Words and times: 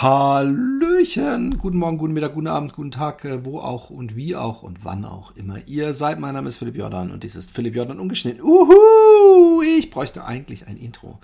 Hallöchen, 0.00 1.58
guten 1.58 1.76
Morgen, 1.76 1.98
guten 1.98 2.14
Mittag, 2.14 2.32
guten 2.32 2.46
Abend, 2.46 2.72
guten 2.72 2.90
Tag, 2.90 3.22
äh, 3.26 3.44
wo 3.44 3.58
auch 3.58 3.90
und 3.90 4.16
wie 4.16 4.34
auch 4.34 4.62
und 4.62 4.82
wann 4.82 5.04
auch 5.04 5.36
immer 5.36 5.58
ihr 5.68 5.92
seid. 5.92 6.18
Mein 6.18 6.32
Name 6.32 6.48
ist 6.48 6.56
Philipp 6.56 6.76
Jordan 6.76 7.10
und 7.10 7.22
dies 7.22 7.36
ist 7.36 7.50
Philipp 7.50 7.76
Jordan 7.76 8.00
ungeschnitten. 8.00 8.40
Uhu, 8.40 9.60
ich 9.60 9.90
bräuchte 9.90 10.24
eigentlich 10.24 10.66
ein 10.66 10.78
Intro. 10.78 11.18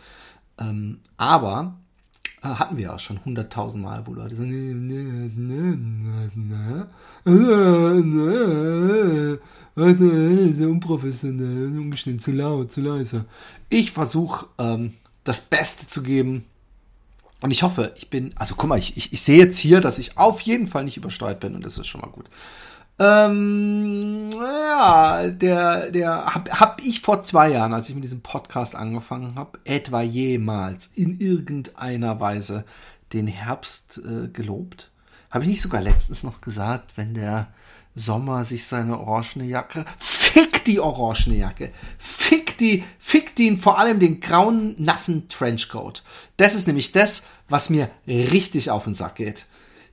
Ähm, 0.58 0.98
aber 1.16 1.78
äh, 2.42 2.48
hatten 2.48 2.76
wir 2.76 2.92
auch 2.94 2.98
schon 2.98 3.24
hunderttausend 3.24 3.82
Mal, 3.82 4.06
wo 4.06 4.12
Leute 4.12 4.36
sagen, 4.36 4.52
so 10.54 10.68
unprofessionell, 10.68 11.78
ungeschnitten, 11.78 12.18
zu 12.18 12.32
laut, 12.32 12.72
zu 12.72 12.82
leise. 12.82 13.24
Ich 13.70 13.90
versuche 13.90 14.48
ähm, 14.58 14.92
das 15.24 15.46
Beste 15.46 15.86
zu 15.86 16.02
geben 16.02 16.44
und 17.40 17.50
ich 17.50 17.62
hoffe, 17.62 17.92
ich 17.96 18.10
bin, 18.10 18.32
also 18.36 18.54
guck 18.56 18.68
mal, 18.68 18.78
ich, 18.78 18.96
ich, 18.96 19.12
ich 19.12 19.22
sehe 19.22 19.38
jetzt 19.38 19.58
hier, 19.58 19.80
dass 19.80 19.98
ich 19.98 20.16
auf 20.16 20.40
jeden 20.42 20.66
Fall 20.66 20.84
nicht 20.84 20.96
übersteuert 20.96 21.40
bin 21.40 21.54
und 21.54 21.64
das 21.64 21.78
ist 21.78 21.86
schon 21.86 22.00
mal 22.00 22.10
gut. 22.10 22.26
Ähm, 22.98 24.30
ja, 24.32 25.28
der, 25.28 25.90
der, 25.90 26.26
hab, 26.26 26.48
hab 26.60 26.82
ich 26.82 27.02
vor 27.02 27.22
zwei 27.24 27.50
Jahren, 27.50 27.74
als 27.74 27.88
ich 27.88 27.94
mit 27.94 28.04
diesem 28.04 28.22
Podcast 28.22 28.74
angefangen 28.74 29.34
habe, 29.34 29.58
etwa 29.64 30.00
jemals 30.00 30.86
in 30.94 31.20
irgendeiner 31.20 32.20
Weise 32.20 32.64
den 33.12 33.26
Herbst 33.26 33.98
äh, 33.98 34.28
gelobt? 34.28 34.90
Habe 35.30 35.44
ich 35.44 35.50
nicht 35.50 35.62
sogar 35.62 35.82
letztens 35.82 36.22
noch 36.22 36.40
gesagt, 36.40 36.96
wenn 36.96 37.12
der 37.12 37.48
Sommer 37.94 38.44
sich 38.44 38.66
seine 38.66 38.98
orangene 38.98 39.44
Jacke, 39.44 39.84
fick 39.98 40.64
die 40.64 40.80
orangene 40.80 41.36
Jacke, 41.36 41.72
fick 41.98 42.45
die, 42.60 42.84
fick 42.98 43.34
den, 43.36 43.58
vor 43.58 43.78
allem 43.78 44.00
den 44.00 44.20
grauen, 44.20 44.74
nassen 44.78 45.28
Trenchcoat. 45.28 46.02
Das 46.36 46.54
ist 46.54 46.66
nämlich 46.66 46.92
das, 46.92 47.28
was 47.48 47.70
mir 47.70 47.90
richtig 48.06 48.70
auf 48.70 48.84
den 48.84 48.94
Sack 48.94 49.16
geht. 49.16 49.46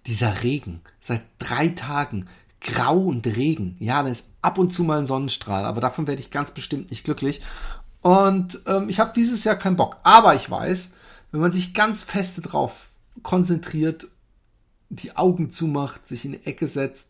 Dieser 0.06 0.44
Regen. 0.44 0.82
Seit 1.00 1.24
drei 1.40 1.70
Tagen. 1.70 2.28
Grau 2.62 2.98
und 2.98 3.28
Regen. 3.28 3.76
Ja, 3.80 4.04
da 4.04 4.10
ist 4.10 4.32
ab 4.42 4.58
und 4.58 4.72
zu 4.72 4.84
mal 4.84 5.00
ein 5.00 5.06
Sonnenstrahl, 5.06 5.66
aber 5.66 5.82
davon 5.82 6.08
werde 6.08 6.22
ich 6.22 6.30
ganz 6.30 6.52
bestimmt 6.52 6.90
nicht 6.92 7.04
glücklich. 7.04 7.42
Und 8.02 8.62
ähm, 8.66 8.90
ich 8.90 9.00
habe 9.00 9.14
dieses 9.16 9.44
Jahr 9.44 9.56
keinen 9.56 9.76
Bock. 9.76 9.98
Aber 10.04 10.36
ich 10.36 10.50
weiß, 10.50 10.96
wenn 11.32 11.42
man 11.42 11.52
sich 11.52 11.74
ganz 11.74 12.04
feste 12.04 12.42
drauf 12.42 12.90
konzentriert, 13.22 14.08
die 14.90 15.16
Augen 15.16 15.52
zumacht, 15.52 16.08
sich 16.08 16.26
in 16.26 16.34
die 16.34 16.46
Ecke 16.46 16.68
setzt, 16.68 17.10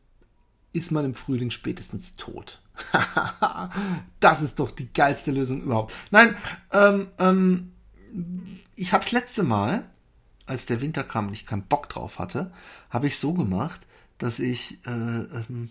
ist 0.72 0.92
man 0.92 1.06
im 1.06 1.14
Frühling 1.14 1.52
spätestens 1.52 2.16
tot. 2.16 2.63
das 4.20 4.42
ist 4.42 4.60
doch 4.60 4.72
die 4.72 4.92
geilste 4.92 5.32
Lösung 5.32 5.62
überhaupt. 5.62 5.94
Nein, 6.12 6.36
ähm, 6.72 7.08
ähm, 7.20 7.72
ich 8.76 8.94
habe 8.94 9.04
das 9.04 9.12
letzte 9.12 9.44
Mal 9.44 9.86
als 10.46 10.66
der 10.66 10.82
Winter 10.82 11.04
kam 11.04 11.28
und 11.28 11.34
ich 11.34 11.46
keinen 11.46 11.68
Bock 11.68 11.90
drauf 11.90 12.20
hatte, 12.20 12.52
habe 12.90 13.08
ich 13.08 13.18
so 13.18 13.34
gemacht, 13.34 13.82
dass 14.18 14.40
ich 14.40 14.80
äh, 14.86 14.90
ähm, 14.90 15.70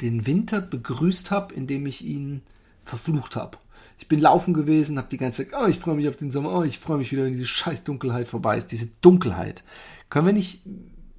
den 0.00 0.26
Winter 0.26 0.60
begrüßt 0.60 1.30
habe, 1.30 1.54
indem 1.54 1.86
ich 1.86 2.04
ihn 2.04 2.42
verflucht 2.84 3.36
habe. 3.36 3.58
Ich 3.98 4.08
bin 4.08 4.20
laufen 4.20 4.52
gewesen, 4.52 4.98
habe 4.98 5.08
die 5.08 5.16
ganze 5.16 5.48
Zeit, 5.48 5.58
oh, 5.58 5.66
ich 5.66 5.78
freue 5.78 5.94
mich 5.94 6.08
auf 6.08 6.16
den 6.16 6.30
Sommer, 6.30 6.52
oh, 6.52 6.62
ich 6.62 6.78
freue 6.78 6.98
mich 6.98 7.12
wieder, 7.12 7.24
wenn 7.24 7.32
diese 7.32 7.46
scheiß 7.46 7.84
Dunkelheit 7.84 8.26
vorbei 8.26 8.56
ist. 8.56 8.72
Diese 8.72 8.88
Dunkelheit. 9.00 9.62
Können 10.10 10.26
wir 10.26 10.32
nicht 10.32 10.62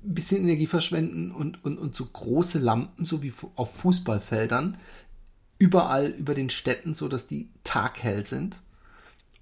ein 0.05 0.13
bisschen 0.13 0.43
Energie 0.43 0.67
verschwenden 0.67 1.31
und, 1.31 1.63
und, 1.63 1.77
und 1.77 1.95
so 1.95 2.05
große 2.05 2.59
Lampen, 2.59 3.05
so 3.05 3.23
wie 3.23 3.33
auf 3.55 3.75
Fußballfeldern, 3.75 4.77
überall 5.57 6.07
über 6.07 6.33
den 6.33 6.49
Städten, 6.49 6.93
so 6.93 7.07
dass 7.07 7.27
die 7.27 7.49
taghell 7.63 8.25
sind? 8.25 8.59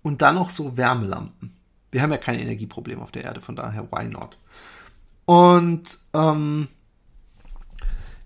Und 0.02 0.22
dann 0.22 0.36
noch 0.36 0.50
so 0.50 0.76
Wärmelampen. 0.78 1.54
Wir 1.92 2.02
haben 2.02 2.12
ja 2.12 2.18
kein 2.18 2.40
Energieproblem 2.40 3.02
auf 3.02 3.12
der 3.12 3.24
Erde, 3.24 3.42
von 3.42 3.56
daher, 3.56 3.92
why 3.92 4.06
not? 4.06 4.38
Und 5.26 5.98
ähm, 6.14 6.68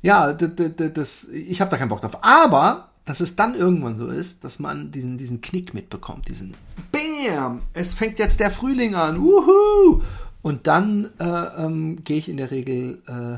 ja, 0.01 0.33
das, 0.33 1.27
ich 1.29 1.61
habe 1.61 1.71
da 1.71 1.77
keinen 1.77 1.89
Bock 1.89 2.01
drauf. 2.01 2.23
Aber, 2.23 2.91
dass 3.05 3.19
es 3.19 3.35
dann 3.35 3.55
irgendwann 3.55 3.97
so 3.97 4.07
ist, 4.07 4.43
dass 4.43 4.59
man 4.59 4.91
diesen, 4.91 5.17
diesen 5.17 5.41
Knick 5.41 5.73
mitbekommt, 5.73 6.29
diesen 6.29 6.55
Bam! 6.91 7.61
Es 7.73 7.93
fängt 7.93 8.19
jetzt 8.19 8.39
der 8.39 8.51
Frühling 8.51 8.95
an, 8.95 9.21
wuhu! 9.21 10.01
Und 10.47 10.65
dann 10.65 11.11
äh, 11.19 11.25
ähm, 11.25 12.05
gehe 12.05 12.19
ich 12.19 12.29
in 12.29 12.37
der 12.37 12.51
Regel 12.51 13.03
äh, 13.05 13.37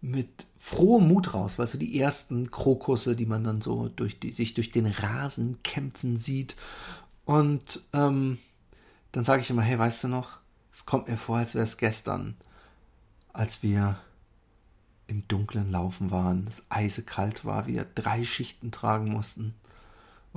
mit 0.00 0.46
frohem 0.56 1.06
Mut 1.06 1.34
raus, 1.34 1.58
weil 1.58 1.66
so 1.66 1.76
die 1.76 2.00
ersten 2.00 2.50
Krokusse, 2.50 3.16
die 3.16 3.26
man 3.26 3.44
dann 3.44 3.60
so 3.60 3.90
durch 3.90 4.18
die, 4.18 4.32
sich 4.32 4.54
durch 4.54 4.70
den 4.70 4.86
Rasen 4.86 5.62
kämpfen 5.62 6.16
sieht. 6.16 6.56
Und 7.26 7.82
ähm, 7.92 8.38
dann 9.12 9.26
sage 9.26 9.42
ich 9.42 9.50
immer, 9.50 9.60
hey, 9.60 9.78
weißt 9.78 10.04
du 10.04 10.08
noch, 10.08 10.38
es 10.72 10.86
kommt 10.86 11.08
mir 11.08 11.18
vor, 11.18 11.36
als 11.36 11.54
wäre 11.54 11.64
es 11.64 11.76
gestern, 11.76 12.34
als 13.34 13.62
wir 13.62 13.98
im 15.06 15.28
Dunklen 15.28 15.70
laufen 15.70 16.10
waren, 16.10 16.46
es 16.48 16.62
eisekalt 16.70 17.44
war, 17.44 17.66
wir 17.66 17.84
drei 17.94 18.24
Schichten 18.24 18.70
tragen 18.70 19.10
mussten. 19.10 19.52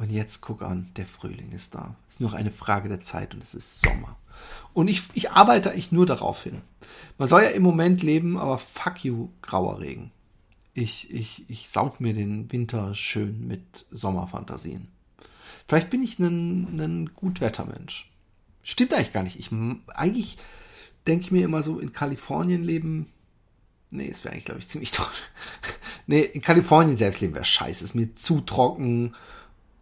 Und 0.01 0.11
jetzt 0.11 0.41
guck 0.41 0.63
an, 0.63 0.89
der 0.95 1.05
Frühling 1.05 1.51
ist 1.51 1.75
da. 1.75 1.95
Es 2.07 2.15
ist 2.15 2.21
nur 2.21 2.33
eine 2.33 2.49
Frage 2.49 2.89
der 2.89 3.01
Zeit 3.01 3.35
und 3.35 3.43
es 3.43 3.53
ist 3.53 3.83
Sommer. 3.83 4.17
Und 4.73 4.87
ich, 4.87 5.03
ich 5.13 5.29
arbeite 5.29 5.69
eigentlich 5.69 5.91
nur 5.91 6.07
darauf 6.07 6.41
hin. 6.41 6.63
Man 7.19 7.27
soll 7.27 7.43
ja 7.43 7.49
im 7.49 7.61
Moment 7.61 8.01
leben, 8.01 8.35
aber 8.39 8.57
fuck 8.57 9.05
you, 9.05 9.29
grauer 9.43 9.79
Regen. 9.79 10.09
Ich, 10.73 11.13
ich, 11.13 11.47
ich 11.49 11.69
saug 11.69 12.01
mir 12.01 12.15
den 12.15 12.51
Winter 12.51 12.95
schön 12.95 13.45
mit 13.45 13.85
Sommerfantasien. 13.91 14.87
Vielleicht 15.67 15.91
bin 15.91 16.01
ich 16.01 16.17
ein, 16.17 16.79
ein 16.81 17.11
Gutwettermensch. 17.13 18.09
Stimmt 18.63 18.95
eigentlich 18.95 19.13
gar 19.13 19.21
nicht. 19.21 19.37
Ich, 19.37 19.51
eigentlich 19.93 20.39
denke 21.05 21.25
ich 21.25 21.31
mir 21.31 21.45
immer 21.45 21.61
so, 21.61 21.77
in 21.77 21.93
Kalifornien 21.93 22.63
leben. 22.63 23.13
Nee, 23.91 24.09
es 24.09 24.23
wäre 24.23 24.33
eigentlich, 24.33 24.45
glaube 24.45 24.61
ich, 24.61 24.67
ziemlich 24.67 24.91
toll. 24.93 25.05
nee, 26.07 26.21
in 26.21 26.41
Kalifornien 26.41 26.97
selbst 26.97 27.21
leben 27.21 27.35
wäre 27.35 27.45
scheiße. 27.45 27.83
Ist 27.83 27.93
mir 27.93 28.15
zu 28.15 28.41
trocken. 28.41 29.13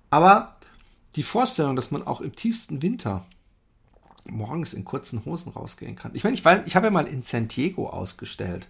Aber 0.09 0.55
die 1.15 1.23
Vorstellung, 1.23 1.75
dass 1.75 1.91
man 1.91 2.05
auch 2.05 2.21
im 2.21 2.35
tiefsten 2.35 2.81
Winter 2.81 3.25
morgens 4.25 4.73
in 4.73 4.85
kurzen 4.85 5.25
Hosen 5.25 5.51
rausgehen 5.51 5.95
kann. 5.95 6.13
Ich 6.13 6.23
meine, 6.23 6.35
ich 6.35 6.45
weiß, 6.45 6.65
ich 6.65 6.75
habe 6.75 6.87
ja 6.87 6.91
mal 6.91 7.07
in 7.07 7.23
San 7.23 7.47
Diego 7.47 7.89
ausgestellt. 7.89 8.67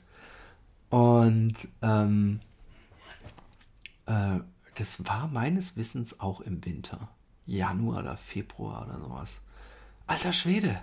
Und 0.90 1.56
ähm, 1.82 2.40
äh, 4.06 4.40
das 4.76 5.06
war 5.06 5.28
meines 5.28 5.78
Wissens 5.78 6.20
auch 6.20 6.42
im 6.42 6.66
Winter. 6.66 7.10
Januar 7.46 8.00
oder 8.00 8.18
Februar 8.18 8.86
oder 8.88 9.00
sowas. 9.00 9.42
Alter 10.08 10.34
Schwede. 10.34 10.80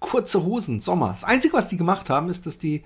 Kurze 0.00 0.42
Hosen, 0.42 0.80
Sommer. 0.80 1.12
Das 1.12 1.24
Einzige, 1.24 1.54
was 1.54 1.68
die 1.68 1.76
gemacht 1.76 2.10
haben, 2.10 2.28
ist, 2.28 2.46
dass 2.46 2.58
die 2.58 2.84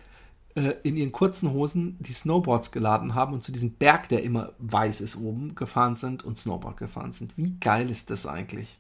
äh, 0.56 0.74
in 0.82 0.96
ihren 0.96 1.12
kurzen 1.12 1.52
Hosen 1.52 1.96
die 2.00 2.12
Snowboards 2.12 2.72
geladen 2.72 3.14
haben 3.14 3.34
und 3.34 3.44
zu 3.44 3.52
diesem 3.52 3.72
Berg, 3.74 4.08
der 4.08 4.22
immer 4.22 4.54
weiß 4.58 5.02
ist, 5.02 5.16
oben 5.16 5.54
gefahren 5.54 5.96
sind 5.96 6.24
und 6.24 6.38
Snowboard 6.38 6.78
gefahren 6.78 7.12
sind. 7.12 7.32
Wie 7.36 7.56
geil 7.60 7.90
ist 7.90 8.10
das 8.10 8.26
eigentlich? 8.26 8.78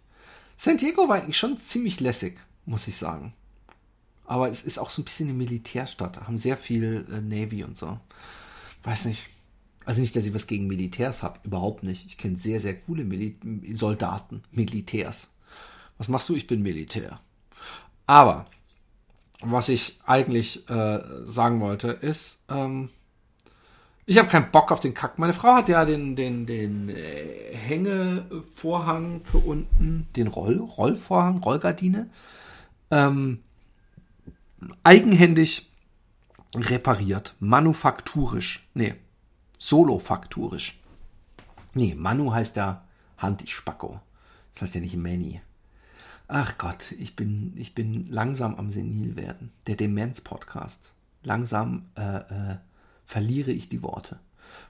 San 0.56 0.78
Diego 0.78 1.08
war 1.08 1.16
eigentlich 1.16 1.36
schon 1.36 1.58
ziemlich 1.58 2.00
lässig, 2.00 2.38
muss 2.64 2.88
ich 2.88 2.96
sagen. 2.96 3.34
Aber 4.24 4.48
es 4.48 4.62
ist 4.62 4.78
auch 4.78 4.88
so 4.88 5.02
ein 5.02 5.04
bisschen 5.04 5.28
eine 5.28 5.36
Militärstadt. 5.36 6.22
Haben 6.22 6.38
sehr 6.38 6.56
viel 6.56 7.06
äh, 7.12 7.20
Navy 7.20 7.62
und 7.62 7.76
so. 7.76 8.00
Weiß 8.82 9.04
nicht. 9.04 9.28
Also 9.84 10.00
nicht, 10.00 10.16
dass 10.16 10.24
ich 10.24 10.34
was 10.34 10.46
gegen 10.46 10.66
Militärs 10.66 11.22
habe. 11.22 11.40
Überhaupt 11.44 11.82
nicht. 11.82 12.06
Ich 12.06 12.16
kenne 12.16 12.38
sehr, 12.38 12.58
sehr 12.58 12.80
coole 12.80 13.04
Mil 13.04 13.36
Soldaten, 13.76 14.42
Militärs. 14.50 15.34
Was 15.98 16.08
machst 16.08 16.28
du? 16.28 16.34
Ich 16.34 16.46
bin 16.46 16.62
Militär. 16.62 17.20
Aber 18.06 18.46
was 19.42 19.68
ich 19.68 19.98
eigentlich 20.06 20.68
äh, 20.68 21.00
sagen 21.24 21.60
wollte, 21.60 21.88
ist, 21.88 22.42
ähm, 22.48 22.90
ich 24.06 24.18
habe 24.18 24.28
keinen 24.28 24.50
Bock 24.52 24.70
auf 24.70 24.80
den 24.80 24.94
Kack. 24.94 25.18
Meine 25.18 25.34
Frau 25.34 25.54
hat 25.54 25.68
ja 25.68 25.84
den, 25.84 26.14
den, 26.14 26.46
den 26.46 26.88
äh, 26.88 27.54
Hängevorhang 27.54 29.20
für 29.22 29.38
unten, 29.38 30.06
den 30.14 30.28
Roll, 30.28 30.58
Rollvorhang, 30.58 31.38
Rollgardine, 31.38 32.08
ähm, 32.90 33.40
eigenhändig 34.84 35.70
repariert. 36.54 37.34
Manufakturisch. 37.40 38.68
Nee, 38.74 38.94
solofakturisch. 39.58 40.78
Nee, 41.74 41.94
Manu 41.94 42.32
heißt 42.32 42.56
ja 42.56 42.84
Hand. 43.18 43.44
Das 43.44 44.62
heißt 44.62 44.74
ja 44.76 44.80
nicht 44.80 44.96
Manny. 44.96 45.40
Ach 46.28 46.58
Gott, 46.58 46.92
ich 46.98 47.14
bin, 47.14 47.52
ich 47.56 47.74
bin 47.74 48.06
langsam 48.08 48.56
am 48.56 48.70
Senil 48.70 49.16
werden. 49.16 49.52
Der 49.66 49.76
Demenz-Podcast. 49.76 50.92
Langsam 51.22 51.86
äh, 51.96 52.02
äh, 52.02 52.56
verliere 53.04 53.52
ich 53.52 53.68
die 53.68 53.82
Worte. 53.82 54.18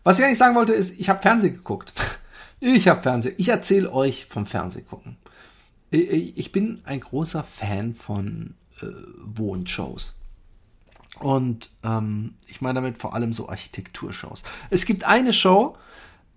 Was 0.05 0.19
ich 0.19 0.25
eigentlich 0.25 0.38
sagen 0.38 0.55
wollte, 0.55 0.75
ist, 0.75 0.99
ich 1.00 1.08
habe 1.08 1.23
Fernsehen 1.23 1.55
geguckt. 1.55 1.93
Ich 2.58 2.88
habe 2.88 3.03
Fernsehen. 3.03 3.35
Ich 3.37 3.50
erzähle 3.50 3.93
euch 3.93 4.25
vom 4.25 4.47
Fernsehgucken. 4.47 5.19
Ich 5.91 6.53
bin 6.53 6.81
ein 6.85 7.00
großer 7.00 7.44
Fan 7.44 7.93
von 7.93 8.55
äh, 8.81 8.87
Wohnshows. 9.26 10.17
Und 11.20 11.70
ähm, 11.85 12.35
ich 12.47 12.62
meine 12.62 12.81
damit 12.81 12.97
vor 12.97 13.14
allem 13.14 13.35
so 13.35 13.50
Architekturshows. 13.50 14.43
Es 14.70 14.87
gibt 14.87 15.05
eine 15.05 15.35
Show, 15.35 15.76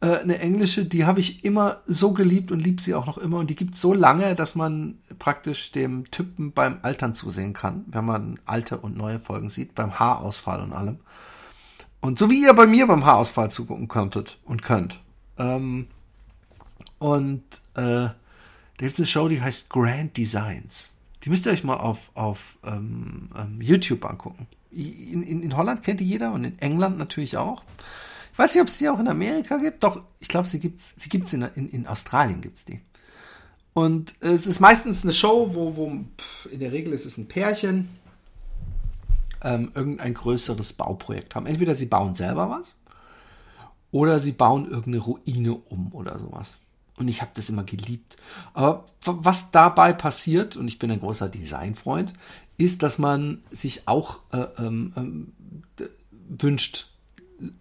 äh, 0.01 0.17
eine 0.17 0.39
englische, 0.39 0.85
die 0.85 1.05
habe 1.05 1.19
ich 1.19 1.43
immer 1.43 1.81
so 1.85 2.13
geliebt 2.13 2.51
und 2.51 2.59
lieb 2.59 2.79
sie 2.79 2.95
auch 2.95 3.05
noch 3.05 3.17
immer. 3.17 3.37
Und 3.37 3.49
die 3.49 3.55
gibt 3.55 3.77
so 3.77 3.93
lange, 3.93 4.35
dass 4.35 4.55
man 4.55 4.97
praktisch 5.17 5.71
dem 5.71 6.09
Typen 6.09 6.53
beim 6.53 6.79
Altern 6.83 7.13
zusehen 7.13 7.53
kann, 7.53 7.83
wenn 7.87 8.05
man 8.05 8.39
alte 8.45 8.77
und 8.77 8.95
neue 8.95 9.19
Folgen 9.19 9.49
sieht, 9.49 9.75
beim 9.75 9.99
Haarausfall 9.99 10.61
und 10.61 10.73
allem. 10.73 10.99
Und 12.01 12.17
so 12.17 12.29
wie 12.29 12.41
ihr 12.43 12.53
bei 12.53 12.65
mir 12.65 12.87
beim 12.87 13.05
Haarausfall 13.05 13.51
zugucken 13.51 13.89
könntet 13.89 14.39
und 14.45 14.61
könnt. 14.61 15.01
Ähm, 15.37 15.87
und 16.97 17.43
äh, 17.75 17.81
da 17.81 18.15
gibt 18.77 18.93
es 18.93 18.99
eine 18.99 19.07
Show, 19.07 19.27
die 19.27 19.41
heißt 19.41 19.69
Grand 19.69 20.15
Designs. 20.15 20.93
Die 21.23 21.29
müsst 21.29 21.45
ihr 21.45 21.51
euch 21.51 21.65
mal 21.65 21.75
auf, 21.75 22.11
auf 22.13 22.57
ähm, 22.63 23.29
ähm, 23.37 23.59
YouTube 23.61 24.05
angucken. 24.05 24.47
In, 24.71 25.23
in, 25.23 25.43
in 25.43 25.57
Holland 25.57 25.83
kennt 25.83 25.99
die 25.99 26.05
jeder 26.05 26.31
und 26.31 26.45
in 26.45 26.57
England 26.59 26.97
natürlich 26.97 27.35
auch. 27.35 27.63
Weiß 28.39 28.55
nicht, 28.55 28.61
ob 28.61 28.69
es 28.69 28.77
die 28.77 28.87
auch 28.87 29.01
in 29.01 29.09
Amerika 29.09 29.57
gibt. 29.57 29.83
Doch, 29.83 30.01
ich 30.21 30.29
glaube, 30.29 30.47
sie 30.47 30.61
gibt's, 30.61 30.95
sie 30.97 31.09
gibt's 31.09 31.33
in, 31.33 31.41
in, 31.55 31.67
in 31.67 31.87
Australien 31.87 32.39
gibt's 32.39 32.63
die. 32.63 32.79
Und 33.73 34.13
es 34.21 34.47
ist 34.47 34.61
meistens 34.61 35.03
eine 35.03 35.11
Show, 35.11 35.53
wo, 35.55 35.75
wo 35.75 36.05
pff, 36.17 36.47
in 36.49 36.61
der 36.61 36.71
Regel 36.71 36.93
ist 36.93 37.05
es 37.05 37.17
ein 37.17 37.27
Pärchen, 37.27 37.89
ähm, 39.43 39.73
irgendein 39.75 40.13
größeres 40.13 40.71
Bauprojekt 40.71 41.35
haben. 41.35 41.47
Entweder 41.47 41.75
sie 41.75 41.87
bauen 41.87 42.15
selber 42.15 42.49
was 42.49 42.77
oder 43.91 44.19
sie 44.19 44.31
bauen 44.31 44.71
irgendeine 44.71 45.03
Ruine 45.03 45.55
um 45.55 45.91
oder 45.91 46.17
sowas. 46.17 46.59
Und 46.95 47.09
ich 47.09 47.21
habe 47.21 47.31
das 47.33 47.49
immer 47.49 47.65
geliebt. 47.65 48.15
Aber 48.53 48.85
was 49.03 49.51
dabei 49.51 49.91
passiert, 49.91 50.55
und 50.55 50.69
ich 50.69 50.79
bin 50.79 50.89
ein 50.91 51.01
großer 51.01 51.27
Designfreund, 51.27 52.13
ist, 52.57 52.83
dass 52.83 52.99
man 52.99 53.43
sich 53.51 53.85
auch 53.89 54.19
äh, 54.31 54.47
ähm, 54.59 54.93
ähm 54.95 55.33
wünscht, 56.29 56.88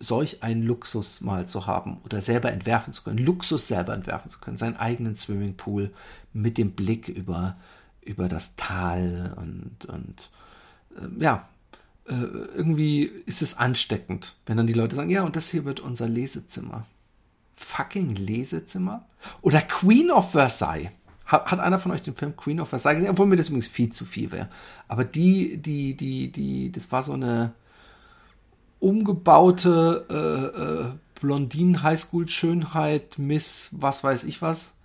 solch 0.01 0.43
einen 0.43 0.63
Luxus 0.63 1.21
mal 1.21 1.47
zu 1.47 1.67
haben 1.67 1.99
oder 2.05 2.21
selber 2.21 2.53
entwerfen 2.53 2.93
zu 2.93 3.03
können, 3.03 3.19
Luxus 3.19 3.69
selber 3.69 3.95
entwerfen 3.95 4.31
zu 4.31 4.39
können, 4.39 4.59
seinen 4.59 4.77
eigenen 4.77 5.17
Swimmingpool 5.17 5.93
mit 6.33 6.59
dem 6.59 6.73
Blick 6.73 7.09
über, 7.09 7.57
über 8.03 8.29
das 8.29 8.57
Tal 8.57 9.35
und, 9.37 9.85
und 9.87 10.31
äh, 10.97 11.23
ja, 11.23 11.49
äh, 12.09 12.13
irgendwie 12.13 13.05
ist 13.27 13.43
es 13.43 13.59
ansteckend, 13.59 14.35
wenn 14.47 14.57
dann 14.57 14.67
die 14.67 14.73
Leute 14.73 14.97
sagen, 14.97 15.11
ja, 15.11 15.23
und 15.23 15.37
das 15.37 15.51
hier 15.51 15.65
wird 15.65 15.81
unser 15.81 16.09
Lesezimmer. 16.09 16.87
Fucking 17.55 18.15
Lesezimmer? 18.15 19.07
Oder 19.43 19.61
Queen 19.61 20.11
of 20.11 20.31
Versailles. 20.31 20.91
Hat, 21.27 21.51
hat 21.51 21.61
einer 21.61 21.79
von 21.79 21.93
euch 21.93 22.03
den 22.03 22.17
Film 22.17 22.37
Queen 22.37 22.61
of 22.61 22.71
Versailles 22.71 22.97
gesehen? 22.97 23.11
Obwohl 23.11 23.27
mir 23.27 23.37
das 23.37 23.49
übrigens 23.49 23.69
viel 23.69 23.93
zu 23.93 24.05
viel 24.07 24.33
wäre. 24.33 24.49
Aber 24.87 25.05
die, 25.05 25.59
die, 25.59 25.95
die, 25.95 26.33
die, 26.33 26.73
das 26.73 26.91
war 26.91 27.03
so 27.03 27.13
eine 27.13 27.53
umgebaute 28.81 30.07
äh, 30.11 30.15
äh, 30.61 30.93
Blondinen-Highschool-Schönheit, 31.21 33.19
Miss, 33.19 33.71
was 33.73 34.05
weiß 34.05 34.25
ich 34.25 34.41
was, 34.43 34.77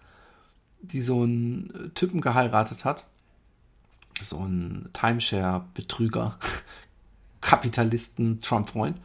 die 0.82 1.02
so 1.02 1.24
einen 1.24 1.92
Typen 1.94 2.22
geheiratet 2.22 2.86
hat. 2.86 3.06
So 4.22 4.40
ein 4.40 4.90
Timeshare-Betrüger. 4.94 6.38
Kapitalisten 7.42 8.42
Trump-Freund. 8.42 8.98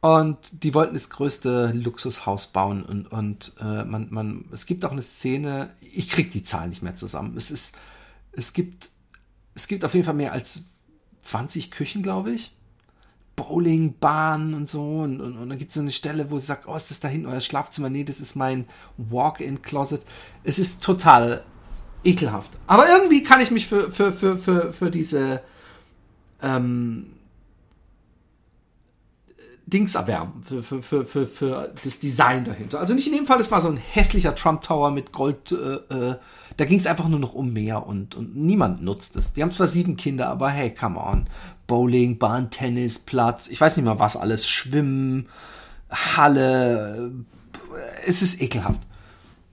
Und 0.00 0.62
die 0.62 0.74
wollten 0.74 0.94
das 0.94 1.10
größte 1.10 1.72
Luxushaus 1.72 2.48
bauen 2.48 2.84
und, 2.84 3.10
und 3.10 3.54
äh, 3.58 3.82
man, 3.84 4.08
man, 4.10 4.44
es 4.52 4.66
gibt 4.66 4.84
auch 4.84 4.92
eine 4.92 5.02
Szene, 5.02 5.70
ich 5.80 6.08
krieg 6.10 6.30
die 6.30 6.44
Zahlen 6.44 6.68
nicht 6.68 6.82
mehr 6.82 6.94
zusammen. 6.94 7.36
Es 7.36 7.50
ist, 7.50 7.76
es 8.30 8.52
gibt, 8.52 8.90
es 9.54 9.66
gibt 9.66 9.84
auf 9.84 9.94
jeden 9.94 10.04
Fall 10.04 10.14
mehr 10.14 10.32
als 10.32 10.60
20 11.22 11.72
Küchen, 11.72 12.02
glaube 12.04 12.30
ich. 12.30 12.52
Bowlingbahn 13.36 14.54
und 14.54 14.68
so. 14.68 14.82
Und, 14.82 15.20
und, 15.20 15.36
und 15.36 15.48
dann 15.48 15.58
gibt 15.58 15.70
es 15.70 15.74
so 15.74 15.80
eine 15.80 15.92
Stelle, 15.92 16.30
wo 16.30 16.38
sie 16.38 16.46
sagt, 16.46 16.66
oh, 16.66 16.74
ist 16.74 16.90
das 16.90 17.00
da 17.00 17.08
hinten 17.08 17.26
euer 17.26 17.40
Schlafzimmer? 17.40 17.90
Nee, 17.90 18.04
das 18.04 18.20
ist 18.20 18.34
mein 18.34 18.66
Walk-in-Closet. 18.96 20.04
Es 20.42 20.58
ist 20.58 20.82
total 20.82 21.44
ekelhaft. 22.02 22.50
Aber 22.66 22.88
irgendwie 22.88 23.22
kann 23.22 23.40
ich 23.40 23.50
mich 23.50 23.66
für, 23.66 23.90
für, 23.90 24.12
für, 24.12 24.38
für, 24.38 24.72
für 24.72 24.90
diese 24.90 25.42
ähm, 26.42 27.12
Dings 29.66 29.96
erwärmen, 29.96 30.42
für, 30.42 30.62
für, 30.62 30.82
für, 30.82 31.04
für, 31.04 31.26
für 31.26 31.72
das 31.82 31.98
Design 31.98 32.44
dahinter. 32.44 32.78
Also 32.78 32.94
nicht 32.94 33.08
in 33.08 33.14
dem 33.14 33.26
Fall, 33.26 33.40
es 33.40 33.50
war 33.50 33.60
so 33.60 33.68
ein 33.68 33.76
hässlicher 33.76 34.34
Trump 34.34 34.62
Tower 34.62 34.90
mit 34.90 35.12
Gold, 35.12 35.50
äh, 35.50 35.56
äh, 35.92 36.16
da 36.56 36.64
ging 36.64 36.78
es 36.78 36.86
einfach 36.86 37.08
nur 37.08 37.18
noch 37.18 37.34
um 37.34 37.52
mehr 37.52 37.86
und, 37.86 38.14
und 38.14 38.36
niemand 38.36 38.82
nutzt 38.82 39.16
es. 39.16 39.32
Die 39.32 39.42
haben 39.42 39.52
zwar 39.52 39.66
sieben 39.66 39.96
Kinder, 39.96 40.28
aber 40.28 40.48
hey, 40.50 40.72
come 40.72 40.98
on. 40.98 41.26
Bowling, 41.66 42.18
Bahn, 42.18 42.50
Tennis, 42.50 42.98
Platz, 42.98 43.48
ich 43.48 43.60
weiß 43.60 43.76
nicht 43.76 43.84
mal 43.84 43.98
was 43.98 44.16
alles, 44.16 44.46
Schwimmen, 44.48 45.28
Halle, 45.90 47.12
es 48.06 48.22
ist 48.22 48.40
ekelhaft. 48.40 48.80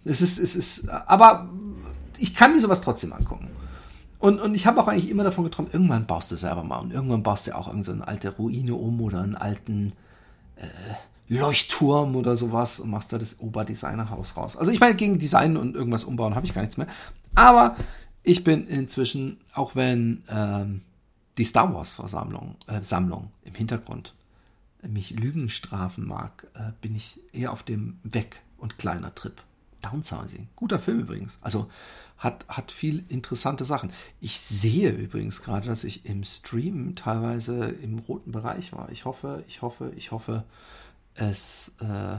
Es 0.05 0.21
ist, 0.21 0.37
es 0.37 0.55
ist, 0.55 0.89
aber 0.89 1.49
ich 2.17 2.33
kann 2.35 2.53
mir 2.53 2.61
sowas 2.61 2.81
trotzdem 2.81 3.13
angucken. 3.13 3.49
Und, 4.19 4.39
und 4.39 4.55
ich 4.55 4.65
habe 4.65 4.81
auch 4.81 4.87
eigentlich 4.87 5.09
immer 5.09 5.23
davon 5.23 5.43
geträumt, 5.43 5.73
irgendwann 5.73 6.05
baust 6.05 6.31
du 6.31 6.35
selber 6.35 6.63
mal 6.63 6.77
und 6.77 6.93
irgendwann 6.93 7.23
baust 7.23 7.47
du 7.47 7.55
auch 7.55 7.67
irgendeine 7.67 7.97
so 7.99 8.03
alte 8.05 8.29
Ruine 8.29 8.75
um 8.75 9.01
oder 9.01 9.21
einen 9.21 9.35
alten 9.35 9.93
äh, 10.55 10.65
Leuchtturm 11.29 12.15
oder 12.15 12.35
sowas 12.35 12.79
und 12.79 12.89
machst 12.89 13.13
da 13.13 13.17
das 13.17 13.39
Oberdesignerhaus 13.39 14.37
raus. 14.37 14.57
Also 14.57 14.71
ich 14.71 14.79
meine, 14.79 14.95
gegen 14.95 15.19
Design 15.19 15.57
und 15.57 15.75
irgendwas 15.75 16.03
umbauen 16.03 16.35
habe 16.35 16.45
ich 16.45 16.53
gar 16.53 16.61
nichts 16.61 16.77
mehr. 16.77 16.87
Aber 17.35 17.75
ich 18.23 18.43
bin 18.43 18.67
inzwischen, 18.67 19.37
auch 19.53 19.75
wenn 19.75 20.23
ähm, 20.29 20.81
die 21.37 21.45
Star 21.45 21.73
Wars 21.73 21.91
Versammlung, 21.91 22.55
äh, 22.67 22.81
Sammlung 22.81 23.31
im 23.43 23.55
Hintergrund 23.55 24.13
mich 24.87 25.11
Lügen 25.11 25.49
strafen 25.49 26.05
mag, 26.05 26.47
äh, 26.55 26.71
bin 26.81 26.95
ich 26.95 27.19
eher 27.31 27.51
auf 27.51 27.63
dem 27.63 27.99
Weg- 28.03 28.41
und 28.57 28.77
kleiner 28.77 29.15
Trip. 29.15 29.41
Downsizing. 29.81 30.47
Guter 30.55 30.79
Film 30.79 30.99
übrigens. 30.99 31.39
Also 31.41 31.69
hat, 32.17 32.45
hat 32.47 32.71
viel 32.71 33.03
interessante 33.09 33.65
Sachen. 33.65 33.91
Ich 34.21 34.39
sehe 34.39 34.91
übrigens 34.91 35.41
gerade, 35.41 35.67
dass 35.67 35.83
ich 35.83 36.05
im 36.05 36.23
Stream 36.23 36.95
teilweise 36.95 37.65
im 37.65 37.99
roten 37.99 38.31
Bereich 38.31 38.71
war. 38.71 38.89
Ich 38.91 39.03
hoffe, 39.05 39.43
ich 39.47 39.61
hoffe, 39.61 39.91
ich 39.97 40.11
hoffe, 40.11 40.45
es 41.15 41.73
äh, 41.79 42.17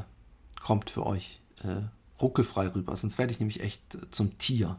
kommt 0.63 0.91
für 0.91 1.07
euch 1.07 1.41
äh, 1.63 1.83
ruckelfrei 2.21 2.69
rüber. 2.69 2.97
Sonst 2.97 3.19
werde 3.19 3.33
ich 3.33 3.41
nämlich 3.41 3.63
echt 3.63 3.95
äh, 3.95 3.99
zum 4.11 4.39
Tier. 4.39 4.77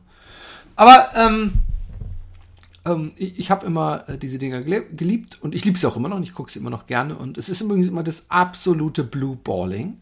Aber 0.75 1.09
ähm, 1.15 1.53
ähm, 2.85 3.11
ich, 3.15 3.39
ich 3.39 3.51
habe 3.51 3.65
immer 3.65 4.07
äh, 4.07 4.17
diese 4.17 4.37
Dinger 4.37 4.61
geliebt 4.61 5.41
und 5.41 5.55
ich 5.55 5.65
liebe 5.65 5.77
sie 5.77 5.87
auch 5.87 5.97
immer 5.97 6.09
noch 6.09 6.17
und 6.17 6.23
ich 6.23 6.33
gucke 6.33 6.51
sie 6.51 6.59
immer 6.59 6.69
noch 6.69 6.85
gerne. 6.85 7.15
Und 7.15 7.37
es 7.37 7.49
ist 7.49 7.61
übrigens 7.61 7.89
immer 7.89 8.03
das 8.03 8.25
absolute 8.29 9.03
Blue 9.03 9.35
Balling. 9.35 9.99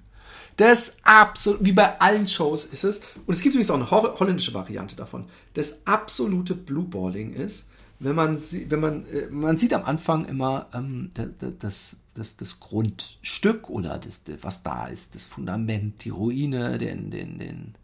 Das 0.57 0.97
absolut, 1.03 1.65
wie 1.65 1.71
bei 1.71 1.99
allen 1.99 2.27
Shows 2.27 2.65
ist 2.65 2.83
es, 2.83 3.01
und 3.25 3.33
es 3.33 3.41
gibt 3.41 3.55
übrigens 3.55 3.71
auch 3.71 3.75
eine 3.75 3.89
holländische 4.19 4.53
Variante 4.53 4.95
davon, 4.95 5.25
das 5.55 5.85
absolute 5.85 6.53
Blueballing 6.53 7.33
ist, 7.33 7.69
wenn 7.99 8.15
man, 8.15 8.37
wenn 8.37 8.79
man, 8.79 9.05
äh, 9.05 9.27
man 9.29 9.57
sieht 9.57 9.73
am 9.73 9.83
Anfang 9.83 10.25
immer 10.25 10.67
ähm, 10.73 11.11
das, 11.59 11.97
das, 12.13 12.37
das 12.37 12.59
Grundstück 12.59 13.69
oder 13.69 13.99
das, 13.99 14.21
was 14.41 14.63
da 14.63 14.87
ist, 14.87 15.15
das 15.15 15.25
Fundament, 15.25 16.03
die 16.03 16.09
Ruine, 16.09 16.77
den, 16.77 17.09
den, 17.11 17.39
den, 17.39 17.75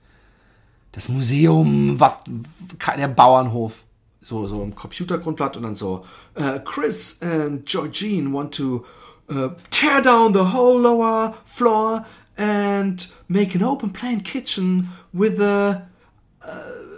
das 0.91 1.09
Museum, 1.09 1.99
was, 1.99 2.13
der 2.97 3.07
Bauernhof, 3.07 3.83
so, 4.21 4.47
so 4.47 4.61
im 4.63 4.75
Computergrundblatt 4.75 5.55
und 5.57 5.63
dann 5.63 5.75
so, 5.75 6.03
uh, 6.37 6.59
Chris 6.65 7.21
and 7.21 7.65
Georgine 7.65 8.33
want 8.33 8.53
to 8.53 8.85
uh, 9.29 9.49
tear 9.69 10.01
down 10.01 10.33
the 10.33 10.53
whole 10.53 10.81
lower 10.81 11.33
floor 11.45 12.05
and 12.37 13.09
make 13.27 13.55
an 13.55 13.63
open 13.63 13.91
plan 13.91 14.21
kitchen 14.21 14.89
with 15.13 15.39
a 15.39 15.87
uh, 16.45 16.88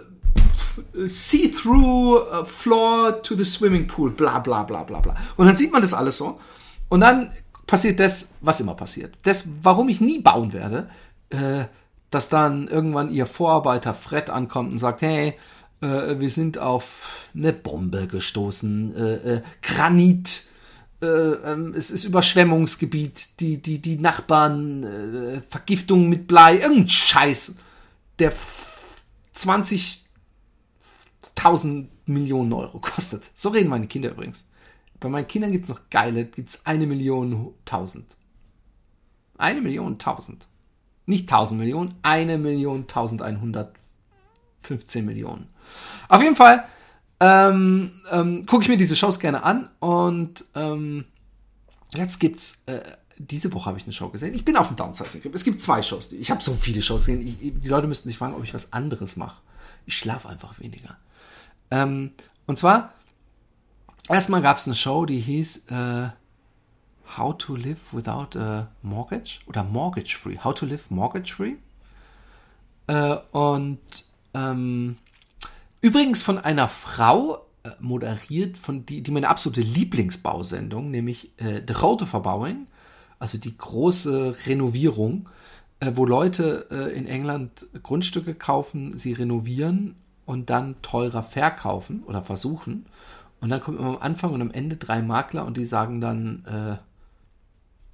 see-through 1.08 2.18
uh, 2.18 2.44
floor 2.44 3.22
to 3.22 3.34
the 3.34 3.44
swimming 3.44 3.86
pool, 3.86 4.10
bla 4.10 4.38
bla 4.38 4.62
bla 4.62 4.82
bla 4.84 5.00
bla. 5.00 5.16
Und 5.36 5.46
dann 5.46 5.56
sieht 5.56 5.72
man 5.72 5.82
das 5.82 5.94
alles 5.94 6.18
so. 6.18 6.40
Und 6.88 7.00
dann 7.00 7.30
passiert 7.66 8.00
das, 8.00 8.34
was 8.40 8.60
immer 8.60 8.74
passiert. 8.74 9.14
Das, 9.22 9.44
warum 9.62 9.88
ich 9.88 10.00
nie 10.00 10.20
bauen 10.20 10.52
werde, 10.52 10.88
äh, 11.30 11.64
dass 12.10 12.28
dann 12.28 12.68
irgendwann 12.68 13.10
ihr 13.10 13.26
Vorarbeiter 13.26 13.94
Fred 13.94 14.30
ankommt 14.30 14.72
und 14.72 14.78
sagt, 14.78 15.02
hey, 15.02 15.34
äh, 15.80 16.18
wir 16.18 16.30
sind 16.30 16.58
auf 16.58 17.28
eine 17.34 17.52
Bombe 17.52 18.06
gestoßen, 18.06 18.94
äh, 18.96 19.36
äh 19.36 19.42
Granit 19.62 20.44
äh, 21.02 21.06
ähm, 21.06 21.74
es 21.76 21.90
ist 21.90 22.04
Überschwemmungsgebiet, 22.04 23.40
die, 23.40 23.60
die, 23.60 23.80
die 23.80 23.98
Nachbarn, 23.98 24.84
äh, 24.84 25.42
Vergiftung 25.48 26.08
mit 26.08 26.28
Blei, 26.28 26.58
irgendein 26.58 26.88
Scheiß, 26.88 27.56
der 28.20 28.32
20.000 31.42 31.88
Millionen 32.06 32.52
Euro 32.52 32.78
kostet. 32.78 33.30
So 33.34 33.50
reden 33.50 33.68
meine 33.68 33.86
Kinder 33.86 34.10
übrigens. 34.10 34.46
Bei 35.00 35.08
meinen 35.08 35.26
Kindern 35.26 35.52
gibt 35.52 35.64
es 35.64 35.70
noch 35.70 35.80
geile, 35.90 36.26
gibt 36.26 36.48
es 36.48 36.64
eine 36.64 36.86
Million 36.86 37.54
tausend. 37.64 38.16
Eine 39.36 39.60
Million 39.60 39.98
tausend. 39.98 40.46
Nicht 41.06 41.28
tausend 41.28 41.60
Millionen, 41.60 41.94
eine 42.02 42.38
Million 42.38 42.86
tausend 42.86 43.22
einhundert 43.22 43.74
fünfzehn 44.60 45.04
Millionen. 45.04 45.48
Auf 46.08 46.22
jeden 46.22 46.36
Fall 46.36 46.64
ähm, 47.18 48.00
ähm, 48.10 48.46
gucke 48.46 48.62
ich 48.62 48.68
mir 48.68 48.76
diese 48.76 48.94
Shows 48.94 49.18
gerne 49.18 49.42
an 49.42 49.68
und 49.80 50.44
ähm, 50.54 51.06
jetzt 51.94 52.20
gibt's 52.20 52.62
äh, 52.66 52.80
diese 53.18 53.52
Woche 53.52 53.66
habe 53.66 53.78
ich 53.78 53.84
eine 53.84 53.92
Show 53.92 54.08
gesehen. 54.08 54.34
Ich 54.34 54.44
bin 54.44 54.56
auf 54.56 54.68
dem 54.68 54.76
Downsizing. 54.76 55.22
Es 55.32 55.44
gibt 55.44 55.60
zwei 55.60 55.82
Shows. 55.82 56.12
Ich 56.12 56.30
habe 56.30 56.42
so 56.42 56.52
viele 56.52 56.82
Shows 56.82 57.06
gesehen. 57.06 57.26
Ich, 57.26 57.38
die 57.38 57.68
Leute 57.68 57.86
müssten 57.86 58.08
sich 58.08 58.18
fragen, 58.18 58.34
ob 58.34 58.42
ich 58.42 58.54
was 58.54 58.72
anderes 58.72 59.16
mache. 59.16 59.40
Ich 59.86 59.96
schlafe 59.96 60.28
einfach 60.28 60.58
weniger. 60.60 60.96
Ähm, 61.72 62.10
und 62.46 62.58
zwar, 62.58 62.92
erstmal 64.08 64.42
gab 64.42 64.58
es 64.58 64.66
eine 64.66 64.76
Show, 64.76 65.06
die 65.06 65.18
hieß 65.18 65.68
äh, 65.70 66.10
How 67.16 67.36
to 67.38 67.56
Live 67.56 67.80
Without 67.92 68.38
a 68.38 68.68
Mortgage 68.82 69.40
oder 69.46 69.64
Mortgage 69.64 70.16
Free. 70.16 70.36
How 70.36 70.52
to 70.52 70.66
Live 70.66 70.90
Mortgage 70.90 71.32
Free. 71.32 71.54
Äh, 72.88 73.16
und 73.32 73.80
ähm, 74.34 74.98
übrigens 75.80 76.22
von 76.22 76.38
einer 76.38 76.68
Frau 76.68 77.46
äh, 77.62 77.70
moderiert, 77.80 78.58
von 78.58 78.84
die, 78.84 79.02
die 79.02 79.10
meine 79.10 79.30
absolute 79.30 79.62
Lieblingsbausendung, 79.62 80.90
nämlich 80.90 81.30
äh, 81.38 81.62
The 81.66 81.72
Rote 81.72 82.04
Verbauing, 82.04 82.66
also 83.18 83.38
die 83.38 83.56
große 83.56 84.36
Renovierung, 84.46 85.26
äh, 85.80 85.92
wo 85.94 86.04
Leute 86.04 86.66
äh, 86.70 86.94
in 86.94 87.06
England 87.06 87.66
Grundstücke 87.82 88.34
kaufen, 88.34 88.94
sie 88.98 89.14
renovieren 89.14 89.96
und 90.24 90.50
dann 90.50 90.80
teurer 90.82 91.22
verkaufen 91.22 92.02
oder 92.04 92.22
versuchen. 92.22 92.86
Und 93.40 93.50
dann 93.50 93.60
kommen 93.60 93.78
am 93.78 93.98
Anfang 93.98 94.32
und 94.32 94.40
am 94.40 94.50
Ende 94.50 94.76
drei 94.76 95.02
Makler 95.02 95.44
und 95.44 95.56
die 95.56 95.64
sagen 95.64 96.00
dann, 96.00 96.44
äh, 96.44 96.76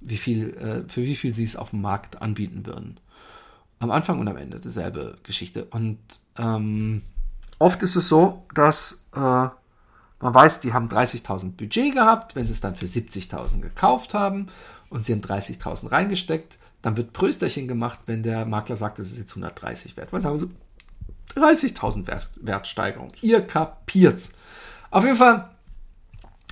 wie 0.01 0.17
viel, 0.17 0.53
äh, 0.55 0.87
für 0.87 1.01
wie 1.01 1.15
viel 1.15 1.33
sie 1.33 1.43
es 1.43 1.55
auf 1.55 1.71
dem 1.71 1.81
Markt 1.81 2.21
anbieten 2.21 2.65
würden. 2.65 2.99
Am 3.79 3.91
Anfang 3.91 4.19
und 4.19 4.27
am 4.27 4.37
Ende 4.37 4.59
dieselbe 4.59 5.17
Geschichte. 5.23 5.65
Und 5.65 5.97
ähm, 6.37 7.01
oft 7.57 7.81
ist 7.81 7.95
es 7.95 8.07
so, 8.07 8.45
dass 8.53 9.05
äh, 9.15 9.19
man 9.19 10.33
weiß, 10.33 10.59
die 10.59 10.73
haben 10.73 10.87
30.000 10.87 11.53
Budget 11.53 11.93
gehabt, 11.93 12.35
wenn 12.35 12.45
sie 12.45 12.51
es 12.51 12.61
dann 12.61 12.75
für 12.75 12.85
70.000 12.85 13.61
gekauft 13.61 14.13
haben 14.13 14.47
und 14.89 15.05
sie 15.05 15.13
haben 15.13 15.21
30.000 15.21 15.91
reingesteckt, 15.91 16.57
dann 16.81 16.97
wird 16.97 17.13
Prösterchen 17.13 17.67
gemacht, 17.67 17.99
wenn 18.05 18.23
der 18.23 18.45
Makler 18.45 18.75
sagt, 18.75 18.99
es 18.99 19.11
ist 19.11 19.17
jetzt 19.17 19.31
130 19.31 19.97
wert. 19.97 20.11
Weil 20.11 20.21
sagen 20.21 20.37
so 20.37 20.49
30.000 21.35 22.07
Wert, 22.07 22.29
Wertsteigerung. 22.35 23.11
Ihr 23.21 23.41
kapiert's. 23.41 24.33
Auf 24.91 25.03
jeden 25.03 25.17
Fall 25.17 25.49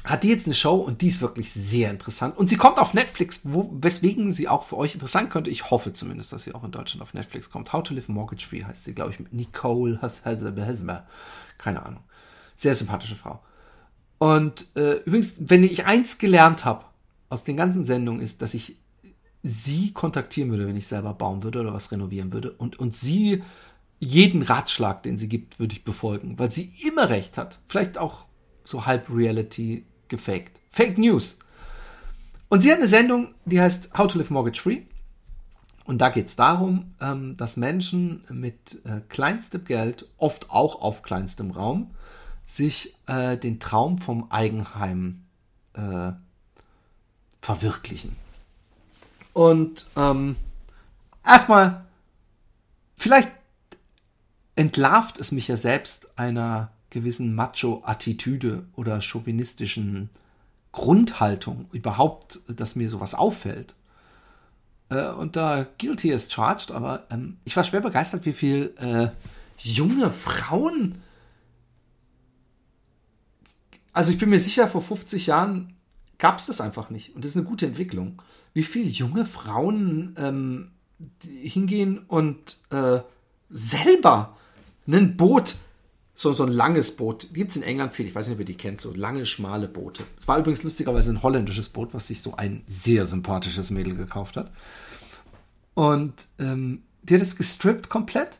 hat 0.03 0.23
die 0.23 0.29
jetzt 0.29 0.45
eine 0.45 0.55
Show 0.55 0.75
und 0.75 1.01
die 1.01 1.07
ist 1.07 1.21
wirklich 1.21 1.51
sehr 1.51 1.91
interessant. 1.91 2.37
Und 2.37 2.47
sie 2.47 2.55
kommt 2.55 2.77
auf 2.77 2.93
Netflix, 2.93 3.41
wo, 3.43 3.69
weswegen 3.73 4.31
sie 4.31 4.47
auch 4.47 4.63
für 4.63 4.77
euch 4.77 4.93
interessant 4.93 5.29
könnte. 5.29 5.49
Ich 5.49 5.69
hoffe 5.69 5.91
zumindest, 5.93 6.31
dass 6.31 6.43
sie 6.43 6.55
auch 6.55 6.63
in 6.63 6.71
Deutschland 6.71 7.01
auf 7.01 7.13
Netflix 7.13 7.49
kommt. 7.49 7.73
How 7.73 7.83
to 7.83 7.93
Live 7.93 8.07
Mortgage 8.07 8.45
Free 8.47 8.63
heißt 8.63 8.85
sie, 8.85 8.93
glaube 8.93 9.11
ich, 9.11 9.19
mit 9.19 9.33
Nicole 9.33 9.99
Keine 11.57 11.85
Ahnung. 11.85 12.03
Sehr 12.55 12.75
sympathische 12.75 13.15
Frau. 13.15 13.39
Und 14.17 14.65
äh, 14.75 15.01
übrigens, 15.05 15.35
wenn 15.39 15.63
ich 15.63 15.85
eins 15.85 16.17
gelernt 16.17 16.65
habe 16.65 16.85
aus 17.29 17.43
den 17.43 17.57
ganzen 17.57 17.85
Sendungen, 17.85 18.21
ist, 18.21 18.41
dass 18.41 18.53
ich 18.53 18.77
sie 19.43 19.93
kontaktieren 19.93 20.49
würde, 20.49 20.67
wenn 20.67 20.77
ich 20.77 20.87
selber 20.87 21.13
bauen 21.13 21.43
würde 21.43 21.59
oder 21.59 21.73
was 21.73 21.91
renovieren 21.91 22.33
würde. 22.33 22.51
Und, 22.51 22.79
und 22.79 22.95
sie, 22.95 23.43
jeden 23.99 24.41
Ratschlag, 24.41 25.03
den 25.03 25.17
sie 25.17 25.29
gibt, 25.29 25.59
würde 25.59 25.73
ich 25.73 25.83
befolgen, 25.83 26.37
weil 26.37 26.51
sie 26.51 26.73
immer 26.83 27.09
recht 27.09 27.37
hat. 27.37 27.59
Vielleicht 27.67 27.97
auch 27.97 28.25
so 28.63 28.85
halb 28.85 29.09
Reality 29.09 29.85
gefaked. 30.07 30.59
Fake 30.69 30.97
News. 30.97 31.39
Und 32.49 32.61
sie 32.61 32.71
hat 32.71 32.77
eine 32.77 32.87
Sendung, 32.87 33.33
die 33.45 33.59
heißt 33.59 33.97
How 33.97 34.07
to 34.07 34.17
Live 34.17 34.29
Mortgage 34.29 34.61
Free. 34.61 34.81
Und 35.85 35.99
da 35.99 36.09
geht 36.09 36.27
es 36.27 36.35
darum, 36.35 36.93
ähm, 36.99 37.37
dass 37.37 37.57
Menschen 37.57 38.23
mit 38.29 38.81
äh, 38.85 39.01
kleinstem 39.07 39.63
Geld, 39.63 40.07
oft 40.17 40.49
auch 40.49 40.81
auf 40.81 41.01
kleinstem 41.01 41.51
Raum, 41.51 41.91
sich 42.45 42.95
äh, 43.07 43.37
den 43.37 43.59
Traum 43.59 43.97
vom 43.97 44.29
Eigenheim 44.29 45.23
äh, 45.73 46.11
verwirklichen. 47.41 48.15
Und 49.33 49.85
ähm, 49.95 50.35
erstmal, 51.25 51.85
vielleicht 52.95 53.31
entlarvt 54.57 55.19
es 55.19 55.31
mich 55.31 55.47
ja 55.47 55.55
selbst 55.55 56.17
einer 56.17 56.71
gewissen 56.89 57.35
Macho-Attitüde 57.35 58.65
oder 58.75 59.01
chauvinistischen 59.01 60.09
Grundhaltung 60.71 61.67
überhaupt, 61.71 62.39
dass 62.47 62.75
mir 62.75 62.89
sowas 62.89 63.13
auffällt. 63.13 63.75
Äh, 64.89 65.09
und 65.09 65.35
da 65.35 65.67
guilty 65.77 66.09
is 66.09 66.31
charged, 66.31 66.71
aber 66.71 67.05
ähm, 67.11 67.37
ich 67.45 67.55
war 67.55 67.63
schwer 67.63 67.81
begeistert, 67.81 68.25
wie 68.25 68.33
viel 68.33 68.73
äh, 68.77 69.09
junge 69.59 70.09
Frauen. 70.09 71.01
Also 73.93 74.11
ich 74.11 74.17
bin 74.17 74.29
mir 74.29 74.39
sicher, 74.39 74.67
vor 74.67 74.81
50 74.81 75.27
Jahren 75.27 75.75
gab 76.17 76.39
es 76.39 76.47
das 76.47 76.61
einfach 76.61 76.89
nicht. 76.89 77.15
Und 77.15 77.23
das 77.23 77.31
ist 77.31 77.37
eine 77.37 77.45
gute 77.45 77.67
Entwicklung. 77.67 78.21
Wie 78.53 78.63
viele 78.63 78.89
junge 78.89 79.25
Frauen 79.25 80.15
ähm, 80.17 80.71
hingehen 81.21 81.99
und 82.07 82.57
äh, 82.71 83.01
selber 83.49 84.35
ein 84.87 85.17
Boot 85.17 85.55
so, 86.17 86.33
so 86.33 86.43
ein 86.43 86.51
langes 86.51 86.95
Boot. 86.95 87.27
Gibt 87.31 87.51
es 87.51 87.57
in 87.57 87.63
England 87.63 87.93
viel, 87.93 88.07
ich 88.07 88.15
weiß 88.15 88.27
nicht, 88.27 88.33
ob 88.33 88.39
ihr 88.39 88.45
die 88.45 88.57
kennt, 88.57 88.81
so 88.81 88.91
lange, 88.91 89.25
schmale 89.27 89.67
Boote. 89.67 90.03
Es 90.19 90.27
war 90.27 90.39
übrigens 90.39 90.63
lustigerweise 90.63 91.11
ein 91.11 91.21
holländisches 91.21 91.69
Boot, 91.69 91.93
was 91.93 92.07
sich 92.07 92.23
so 92.23 92.35
ein 92.35 92.63
sehr 92.67 93.05
sympathisches 93.05 93.69
Mädel 93.69 93.95
gekauft 93.95 94.35
hat. 94.35 94.51
Und 95.75 96.27
ähm, 96.39 96.81
die 97.03 97.13
hat 97.13 97.21
es 97.21 97.35
gestrippt 97.35 97.89
komplett 97.89 98.39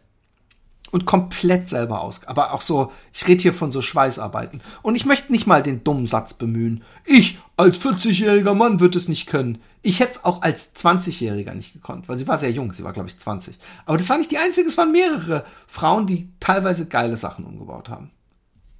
und 0.92 1.06
komplett 1.06 1.70
selber 1.70 2.02
aus. 2.02 2.24
Aber 2.26 2.54
auch 2.54 2.62
so, 2.62 2.92
ich 3.14 3.28
rede 3.28 3.42
hier 3.42 3.54
von 3.54 3.72
so 3.72 3.82
Schweißarbeiten. 3.82 4.62
Und 4.82 4.96
ich 4.96 5.06
möchte 5.06 5.32
nicht 5.32 5.48
mal 5.48 5.64
den 5.64 5.84
dummen 5.84 6.06
Satz 6.06 6.34
bemühen. 6.34 6.84
Ich 7.06 7.40
als 7.58 7.80
40-jähriger 7.82 8.54
Mann 8.54 8.80
würde 8.80 8.98
es 8.98 9.08
nicht 9.08 9.28
können. 9.28 9.60
Ich 9.82 10.00
hätte 10.00 10.12
es 10.12 10.26
auch 10.26 10.42
als 10.42 10.76
20-Jähriger 10.76 11.54
nicht 11.54 11.74
gekonnt, 11.74 12.08
weil 12.08 12.18
sie 12.18 12.28
war 12.28 12.38
sehr 12.38 12.52
jung, 12.52 12.72
sie 12.74 12.84
war 12.84 12.94
glaube 12.94 13.10
ich 13.10 13.18
20. 13.20 13.58
Aber 13.86 13.98
das 13.98 14.10
war 14.10 14.18
nicht 14.18 14.32
die 14.32 14.38
einzige, 14.38 14.68
es 14.68 14.78
waren 14.78 14.92
mehrere 14.92 15.46
Frauen, 15.68 16.08
die 16.08 16.30
teilweise 16.40 16.88
geile 16.88 17.18
Sachen 17.18 17.46
umgebaut 17.46 17.90
haben. 17.90 18.12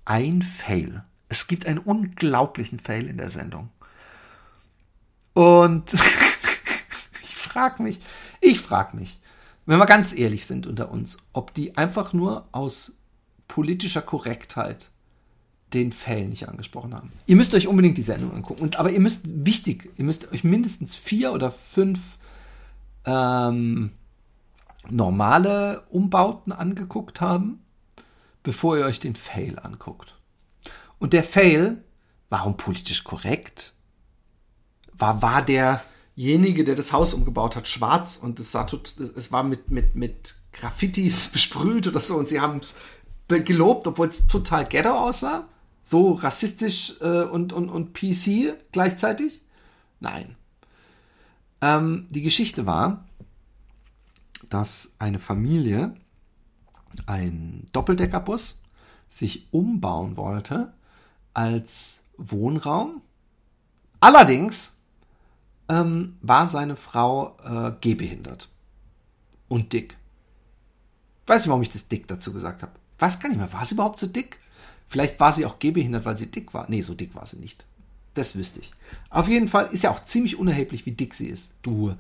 Ein 0.06 0.42
Fail. 0.42 1.04
Es 1.30 1.48
gibt 1.48 1.66
einen 1.66 1.80
unglaublichen 1.80 2.80
Fail 2.80 3.08
in 3.08 3.18
der 3.18 3.30
Sendung. 3.30 3.70
Und 5.34 5.94
ich 7.24 7.36
frag 7.36 7.80
mich, 7.80 8.00
ich 8.42 8.60
frag 8.60 8.94
mich, 8.94 9.20
wenn 9.68 9.80
wir 9.80 9.86
ganz 9.86 10.18
ehrlich 10.18 10.46
sind 10.46 10.66
unter 10.66 10.92
uns, 10.92 11.18
ob 11.34 11.54
die 11.54 11.78
einfach 11.78 12.14
nur 12.14 12.48
aus 12.52 12.98
politischer 13.48 14.02
Korrektheit 14.02 14.90
den 15.74 15.92
Fail 15.92 16.30
nicht 16.30 16.48
angesprochen 16.48 16.96
haben. 16.96 17.12
Ihr 17.26 17.36
müsst 17.36 17.54
euch 17.54 17.68
unbedingt 17.68 17.98
die 17.98 18.04
Sendung 18.04 18.34
angucken. 18.34 18.64
Und, 18.64 18.78
aber 18.78 18.92
ihr 18.92 19.02
müsst, 19.02 19.24
wichtig, 19.26 19.92
ihr 19.98 20.06
müsst 20.06 20.32
euch 20.32 20.46
mindestens 20.46 20.96
vier 20.96 21.34
oder 21.34 21.52
fünf 21.52 22.18
ähm, 23.06 23.92
normale 24.90 25.84
Umbauten 25.90 26.54
angeguckt 26.54 27.20
haben, 27.20 27.62
bevor 28.44 28.78
ihr 28.78 28.86
euch 28.86 29.02
den 29.02 29.16
Fail 29.16 29.60
anguckt. 29.60 30.16
Und 31.00 31.12
der 31.12 31.26
Fail, 31.26 31.84
warum 32.30 32.56
politisch 32.56 33.04
korrekt? 33.04 33.74
War, 34.94 35.22
war 35.22 35.44
derjenige, 36.18 36.64
der 36.64 36.76
das 36.76 36.92
Haus 36.92 37.14
umgebaut 37.14 37.56
hat, 37.56 37.68
schwarz 37.68 38.18
und 38.18 38.40
es, 38.40 38.52
sah 38.52 38.64
tot, 38.64 38.96
es 39.00 39.32
war 39.32 39.44
mit, 39.44 39.72
mit, 39.72 39.96
mit 39.96 40.36
Graffitis 40.52 41.30
besprüht 41.34 41.88
oder 41.88 42.00
so 42.00 42.16
und 42.16 42.28
sie 42.28 42.42
haben 42.42 42.58
es 42.58 42.76
gelobt, 43.28 43.88
obwohl 43.88 44.08
es 44.08 44.28
total 44.28 44.66
ghetto 44.66 44.90
aussah? 44.90 45.48
so 45.90 46.12
rassistisch 46.12 46.96
äh, 47.00 47.24
und, 47.24 47.54
und, 47.54 47.70
und 47.70 47.94
PC 47.94 48.56
gleichzeitig? 48.74 49.42
Nein. 50.02 50.36
Ähm, 51.62 52.08
die 52.10 52.22
Geschichte 52.22 52.66
war, 52.66 53.06
dass 54.50 54.92
eine 55.00 55.20
Familie 55.20 55.96
ein 57.06 57.68
Doppeldeckerbus 57.72 58.62
sich 59.08 59.48
umbauen 59.52 60.18
wollte 60.18 60.74
als 61.34 62.04
Wohnraum. 62.18 63.02
Allerdings 64.02 64.77
ähm, 65.70 66.18
war 66.22 66.48
seine 66.48 66.76
Frau 66.76 67.38
äh, 67.44 67.72
gehbehindert 67.82 68.50
und 69.48 69.74
dick. 69.74 69.98
Weiß 71.26 71.42
nicht, 71.42 71.50
warum 71.50 71.62
ich 71.62 71.72
das 71.72 71.88
dick 71.88 72.08
dazu 72.08 72.34
gesagt 72.34 72.62
habe. 72.62 72.72
Weiß 73.00 73.20
gar 73.20 73.30
nicht 73.30 73.38
mehr, 73.38 73.52
war 73.54 73.66
sie 73.66 73.76
überhaupt 73.76 74.00
so 74.00 74.08
dick? 74.08 74.40
Vielleicht 74.88 75.20
war 75.20 75.32
sie 75.32 75.46
auch 75.46 75.60
gehbehindert, 75.60 76.06
weil 76.06 76.18
sie 76.18 76.32
dick 76.32 76.54
war. 76.54 76.66
Nee, 76.70 76.82
so 76.82 76.94
dick 76.94 77.14
war 77.16 77.26
sie 77.26 77.38
nicht. 77.38 77.66
Das 78.14 78.36
wüsste 78.36 78.62
ich. 78.62 78.72
Auf 79.10 79.28
jeden 79.28 79.48
Fall 79.48 79.68
ist 79.72 79.84
ja 79.84 79.92
auch 79.92 80.04
ziemlich 80.04 80.40
unerheblich, 80.40 80.86
wie 80.86 80.92
dick 80.92 81.14
sie 81.14 81.28
ist. 81.28 81.54
Du, 81.62 81.96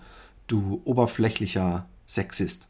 du 0.48 0.82
oberflächlicher 0.86 1.86
Sexist. 2.08 2.70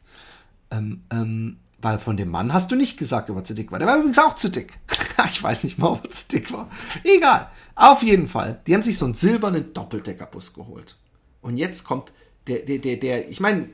Ähm, 0.70 1.02
ähm, 1.10 1.58
weil 1.80 1.98
von 1.98 2.16
dem 2.16 2.28
Mann 2.28 2.52
hast 2.52 2.72
du 2.72 2.76
nicht 2.76 2.98
gesagt, 2.98 3.30
ob 3.30 3.36
er 3.36 3.44
zu 3.44 3.54
dick 3.54 3.70
war. 3.70 3.78
Der 3.78 3.88
war 3.88 3.96
übrigens 3.96 4.18
auch 4.18 4.34
zu 4.34 4.50
dick. 4.50 4.78
ich 5.26 5.42
weiß 5.42 5.64
nicht 5.64 5.78
mal, 5.78 5.88
ob 5.88 6.04
er 6.04 6.10
zu 6.10 6.28
dick 6.28 6.52
war. 6.52 6.70
Egal. 7.04 7.50
Auf 7.74 8.02
jeden 8.02 8.26
Fall. 8.26 8.60
Die 8.66 8.74
haben 8.74 8.82
sich 8.82 8.98
so 8.98 9.04
einen 9.04 9.14
silbernen 9.14 9.72
Doppeldeckerbus 9.72 10.54
geholt. 10.54 10.96
Und 11.40 11.56
jetzt 11.56 11.84
kommt 11.84 12.12
der, 12.46 12.60
der, 12.60 12.78
der, 12.78 12.96
der, 12.96 13.28
ich 13.28 13.40
meine, 13.40 13.68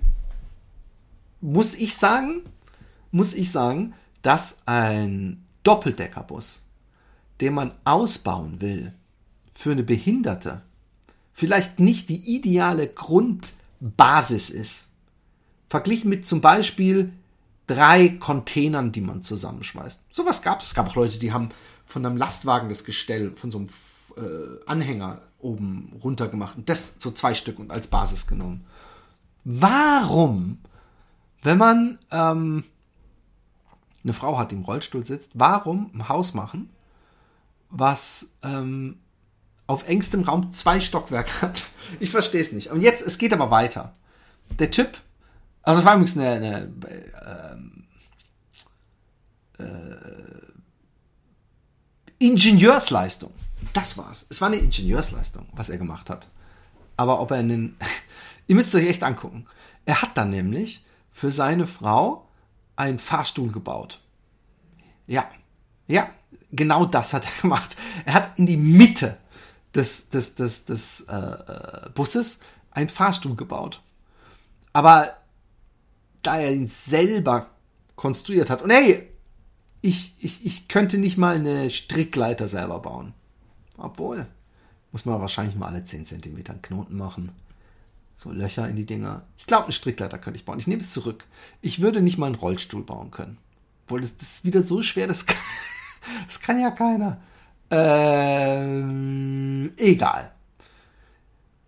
muss 1.40 1.74
ich 1.74 1.94
sagen, 1.94 2.42
muss 3.10 3.34
ich 3.34 3.50
sagen, 3.50 3.94
dass 4.22 4.62
ein 4.66 5.44
Doppeldeckerbus, 5.62 6.64
den 7.40 7.54
man 7.54 7.72
ausbauen 7.84 8.60
will 8.60 8.92
für 9.54 9.72
eine 9.72 9.82
Behinderte, 9.82 10.62
vielleicht 11.32 11.78
nicht 11.80 12.08
die 12.08 12.36
ideale 12.36 12.88
Grundbasis 12.88 14.50
ist. 14.50 14.88
Verglichen 15.68 16.10
mit 16.10 16.26
zum 16.26 16.40
Beispiel 16.40 17.12
drei 17.66 18.08
Containern, 18.08 18.92
die 18.92 19.00
man 19.00 19.22
zusammenschmeißt. 19.22 20.02
Sowas 20.10 20.42
gab 20.42 20.60
es. 20.60 20.68
Es 20.68 20.74
gab 20.74 20.88
auch 20.88 20.96
Leute, 20.96 21.18
die 21.18 21.32
haben 21.32 21.50
von 21.84 22.04
einem 22.04 22.16
Lastwagen 22.16 22.68
das 22.68 22.84
Gestell 22.84 23.32
von 23.36 23.50
so 23.50 23.58
einem 23.58 23.68
äh, 24.16 24.64
Anhänger 24.66 25.22
oben 25.38 25.98
runter 26.02 26.28
gemacht 26.28 26.56
und 26.56 26.68
das 26.68 26.96
so 26.98 27.10
zwei 27.10 27.34
Stück 27.34 27.58
und 27.58 27.70
als 27.70 27.88
Basis 27.88 28.26
genommen. 28.26 28.66
Warum, 29.44 30.58
wenn 31.42 31.58
man 31.58 31.98
ähm, 32.10 32.64
eine 34.02 34.12
Frau 34.12 34.38
hat, 34.38 34.50
die 34.50 34.56
im 34.56 34.62
Rollstuhl 34.62 35.04
sitzt, 35.04 35.30
warum 35.34 35.90
ein 35.94 36.08
Haus 36.08 36.34
machen, 36.34 36.70
was 37.70 38.28
ähm, 38.42 39.00
auf 39.66 39.86
engstem 39.88 40.22
Raum 40.22 40.52
zwei 40.52 40.80
Stockwerke 40.80 41.42
hat? 41.42 41.64
Ich 42.00 42.10
verstehe 42.10 42.40
es 42.40 42.50
nicht. 42.52 42.70
Und 42.70 42.80
jetzt, 42.80 43.02
es 43.02 43.18
geht 43.18 43.34
aber 43.34 43.50
weiter. 43.50 43.94
Der 44.58 44.70
Typ, 44.70 44.96
also 45.64 45.80
es 45.80 45.86
war 45.86 45.94
übrigens 45.94 46.16
eine, 46.18 46.30
eine 46.30 46.72
ähm, 47.26 47.84
äh, 49.58 50.44
Ingenieursleistung. 52.18 53.32
Das 53.72 53.96
war's. 53.96 54.26
Es 54.28 54.40
war 54.40 54.48
eine 54.48 54.56
Ingenieursleistung, 54.56 55.48
was 55.52 55.70
er 55.70 55.78
gemacht 55.78 56.10
hat. 56.10 56.28
Aber 56.96 57.20
ob 57.20 57.30
er 57.30 57.38
einen, 57.38 57.76
ihr 58.46 58.54
müsst 58.54 58.68
es 58.68 58.74
euch 58.74 58.88
echt 58.88 59.02
angucken. 59.02 59.46
Er 59.86 60.02
hat 60.02 60.16
dann 60.16 60.30
nämlich 60.30 60.84
für 61.12 61.30
seine 61.30 61.66
Frau 61.66 62.28
einen 62.76 62.98
Fahrstuhl 62.98 63.50
gebaut. 63.50 64.00
Ja, 65.06 65.28
ja, 65.86 66.08
genau 66.52 66.84
das 66.84 67.12
hat 67.12 67.24
er 67.24 67.32
gemacht. 67.42 67.76
Er 68.04 68.14
hat 68.14 68.38
in 68.38 68.46
die 68.46 68.56
Mitte 68.56 69.16
des, 69.74 70.10
des, 70.10 70.34
des, 70.34 70.66
des 70.66 71.00
äh, 71.08 71.14
äh 71.14 71.90
Busses 71.94 72.40
einen 72.70 72.88
Fahrstuhl 72.88 73.36
gebaut. 73.36 73.82
Aber 74.72 75.16
da 76.26 76.38
er 76.38 76.52
ihn 76.52 76.66
selber 76.66 77.50
konstruiert 77.96 78.50
hat, 78.50 78.62
und 78.62 78.70
hey, 78.70 79.08
ich, 79.80 80.14
ich, 80.20 80.46
ich 80.46 80.68
könnte 80.68 80.98
nicht 80.98 81.18
mal 81.18 81.36
eine 81.36 81.68
Strickleiter 81.68 82.48
selber 82.48 82.80
bauen. 82.80 83.12
Obwohl, 83.76 84.26
muss 84.92 85.04
man 85.04 85.20
wahrscheinlich 85.20 85.56
mal 85.56 85.68
alle 85.68 85.84
10 85.84 86.06
cm 86.06 86.36
einen 86.48 86.62
Knoten 86.62 86.96
machen. 86.96 87.32
So 88.16 88.30
Löcher 88.30 88.68
in 88.68 88.76
die 88.76 88.86
Dinger. 88.86 89.22
Ich 89.36 89.46
glaube, 89.46 89.64
eine 89.64 89.72
Strickleiter 89.72 90.18
könnte 90.18 90.38
ich 90.38 90.44
bauen. 90.44 90.58
Ich 90.58 90.66
nehme 90.66 90.80
es 90.80 90.92
zurück. 90.92 91.26
Ich 91.60 91.82
würde 91.82 92.00
nicht 92.00 92.16
mal 92.16 92.26
einen 92.26 92.36
Rollstuhl 92.36 92.82
bauen 92.82 93.10
können. 93.10 93.36
Obwohl, 93.84 94.00
das, 94.00 94.16
das 94.16 94.36
ist 94.36 94.44
wieder 94.44 94.62
so 94.62 94.80
schwer, 94.80 95.06
das 95.06 95.26
kann, 95.26 95.36
das 96.24 96.40
kann 96.40 96.60
ja 96.60 96.70
keiner. 96.70 97.18
Ähm, 97.70 99.72
egal. 99.76 100.30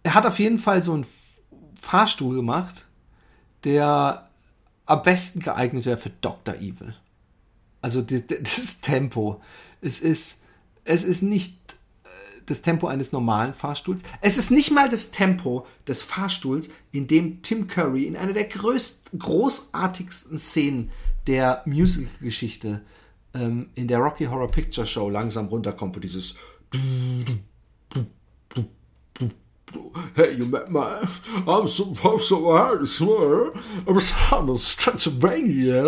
Er 0.04 0.14
hat 0.14 0.24
auf 0.24 0.38
jeden 0.38 0.58
Fall 0.58 0.82
so 0.82 0.94
einen 0.94 1.06
Fahrstuhl 1.74 2.36
gemacht, 2.36 2.86
der 3.64 4.25
am 4.86 5.02
besten 5.02 5.40
geeignet 5.40 5.84
wäre 5.84 5.98
für 5.98 6.10
Dr. 6.10 6.54
Evil. 6.56 6.94
Also 7.82 8.02
das 8.02 8.80
Tempo. 8.80 9.40
Es 9.80 10.00
ist, 10.00 10.42
es 10.84 11.04
ist 11.04 11.22
nicht 11.22 11.58
äh, 12.04 12.08
das 12.46 12.62
Tempo 12.62 12.86
eines 12.86 13.12
normalen 13.12 13.54
Fahrstuhls. 13.54 14.02
Es 14.20 14.38
ist 14.38 14.50
nicht 14.50 14.70
mal 14.70 14.88
das 14.88 15.10
Tempo 15.10 15.66
des 15.86 16.02
Fahrstuhls, 16.02 16.70
in 16.92 17.06
dem 17.06 17.42
Tim 17.42 17.66
Curry 17.66 18.04
in 18.04 18.16
einer 18.16 18.32
der 18.32 18.44
größt, 18.44 19.10
großartigsten 19.18 20.38
Szenen 20.38 20.90
der 21.26 21.62
Musical-Geschichte 21.66 22.82
ähm, 23.34 23.70
in 23.74 23.88
der 23.88 23.98
Rocky 23.98 24.24
Horror 24.24 24.50
Picture 24.50 24.86
Show 24.86 25.10
langsam 25.10 25.46
runterkommt, 25.46 25.96
wo 25.96 26.00
dieses 26.00 26.36
Hey, 30.14 30.34
you 30.34 30.46
met 30.46 30.70
my. 30.70 31.06
I'm 31.46 31.66
supposed 31.66 32.28
to 32.28 32.52
hard 32.52 32.86
swear. 32.86 33.52
I 33.86 33.90
was 33.92 34.12
on 34.32 34.48
a 34.48 34.56
Transylvania. 34.56 35.82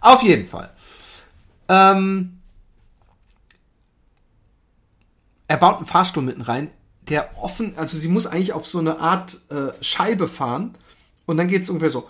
Auf 0.00 0.22
jeden 0.22 0.46
Fall. 0.46 0.70
Ähm, 1.68 2.38
er 5.48 5.56
baut 5.56 5.76
einen 5.76 5.86
Fahrstuhl 5.86 6.22
mitten 6.22 6.42
rein, 6.42 6.70
der 7.08 7.30
offen, 7.38 7.76
also 7.76 7.96
sie 7.96 8.08
muss 8.08 8.26
eigentlich 8.26 8.52
auf 8.52 8.66
so 8.66 8.78
eine 8.78 9.00
Art 9.00 9.38
äh, 9.50 9.72
Scheibe 9.80 10.28
fahren 10.28 10.76
und 11.26 11.36
dann 11.36 11.48
geht 11.48 11.62
es 11.62 11.70
ungefähr 11.70 11.90
so. 11.90 12.08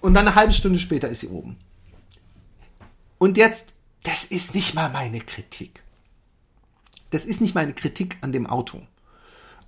Und 0.00 0.14
dann 0.14 0.26
eine 0.26 0.34
halbe 0.34 0.52
Stunde 0.52 0.78
später 0.78 1.08
ist 1.08 1.20
sie 1.20 1.28
oben. 1.28 1.56
Und 3.18 3.36
jetzt, 3.36 3.68
das 4.02 4.24
ist 4.24 4.54
nicht 4.54 4.74
mal 4.74 4.90
meine 4.90 5.20
Kritik. 5.20 5.83
Das 7.14 7.26
ist 7.26 7.40
nicht 7.40 7.54
meine 7.54 7.72
Kritik 7.72 8.18
an 8.22 8.32
dem 8.32 8.48
Auto, 8.48 8.82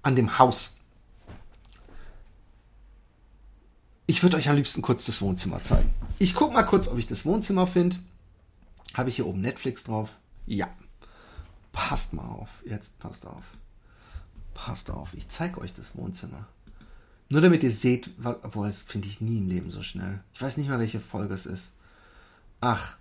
an 0.03 0.17
dem 0.17 0.41
Haus. 0.41 0.81
Ich 4.09 4.25
würde 4.25 4.37
euch 4.37 4.49
am 4.49 4.57
liebsten 4.57 4.83
kurz 4.83 5.07
das 5.07 5.23
Wohnzimmer 5.23 5.63
zeigen. 5.63 5.95
Ich 6.19 6.35
gucke 6.35 6.55
mal 6.55 6.65
kurz, 6.65 6.89
ob 6.89 6.99
ich 6.99 7.07
das 7.07 7.25
Wohnzimmer 7.25 7.69
finde. 7.69 7.99
Habe 8.95 9.11
ich 9.11 9.15
hier 9.15 9.29
oben 9.29 9.43
Netflix 9.43 9.85
drauf? 9.85 10.17
Ja. 10.45 10.69
Passt 11.71 12.15
mal 12.15 12.27
auf. 12.27 12.49
Jetzt 12.65 12.99
passt 12.99 13.29
auf. 13.29 13.45
Passt 14.53 14.91
auf. 14.91 15.15
Ich 15.15 15.29
zeige 15.29 15.61
euch 15.61 15.73
das 15.73 15.97
Wohnzimmer. 15.97 16.49
Nur 17.29 17.43
damit 17.43 17.63
ihr 17.63 17.71
seht, 17.71 18.11
obwohl 18.25 18.67
das 18.67 18.83
finde 18.83 19.07
ich 19.07 19.21
nie 19.21 19.39
im 19.39 19.49
Leben 19.49 19.71
so 19.71 19.83
schnell. 19.83 20.19
Ich 20.35 20.43
weiß 20.43 20.57
nicht 20.57 20.69
mal, 20.69 20.81
welche 20.81 20.99
Folge 20.99 21.35
es 21.35 21.47
ist. 21.47 21.71
Ach, 22.61 22.97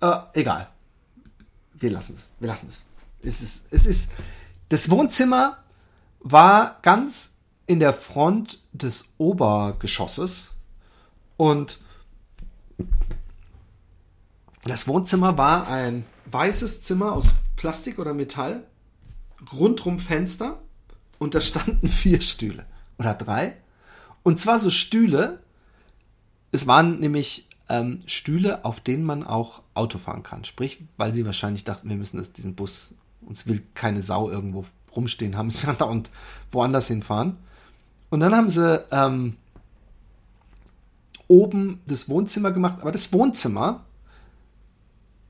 äh, 0.00 0.20
egal. 0.32 0.70
Wir 1.74 1.90
lassen 1.90 2.16
es. 2.16 2.30
Wir 2.38 2.48
lassen 2.48 2.68
es. 2.70 2.86
Es 3.22 3.42
ist, 3.42 3.66
es 3.70 3.86
ist, 3.86 4.12
das 4.68 4.90
Wohnzimmer 4.90 5.58
war 6.20 6.78
ganz 6.82 7.34
in 7.66 7.80
der 7.80 7.92
Front 7.92 8.62
des 8.72 9.06
Obergeschosses 9.18 10.52
und 11.36 11.78
das 14.64 14.86
Wohnzimmer 14.86 15.38
war 15.38 15.68
ein 15.68 16.04
weißes 16.26 16.82
Zimmer 16.82 17.12
aus 17.12 17.34
Plastik 17.56 17.98
oder 17.98 18.14
Metall, 18.14 18.66
rundrum 19.52 19.98
Fenster 19.98 20.60
und 21.18 21.34
da 21.34 21.40
standen 21.40 21.88
vier 21.88 22.20
Stühle 22.20 22.66
oder 22.98 23.14
drei 23.14 23.56
und 24.22 24.38
zwar 24.38 24.58
so 24.58 24.70
Stühle, 24.70 25.42
es 26.52 26.66
waren 26.66 27.00
nämlich 27.00 27.48
ähm, 27.68 28.00
Stühle, 28.06 28.64
auf 28.64 28.80
denen 28.80 29.04
man 29.04 29.24
auch 29.24 29.62
Auto 29.74 29.98
fahren 29.98 30.22
kann. 30.22 30.44
Sprich, 30.44 30.82
weil 30.96 31.14
sie 31.14 31.24
wahrscheinlich 31.24 31.64
dachten, 31.64 31.88
wir 31.88 31.96
müssen 31.96 32.18
das, 32.18 32.32
diesen 32.32 32.54
Bus, 32.54 32.94
uns 33.22 33.46
will 33.46 33.62
keine 33.74 34.02
Sau 34.02 34.30
irgendwo 34.30 34.64
rumstehen 34.94 35.36
haben, 35.36 35.48
es 35.48 35.64
werden 35.66 35.78
da 35.78 35.86
und 35.86 36.10
woanders 36.52 36.88
hinfahren. 36.88 37.36
Und 38.10 38.20
dann 38.20 38.34
haben 38.34 38.50
sie 38.50 38.84
ähm, 38.90 39.36
oben 41.28 41.80
das 41.86 42.08
Wohnzimmer 42.08 42.50
gemacht, 42.50 42.78
aber 42.80 42.90
das 42.90 43.12
Wohnzimmer, 43.12 43.84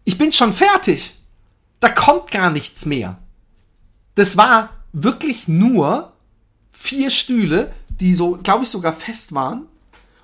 ich 0.04 0.16
bin 0.16 0.32
schon 0.32 0.52
fertig. 0.52 1.18
Da 1.78 1.90
kommt 1.90 2.30
gar 2.30 2.50
nichts 2.50 2.86
mehr. 2.86 3.18
Das 4.14 4.36
war 4.36 4.70
wirklich 4.92 5.46
nur 5.46 6.12
vier 6.70 7.10
Stühle, 7.10 7.72
die 7.88 8.14
so, 8.14 8.38
glaube 8.42 8.64
ich, 8.64 8.70
sogar 8.70 8.92
fest 8.94 9.34
waren 9.34 9.66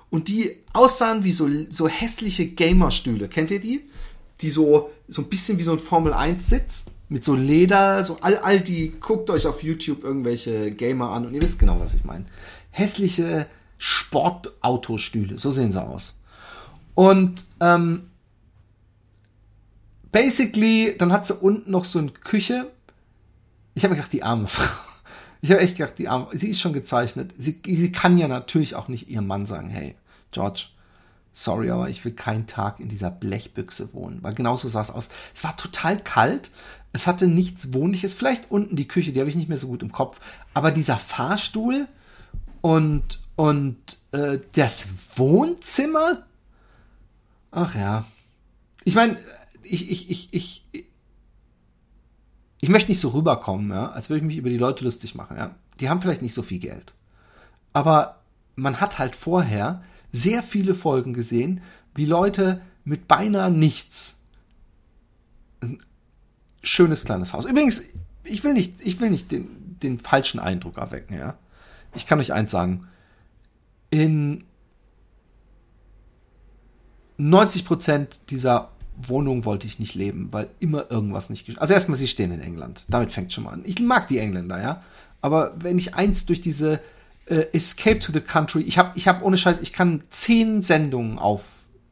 und 0.09 0.27
die 0.27 0.57
aussahen 0.73 1.23
wie 1.23 1.31
so, 1.31 1.47
so 1.69 1.87
hässliche 1.87 2.47
Gamerstühle. 2.47 3.27
Kennt 3.27 3.51
ihr 3.51 3.59
die? 3.59 3.87
Die 4.41 4.49
so, 4.49 4.91
so 5.07 5.21
ein 5.21 5.29
bisschen 5.29 5.57
wie 5.59 5.63
so 5.63 5.73
ein 5.73 5.79
Formel 5.79 6.13
1 6.13 6.47
Sitz 6.47 6.85
mit 7.09 7.23
so 7.23 7.35
Leder, 7.35 8.03
so 8.03 8.17
all, 8.21 8.37
all 8.37 8.61
die, 8.61 8.93
guckt 8.99 9.29
euch 9.29 9.47
auf 9.47 9.63
YouTube 9.63 10.03
irgendwelche 10.03 10.71
Gamer 10.71 11.11
an 11.11 11.25
und 11.25 11.33
ihr 11.33 11.41
wisst 11.41 11.59
genau, 11.59 11.79
was 11.79 11.93
ich 11.93 12.03
meine. 12.03 12.25
Hässliche 12.71 13.47
Sportautostühle, 13.77 15.37
so 15.37 15.51
sehen 15.51 15.71
sie 15.71 15.81
aus. 15.81 16.19
Und 16.95 17.45
ähm, 17.59 18.09
basically, 20.11 20.95
dann 20.97 21.13
hat 21.13 21.27
sie 21.27 21.35
unten 21.35 21.71
noch 21.71 21.85
so 21.85 21.99
eine 21.99 22.09
Küche. 22.11 22.71
Ich 23.75 23.83
habe 23.83 23.95
gedacht, 23.95 24.11
die 24.11 24.23
arme 24.23 24.47
Frau. 24.47 24.67
Ich 25.41 25.51
habe 25.51 25.61
echt 25.61 25.77
gedacht, 25.77 25.97
die 25.99 26.07
Arme, 26.07 26.27
sie 26.31 26.49
ist 26.49 26.59
schon 26.59 26.73
gezeichnet. 26.73 27.33
Sie, 27.37 27.61
sie 27.65 27.91
kann 27.91 28.17
ja 28.17 28.27
natürlich 28.27 28.73
auch 28.75 28.87
nicht 28.87 29.09
ihrem 29.09 29.27
Mann 29.27 29.45
sagen, 29.45 29.69
hey, 29.69 29.95
George, 30.31 30.69
sorry, 31.37 31.69
aber 31.69 31.87
ich 31.87 32.03
will 32.03 32.13
keinen 32.13 32.47
Tag 32.47 32.79
in 32.79 32.89
dieser 32.89 33.11
Blechbüchse 33.11 33.93
wohnen. 33.93 34.23
Weil 34.23 34.33
genauso 34.33 34.67
sah 34.69 34.81
es 34.81 34.89
aus. 34.89 35.09
Es 35.35 35.43
war 35.43 35.55
total 35.55 35.97
kalt. 35.97 36.49
Es 36.93 37.05
hatte 37.05 37.27
nichts 37.27 37.73
Wohnliches. 37.73 38.15
Vielleicht 38.15 38.49
unten 38.49 38.75
die 38.75 38.87
Küche, 38.87 39.11
die 39.11 39.19
habe 39.19 39.29
ich 39.29 39.35
nicht 39.35 39.47
mehr 39.47 39.59
so 39.59 39.67
gut 39.67 39.83
im 39.83 39.91
Kopf. 39.91 40.19
Aber 40.55 40.71
dieser 40.71 40.97
Fahrstuhl 40.97 41.87
und, 42.61 43.19
und 43.35 43.77
äh, 44.13 44.39
das 44.53 44.87
Wohnzimmer. 45.15 46.25
Ach 47.51 47.75
ja. 47.75 48.05
Ich 48.83 48.95
meine, 48.95 49.17
ich, 49.61 49.91
ich, 49.91 50.09
ich, 50.09 50.33
ich, 50.33 50.65
ich 52.61 52.69
möchte 52.69 52.89
nicht 52.89 52.99
so 52.99 53.09
rüberkommen, 53.09 53.69
ja, 53.69 53.91
als 53.91 54.09
würde 54.09 54.21
ich 54.21 54.25
mich 54.25 54.37
über 54.37 54.49
die 54.49 54.57
Leute 54.57 54.83
lustig 54.83 55.13
machen, 55.13 55.37
ja. 55.37 55.53
Die 55.79 55.89
haben 55.89 56.01
vielleicht 56.01 56.23
nicht 56.23 56.33
so 56.33 56.41
viel 56.41 56.57
Geld. 56.57 56.95
Aber 57.73 58.21
man 58.55 58.81
hat 58.81 58.97
halt 58.97 59.15
vorher 59.15 59.83
sehr 60.11 60.43
viele 60.43 60.75
Folgen 60.75 61.13
gesehen, 61.13 61.61
wie 61.95 62.05
Leute 62.05 62.61
mit 62.83 63.07
beinahe 63.07 63.51
nichts 63.51 64.19
schönes 66.63 67.05
kleines 67.05 67.33
Haus. 67.33 67.45
Übrigens, 67.45 67.89
ich 68.23 68.43
will 68.43 68.53
nicht, 68.53 68.81
ich 68.81 68.99
will 68.99 69.09
nicht 69.09 69.31
den, 69.31 69.77
den 69.81 69.99
falschen 69.99 70.39
Eindruck 70.39 70.77
erwecken, 70.77 71.15
ja. 71.15 71.37
Ich 71.95 72.05
kann 72.05 72.19
euch 72.19 72.33
eins 72.33 72.51
sagen. 72.51 72.87
In 73.89 74.43
90 77.17 77.65
Prozent 77.65 78.19
dieser 78.29 78.69
Wohnung 78.97 79.45
wollte 79.45 79.67
ich 79.67 79.79
nicht 79.79 79.95
leben, 79.95 80.27
weil 80.31 80.49
immer 80.59 80.91
irgendwas 80.91 81.29
nicht. 81.29 81.59
Also 81.59 81.73
erstmal, 81.73 81.97
sie 81.97 82.07
stehen 82.07 82.31
in 82.31 82.41
England. 82.41 82.85
Damit 82.89 83.11
fängt 83.11 83.31
schon 83.31 83.45
mal 83.45 83.51
an. 83.51 83.61
Ich 83.65 83.79
mag 83.79 84.07
die 84.07 84.19
Engländer, 84.19 84.61
ja. 84.61 84.83
Aber 85.21 85.53
wenn 85.59 85.77
ich 85.77 85.95
eins 85.95 86.25
durch 86.25 86.41
diese 86.41 86.79
äh, 87.27 87.47
Escape 87.53 87.99
to 87.99 88.11
the 88.11 88.21
Country, 88.21 88.61
ich 88.61 88.77
habe, 88.77 88.91
ich 88.95 89.07
habe 89.07 89.23
ohne 89.23 89.37
Scheiß, 89.37 89.59
ich 89.61 89.73
kann 89.73 90.03
zehn 90.09 90.61
Sendungen 90.61 91.19
auf 91.19 91.43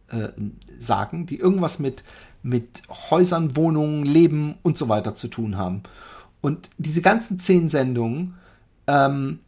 äh, 0.09 0.29
sagen, 0.79 1.25
die 1.25 1.37
irgendwas 1.37 1.79
mit 1.79 2.03
mit 2.45 2.83
Häusern, 3.09 3.55
Wohnungen, 3.55 4.05
Leben 4.05 4.55
und 4.61 4.77
so 4.77 4.87
weiter 4.87 5.15
zu 5.15 5.29
tun 5.29 5.57
haben. 5.57 5.81
Und 6.41 6.69
diese 6.77 7.01
ganzen 7.01 7.39
zehn 7.39 7.69
Sendungen 7.69 8.35
ähm, 8.85 9.39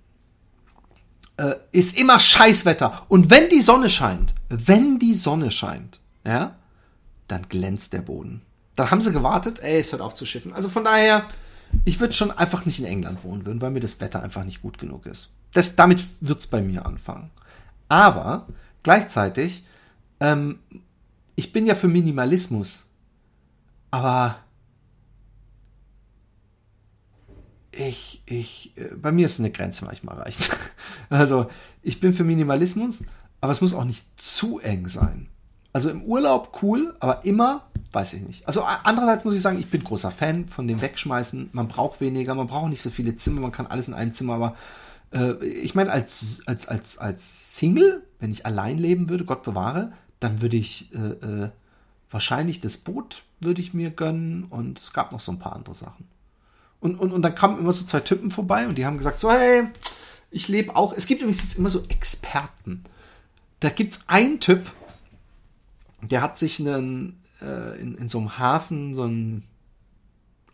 äh, 1.38 1.54
ist 1.72 2.00
immer 2.00 2.18
Scheißwetter. 2.18 3.06
Und 3.08 3.30
wenn 3.30 3.50
die 3.50 3.62
Sonne 3.62 3.92
scheint, 3.92 4.34
wenn 4.50 4.98
die 4.98 5.14
Sonne 5.14 5.52
scheint, 5.52 6.00
ja, 6.26 6.56
dann 7.28 7.48
glänzt 7.50 7.94
der 7.94 8.02
Boden. 8.02 8.42
Dann 8.76 8.90
haben 8.90 9.02
sie 9.02 9.12
gewartet, 9.12 9.60
ey, 9.60 9.80
es 9.80 9.92
hört 9.92 10.02
auf 10.02 10.16
zu 10.16 10.26
schiffen. 10.26 10.54
Also 10.54 10.68
von 10.68 10.84
daher, 10.84 11.28
ich 11.86 12.00
würde 12.00 12.16
schon 12.16 12.32
einfach 12.32 12.66
nicht 12.66 12.80
in 12.80 12.86
England 12.86 13.24
wohnen 13.24 13.46
würden, 13.46 13.62
weil 13.62 13.70
mir 13.70 13.80
das 13.80 14.02
Wetter 14.02 14.24
einfach 14.24 14.44
nicht 14.44 14.64
gut 14.64 14.80
genug 14.80 15.06
ist. 15.06 15.30
Das, 15.58 15.76
damit 15.76 16.04
wird's 16.22 16.46
bei 16.46 16.62
mir 16.62 16.86
anfangen. 16.86 17.32
Aber 17.88 18.46
gleichzeitig, 18.84 19.66
ähm, 20.20 20.60
ich 21.36 21.52
bin 21.52 21.66
ja 21.66 21.74
für 21.74 21.88
Minimalismus. 21.88 22.86
Aber 23.90 24.38
ich, 27.72 28.22
ich, 28.28 28.78
äh, 28.78 28.94
bei 28.96 29.12
mir 29.12 29.26
ist 29.26 29.40
eine 29.40 29.50
Grenze 29.50 29.86
manchmal 29.86 30.20
erreicht. 30.20 30.56
Also, 31.10 31.50
ich 31.82 32.00
bin 32.00 32.14
für 32.14 32.24
Minimalismus, 32.24 33.04
aber 33.42 33.52
es 33.52 33.62
muss 33.62 33.74
auch 33.74 33.86
nicht 33.86 34.06
zu 34.16 34.60
eng 34.60 34.88
sein. 34.88 35.28
Also 35.74 35.90
im 35.90 36.04
Urlaub 36.04 36.60
cool, 36.62 36.96
aber 37.00 37.26
immer, 37.26 37.66
weiß 37.94 38.14
ich 38.14 38.22
nicht. 38.22 38.48
Also 38.48 38.64
andererseits 38.84 39.26
muss 39.26 39.34
ich 39.34 39.42
sagen, 39.42 39.58
ich 39.58 39.72
bin 39.72 39.84
großer 39.84 40.12
Fan 40.12 40.48
von 40.48 40.68
dem 40.68 40.82
Wegschmeißen. 40.82 41.50
Man 41.54 41.68
braucht 41.68 42.00
weniger, 42.00 42.36
man 42.36 42.46
braucht 42.46 42.70
nicht 42.70 42.84
so 42.84 42.92
viele 42.92 43.18
Zimmer, 43.18 43.42
man 43.42 43.52
kann 43.52 43.66
alles 43.66 43.88
in 43.88 43.96
einem 43.96 44.14
Zimmer, 44.14 44.36
aber 44.36 44.56
ich 45.42 45.74
meine, 45.76 45.92
als, 45.92 46.40
als, 46.46 46.68
als, 46.68 46.98
als 46.98 47.56
Single, 47.56 48.04
wenn 48.20 48.32
ich 48.32 48.46
allein 48.46 48.78
leben 48.78 49.10
würde, 49.10 49.26
Gott 49.26 49.44
bewahre, 49.44 49.94
dann 50.20 50.42
würde 50.42 50.58
ich 50.58 50.94
äh, 50.94 51.44
äh, 51.46 51.50
wahrscheinlich 52.10 52.60
das 52.60 52.78
Boot 52.78 53.24
würde 53.40 53.62
ich 53.62 53.74
mir 53.74 53.92
gönnen 53.92 54.46
und 54.46 54.80
es 54.80 54.94
gab 54.94 55.12
noch 55.12 55.20
so 55.20 55.32
ein 55.32 55.40
paar 55.40 55.56
andere 55.56 55.76
Sachen. 55.76 56.08
Und, 56.80 56.96
und, 56.96 57.12
und 57.12 57.22
dann 57.22 57.36
kamen 57.36 57.60
immer 57.60 57.72
so 57.72 57.86
zwei 57.86 58.00
Typen 58.02 58.32
vorbei 58.32 58.68
und 58.68 58.78
die 58.78 58.86
haben 58.86 58.98
gesagt, 58.98 59.20
so, 59.20 59.32
hey, 59.32 59.68
ich 60.30 60.48
lebe 60.48 60.76
auch. 60.76 60.94
Es 60.94 61.08
gibt 61.08 61.22
übrigens 61.22 61.44
jetzt 61.44 61.58
immer 61.58 61.70
so 61.70 61.84
Experten. 61.90 62.84
Da 63.60 63.70
gibt 63.70 63.94
es 63.94 64.08
einen 64.08 64.40
Typ, 64.40 64.72
der 66.02 66.22
hat 66.22 66.38
sich 66.38 66.60
einen, 66.60 67.24
äh, 67.42 67.80
in, 67.82 67.96
in 67.96 68.10
so 68.10 68.20
einem 68.20 68.38
Hafen 68.38 68.94
so 68.94 69.06
ein 69.06 69.44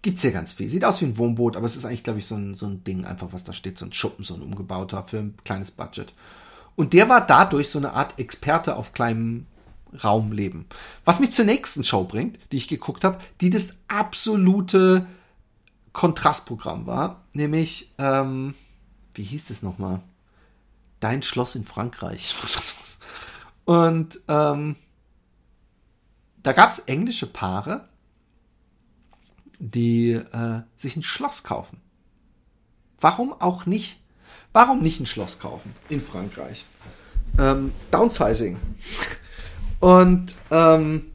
Gibt's 0.04 0.22
hier 0.22 0.32
ganz 0.32 0.52
viel. 0.52 0.68
Sieht 0.68 0.84
aus 0.86 1.02
wie 1.02 1.06
ein 1.06 1.18
Wohnboot, 1.18 1.56
aber 1.56 1.66
es 1.66 1.78
ist 1.78 1.86
eigentlich, 1.86 2.04
glaube 2.04 2.20
ich, 2.20 2.28
so 2.28 2.36
ein, 2.36 2.56
so 2.56 2.68
ein 2.68 2.84
Ding, 2.84 3.06
einfach 3.06 3.30
was 3.32 3.46
da 3.46 3.54
steht, 3.54 3.78
so 3.78 3.86
ein 3.86 3.94
Schuppen, 3.94 4.24
so 4.24 4.36
ein 4.36 4.42
umgebauter 4.42 5.04
für 5.06 5.18
ein 5.18 5.36
kleines 5.46 5.72
Budget. 5.72 6.14
Und 6.76 6.92
der 6.92 7.08
war 7.08 7.26
dadurch 7.26 7.70
so 7.70 7.80
eine 7.80 7.94
Art 7.94 8.20
Experte 8.20 8.76
auf 8.76 8.94
kleinem 8.94 9.48
Raum 10.04 10.34
leben. 10.34 10.66
Was 11.06 11.22
mich 11.22 11.32
zur 11.32 11.46
nächsten 11.46 11.86
Show 11.86 12.04
bringt, 12.04 12.38
die 12.52 12.58
ich 12.58 12.68
geguckt 12.68 13.06
habe, 13.06 13.20
die 13.40 13.50
das 13.50 13.70
absolute 13.88 15.08
Kontrastprogramm 15.94 16.86
war, 16.86 17.24
nämlich, 17.32 17.94
ähm, 17.98 18.56
wie 19.14 19.24
hieß 19.24 19.52
es 19.52 19.62
nochmal? 19.62 20.02
Dein 21.00 21.24
Schloss 21.24 21.56
in 21.56 21.64
Frankreich. 21.64 22.36
Und 23.66 24.20
ähm, 24.28 24.76
da 26.42 26.52
gab 26.52 26.72
es 26.72 26.80
englische 26.80 27.28
Paare, 27.28 27.88
die 29.64 30.12
äh, 30.12 30.62
sich 30.76 30.98
ein 30.98 31.04
Schloss 31.04 31.44
kaufen. 31.44 31.80
Warum 33.00 33.34
auch 33.34 33.66
nicht? 33.66 34.00
Warum 34.52 34.82
nicht 34.82 35.00
ein 35.00 35.06
Schloss 35.06 35.40
kaufen 35.40 35.74
in 35.90 36.02
Frankreich? 36.02 36.66
Ähm, 37.40 37.72
Downsizing. 37.90 38.58
Und 39.80 40.36
ähm, 40.52 41.12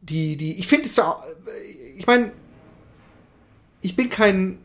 die, 0.00 0.36
die, 0.36 0.58
ich 0.58 0.66
finde 0.66 0.86
es 0.86 0.98
auch, 0.98 1.22
ich 1.96 2.06
meine, 2.06 2.32
ich 3.80 3.94
bin 3.94 4.08
kein, 4.08 4.58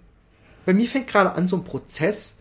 bei 0.66 0.74
mir 0.74 0.88
fängt 0.88 1.08
gerade 1.08 1.34
an 1.34 1.48
so 1.48 1.58
ein 1.58 1.64
Prozess 1.64 2.38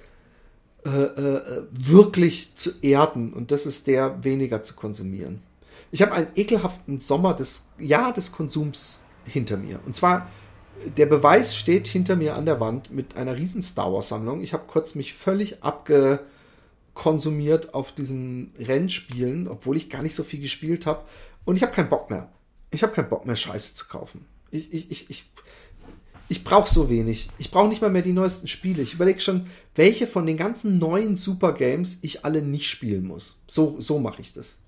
äh, 0.84 0.88
äh, 0.90 1.66
wirklich 1.70 2.54
zu 2.54 2.70
erden 2.80 3.32
und 3.32 3.50
das 3.50 3.66
ist 3.66 3.88
der, 3.88 4.22
weniger 4.24 4.62
zu 4.62 4.74
konsumieren. 4.74 5.42
Ich 5.90 6.02
habe 6.02 6.12
einen 6.12 6.28
ekelhaften 6.34 7.00
Sommer 7.00 7.34
des, 7.34 7.66
Jahr 7.78 8.12
des 8.12 8.32
Konsums 8.32 9.02
hinter 9.28 9.56
mir. 9.56 9.80
Und 9.86 9.94
zwar, 9.94 10.28
der 10.96 11.06
Beweis 11.06 11.56
steht 11.56 11.86
hinter 11.86 12.16
mir 12.16 12.34
an 12.36 12.46
der 12.46 12.60
Wand 12.60 12.90
mit 12.90 13.16
einer 13.16 13.36
riesen 13.36 13.62
Star 13.62 13.92
Wars 13.92 14.08
Sammlung. 14.08 14.42
Ich 14.42 14.52
habe 14.52 14.64
kurz 14.66 14.94
mich 14.94 15.14
völlig 15.14 15.62
abge, 15.62 16.20
konsumiert 16.94 17.74
auf 17.74 17.92
diesen 17.92 18.52
Rennspielen, 18.58 19.48
obwohl 19.48 19.76
ich 19.76 19.88
gar 19.88 20.02
nicht 20.02 20.14
so 20.14 20.24
viel 20.24 20.40
gespielt 20.40 20.86
habe. 20.86 21.04
Und 21.44 21.56
ich 21.56 21.62
habe 21.62 21.72
keinen 21.72 21.88
Bock 21.88 22.10
mehr. 22.10 22.28
Ich 22.70 22.82
habe 22.82 22.92
keinen 22.92 23.08
Bock 23.08 23.24
mehr, 23.24 23.36
Scheiße 23.36 23.74
zu 23.74 23.86
kaufen. 23.86 24.26
Ich, 24.50 24.72
ich, 24.72 24.90
ich, 24.90 25.10
ich, 25.10 25.30
ich 26.28 26.44
brauche 26.44 26.68
so 26.68 26.90
wenig. 26.90 27.30
Ich 27.38 27.50
brauche 27.50 27.68
nicht 27.68 27.80
mal 27.80 27.90
mehr 27.90 28.02
die 28.02 28.12
neuesten 28.12 28.48
Spiele. 28.48 28.82
Ich 28.82 28.94
überlege 28.94 29.20
schon, 29.20 29.46
welche 29.74 30.06
von 30.06 30.26
den 30.26 30.36
ganzen 30.36 30.78
neuen 30.78 31.16
Super 31.16 31.52
Games 31.52 31.98
ich 32.02 32.24
alle 32.24 32.42
nicht 32.42 32.68
spielen 32.68 33.06
muss. 33.06 33.38
So, 33.46 33.76
so 33.78 33.98
mache 33.98 34.20
ich 34.20 34.32
das. 34.32 34.58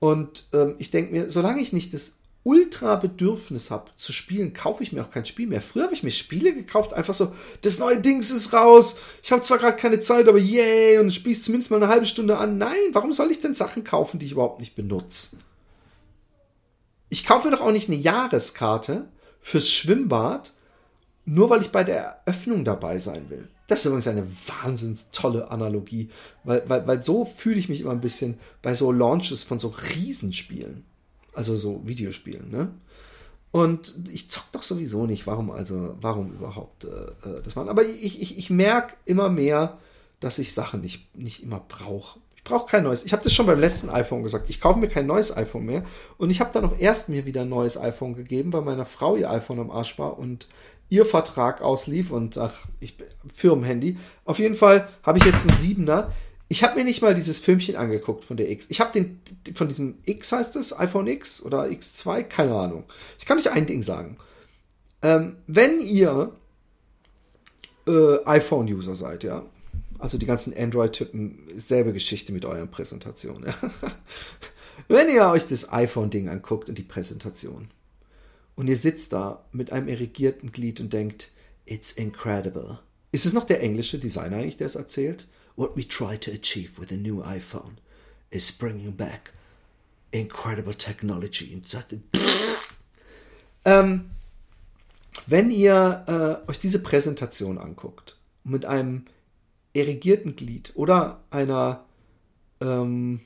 Und 0.00 0.48
ähm, 0.52 0.74
ich 0.78 0.90
denke 0.90 1.12
mir, 1.12 1.30
solange 1.30 1.60
ich 1.60 1.72
nicht 1.72 1.94
das 1.94 2.16
ultra 2.44 2.96
Bedürfnis 2.96 3.70
habe 3.70 3.90
zu 3.96 4.12
spielen, 4.12 4.52
kaufe 4.52 4.82
ich 4.82 4.92
mir 4.92 5.02
auch 5.02 5.10
kein 5.10 5.24
Spiel 5.24 5.46
mehr. 5.46 5.62
Früher 5.62 5.84
habe 5.84 5.94
ich 5.94 6.02
mir 6.02 6.10
Spiele 6.10 6.54
gekauft, 6.54 6.92
einfach 6.92 7.14
so, 7.14 7.34
das 7.62 7.78
neue 7.78 8.00
Dings 8.00 8.30
ist 8.30 8.52
raus. 8.52 8.98
Ich 9.22 9.32
habe 9.32 9.42
zwar 9.42 9.58
gerade 9.58 9.76
keine 9.76 9.98
Zeit, 9.98 10.28
aber 10.28 10.38
yay, 10.38 10.98
und 10.98 11.10
spielst 11.10 11.44
zumindest 11.44 11.70
mal 11.70 11.82
eine 11.82 11.88
halbe 11.88 12.06
Stunde 12.06 12.36
an. 12.36 12.58
Nein, 12.58 12.76
warum 12.92 13.12
soll 13.12 13.30
ich 13.30 13.40
denn 13.40 13.54
Sachen 13.54 13.82
kaufen, 13.82 14.18
die 14.18 14.26
ich 14.26 14.32
überhaupt 14.32 14.60
nicht 14.60 14.74
benutze? 14.74 15.38
Ich 17.08 17.24
kaufe 17.24 17.48
mir 17.48 17.56
doch 17.56 17.64
auch 17.64 17.72
nicht 17.72 17.88
eine 17.88 17.98
Jahreskarte 17.98 19.08
fürs 19.40 19.70
Schwimmbad, 19.70 20.52
nur 21.24 21.48
weil 21.48 21.62
ich 21.62 21.70
bei 21.70 21.82
der 21.82 22.20
Eröffnung 22.26 22.64
dabei 22.64 22.98
sein 22.98 23.30
will. 23.30 23.48
Das 23.68 23.80
ist 23.80 23.86
übrigens 23.86 24.08
eine 24.08 24.26
wahnsinns 24.62 25.08
tolle 25.10 25.50
Analogie, 25.50 26.10
weil, 26.44 26.62
weil, 26.68 26.86
weil 26.86 27.02
so 27.02 27.24
fühle 27.24 27.56
ich 27.56 27.70
mich 27.70 27.80
immer 27.80 27.92
ein 27.92 28.02
bisschen 28.02 28.38
bei 28.60 28.74
so 28.74 28.92
Launches 28.92 29.42
von 29.42 29.58
so 29.58 29.68
Riesenspielen. 29.68 30.84
Also 31.34 31.56
so 31.56 31.82
Videospielen, 31.84 32.50
ne? 32.50 32.70
Und 33.50 33.94
ich 34.12 34.28
zock 34.30 34.50
doch 34.50 34.62
sowieso 34.62 35.06
nicht. 35.06 35.26
Warum 35.28 35.50
also, 35.52 35.96
warum 36.00 36.32
überhaupt 36.32 36.84
äh, 36.84 36.88
äh 36.88 37.42
das 37.42 37.54
machen? 37.54 37.68
Aber 37.68 37.84
ich, 37.84 38.20
ich, 38.20 38.36
ich 38.36 38.50
merke 38.50 38.94
immer 39.04 39.28
mehr, 39.28 39.78
dass 40.18 40.38
ich 40.38 40.52
Sachen 40.52 40.80
nicht, 40.80 41.16
nicht 41.16 41.42
immer 41.42 41.60
brauche. 41.68 42.18
Ich 42.34 42.42
brauche 42.42 42.68
kein 42.68 42.82
neues. 42.82 43.04
Ich 43.04 43.12
habe 43.12 43.22
das 43.22 43.32
schon 43.32 43.46
beim 43.46 43.60
letzten 43.60 43.90
iPhone 43.90 44.24
gesagt. 44.24 44.50
Ich 44.50 44.60
kaufe 44.60 44.80
mir 44.80 44.88
kein 44.88 45.06
neues 45.06 45.36
iPhone 45.36 45.66
mehr. 45.66 45.84
Und 46.18 46.30
ich 46.30 46.40
habe 46.40 46.50
dann 46.52 46.64
auch 46.64 46.78
erst 46.78 47.08
mir 47.08 47.26
wieder 47.26 47.42
ein 47.42 47.48
neues 47.48 47.78
iPhone 47.78 48.16
gegeben, 48.16 48.52
weil 48.52 48.62
meiner 48.62 48.86
Frau 48.86 49.16
ihr 49.16 49.30
iPhone 49.30 49.60
am 49.60 49.70
Arsch 49.70 49.98
war 49.98 50.18
und 50.18 50.48
ihr 50.88 51.06
Vertrag 51.06 51.62
auslief 51.62 52.10
und 52.10 52.36
ach, 52.38 52.66
ich 52.80 52.96
Firmenhandy. 53.32 53.98
Auf 54.24 54.38
jeden 54.38 54.54
Fall 54.54 54.88
habe 55.02 55.18
ich 55.18 55.24
jetzt 55.24 55.48
einen 55.48 55.56
Siebener. 55.56 56.12
Ich 56.48 56.62
habe 56.62 56.76
mir 56.76 56.84
nicht 56.84 57.02
mal 57.02 57.14
dieses 57.14 57.38
Filmchen 57.38 57.76
angeguckt 57.76 58.24
von 58.24 58.36
der 58.36 58.50
X. 58.50 58.66
Ich 58.68 58.80
habe 58.80 58.92
den, 58.92 59.20
von 59.54 59.68
diesem 59.68 59.98
X 60.04 60.32
heißt 60.32 60.56
es, 60.56 60.78
iPhone 60.78 61.06
X 61.06 61.42
oder 61.42 61.64
X2, 61.64 62.22
keine 62.24 62.54
Ahnung. 62.54 62.84
Ich 63.18 63.26
kann 63.26 63.38
euch 63.38 63.50
ein 63.50 63.66
Ding 63.66 63.82
sagen. 63.82 64.18
Ähm, 65.02 65.36
wenn 65.46 65.80
ihr 65.80 66.32
äh, 67.86 68.24
iPhone-User 68.24 68.94
seid, 68.94 69.24
ja, 69.24 69.44
also 69.98 70.18
die 70.18 70.26
ganzen 70.26 70.56
Android-Typen, 70.56 71.38
selbe 71.56 71.92
Geschichte 71.92 72.32
mit 72.32 72.44
euren 72.44 72.70
Präsentationen. 72.70 73.52
Wenn 74.88 75.08
ihr 75.08 75.28
euch 75.28 75.46
das 75.46 75.72
iPhone-Ding 75.72 76.28
anguckt 76.28 76.68
und 76.68 76.76
die 76.76 76.82
Präsentation 76.82 77.70
und 78.54 78.68
ihr 78.68 78.76
sitzt 78.76 79.12
da 79.12 79.44
mit 79.52 79.72
einem 79.72 79.88
irrigierten 79.88 80.52
Glied 80.52 80.80
und 80.80 80.92
denkt, 80.92 81.30
it's 81.64 81.92
incredible. 81.92 82.80
Ist 83.12 83.24
es 83.24 83.32
noch 83.32 83.46
der 83.46 83.62
englische 83.62 83.98
Designer 83.98 84.36
eigentlich, 84.36 84.56
der 84.56 84.66
es 84.66 84.74
erzählt? 84.74 85.26
What 85.56 85.76
we 85.76 85.84
try 85.84 86.16
to 86.16 86.32
achieve 86.32 86.78
with 86.78 86.90
a 86.90 86.96
new 86.96 87.22
iPhone 87.22 87.76
is 88.30 88.50
bringing 88.50 88.92
back 88.92 89.32
incredible 90.12 90.74
technology 90.74 91.52
inside 91.52 91.86
the. 91.90 92.00
ähm, 93.64 94.10
wenn 95.26 95.50
ihr 95.50 96.42
äh, 96.46 96.50
euch 96.50 96.58
diese 96.58 96.82
Präsentation 96.82 97.58
anguckt 97.58 98.16
mit 98.42 98.64
einem 98.64 99.06
erigierten 99.74 100.36
Glied 100.36 100.72
oder 100.74 101.22
einer 101.30 101.84
ähm, 102.60 103.20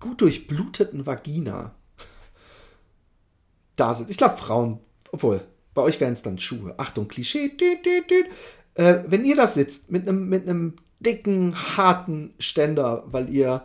gut 0.00 0.20
durchbluteten 0.20 1.06
Vagina, 1.06 1.74
da 3.76 3.94
sitzt. 3.94 4.10
Ich 4.10 4.18
glaube, 4.18 4.36
Frauen, 4.36 4.80
obwohl, 5.12 5.46
bei 5.74 5.82
euch 5.82 6.00
wären 6.00 6.14
es 6.14 6.22
dann 6.22 6.38
Schuhe. 6.38 6.74
Achtung, 6.78 7.08
Klischee. 7.08 7.48
Düt, 7.48 7.84
düt, 7.86 8.10
düt. 8.10 8.26
Äh, 8.80 9.04
wenn 9.08 9.26
ihr 9.26 9.36
da 9.36 9.46
sitzt 9.46 9.90
mit 9.90 10.08
einem 10.08 10.30
mit 10.30 10.48
einem 10.48 10.72
dicken, 11.00 11.54
harten 11.76 12.32
Ständer, 12.38 13.04
weil 13.08 13.28
ihr 13.28 13.62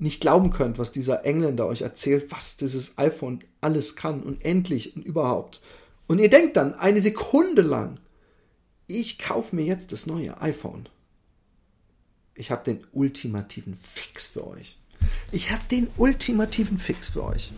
nicht 0.00 0.20
glauben 0.20 0.50
könnt, 0.50 0.78
was 0.78 0.90
dieser 0.90 1.24
Engländer 1.24 1.66
euch 1.66 1.82
erzählt, 1.82 2.32
was 2.32 2.56
dieses 2.56 2.98
iPhone 2.98 3.38
alles 3.60 3.94
kann 3.94 4.20
und 4.20 4.44
endlich 4.44 4.96
und 4.96 5.04
überhaupt. 5.04 5.60
Und 6.08 6.18
ihr 6.18 6.28
denkt 6.28 6.56
dann 6.56 6.74
eine 6.74 7.00
Sekunde 7.00 7.62
lang, 7.62 8.00
ich 8.88 9.20
kaufe 9.20 9.54
mir 9.54 9.64
jetzt 9.64 9.92
das 9.92 10.06
neue 10.06 10.40
iPhone. 10.40 10.88
Ich 12.34 12.50
habe 12.50 12.64
den 12.64 12.84
ultimativen 12.92 13.76
Fix 13.76 14.26
für 14.26 14.44
euch. 14.44 14.76
Ich 15.30 15.52
habe 15.52 15.62
den 15.70 15.86
ultimativen 15.96 16.78
Fix 16.78 17.10
für 17.10 17.22
euch. 17.22 17.52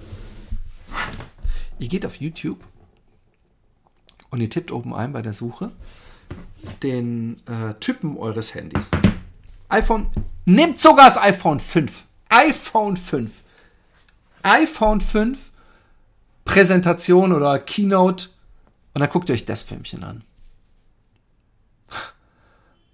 Ihr 1.78 1.88
geht 1.88 2.04
auf 2.04 2.16
YouTube 2.16 2.62
und 4.30 4.42
ihr 4.42 4.50
tippt 4.50 4.70
oben 4.70 4.92
ein 4.92 5.14
bei 5.14 5.22
der 5.22 5.32
Suche 5.32 5.72
den 6.82 7.36
äh, 7.46 7.74
Typen 7.80 8.16
eures 8.16 8.54
Handys. 8.54 8.90
iPhone, 9.68 10.08
nimmt 10.44 10.80
sogar 10.80 11.06
das 11.06 11.18
iPhone 11.18 11.60
5. 11.60 12.04
iPhone 12.28 12.96
5. 12.96 13.42
iPhone 14.42 15.00
5 15.00 15.50
Präsentation 16.44 17.32
oder 17.32 17.58
Keynote 17.58 18.28
und 18.94 19.00
dann 19.00 19.10
guckt 19.10 19.28
ihr 19.28 19.34
euch 19.34 19.44
das 19.44 19.62
Filmchen 19.62 20.02
an. 20.02 20.24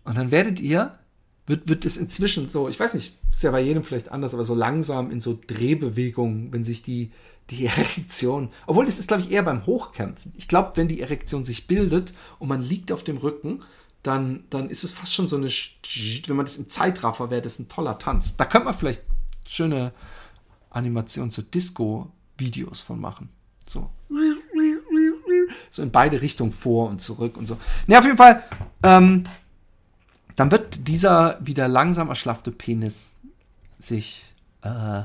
Und 0.05 0.17
dann 0.17 0.31
werdet 0.31 0.61
ihr, 0.61 0.99
wird, 1.47 1.69
wird 1.69 1.85
es 1.85 1.97
inzwischen 1.97 2.49
so, 2.51 2.69
ich 2.69 2.79
weiß 2.79 2.95
nicht, 2.95 3.15
ist 3.33 3.43
ja 3.43 3.51
bei 3.51 3.61
jedem 3.61 3.83
vielleicht 3.83 4.13
anders, 4.13 4.35
aber 4.35 4.45
so 4.45 4.55
langsam 4.55 5.11
in 5.11 5.21
so 5.21 5.39
Drehbewegungen, 5.47 6.53
wenn 6.53 6.65
sich 6.65 6.83
die, 6.83 7.13
die 7.51 7.67
Erektion, 7.67 8.51
obwohl 8.67 8.87
das 8.87 8.99
ist, 8.99 9.09
glaube 9.09 9.23
ich, 9.23 9.31
eher 9.31 9.43
beim 9.43 9.67
Hochkämpfen. 9.67 10.33
Ich 10.37 10.49
glaube, 10.49 10.73
wenn 10.77 10.89
die 10.89 11.01
Erektion 11.01 11.45
sich 11.45 11.67
bildet 11.67 12.15
und 12.39 12.49
man 12.49 12.63
liegt 12.63 12.93
auf 12.93 13.05
dem 13.05 13.19
Rücken, 13.19 13.63
dann, 14.03 14.45
dann 14.51 14.71
ist 14.71 14.85
es 14.85 14.93
fast 14.93 15.15
schon 15.15 15.27
so 15.27 15.37
eine, 15.37 15.49
wenn 15.49 16.37
man 16.37 16.47
das 16.47 16.59
im 16.59 16.69
Zeitraffer 16.69 17.31
wäre, 17.31 17.43
das 17.43 17.55
ist 17.55 17.59
ein 17.61 17.69
toller 17.69 17.99
Tanz. 17.99 18.37
Da 18.37 18.45
könnte 18.45 18.67
man 18.67 18.75
vielleicht 18.75 19.03
schöne 19.47 19.93
Animationen 20.71 21.31
zu 21.31 21.43
Disco-Videos 21.43 22.83
von 22.83 23.01
machen. 23.01 23.31
So. 23.69 23.91
So 25.71 25.83
in 25.83 25.91
beide 25.91 26.23
Richtungen 26.23 26.53
vor 26.53 26.89
und 26.89 27.01
zurück 27.01 27.37
und 27.37 27.47
so. 27.47 27.59
Ne, 27.87 27.99
auf 27.99 28.05
jeden 28.05 28.17
Fall, 28.17 28.45
ähm, 28.83 29.27
dann 30.37 30.51
wird 30.51 30.87
dieser 30.87 31.39
wieder 31.45 31.67
langsam 31.67 32.09
erschlaffte 32.09 32.53
Penis 32.53 33.17
sich 33.79 34.35
äh, 34.63 35.03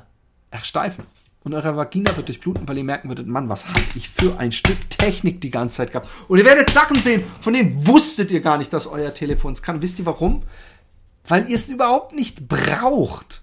ersteifen. 0.52 1.06
Und 1.44 1.56
eure 1.56 1.76
Vagina 1.76 2.16
wird 2.16 2.28
durchbluten, 2.28 2.68
weil 2.68 2.78
ihr 2.78 2.84
merken 2.84 3.08
würdet, 3.08 3.26
Mann, 3.28 3.50
was 3.50 3.68
hab 3.68 3.96
ich 3.96 4.10
für 4.10 4.38
ein 4.38 4.52
Stück 4.52 4.90
Technik 4.92 5.42
die 5.42 5.50
ganze 5.50 5.78
Zeit 5.78 5.92
gehabt. 5.92 6.08
Und 6.28 6.38
ihr 6.38 6.46
werdet 6.46 6.70
Sachen 6.70 7.02
sehen, 7.02 7.24
von 7.40 7.54
denen 7.54 7.88
wusstet 7.88 8.30
ihr 8.32 8.42
gar 8.42 8.60
nicht, 8.60 8.72
dass 8.74 8.86
euer 8.86 9.14
Telefon 9.14 9.54
es 9.54 9.64
kann. 9.64 9.82
Wisst 9.82 9.98
ihr 9.98 10.06
warum? 10.06 10.44
Weil 11.26 11.50
ihr 11.50 11.56
es 11.56 11.68
überhaupt 11.68 12.14
nicht 12.16 12.48
braucht. 12.48 13.42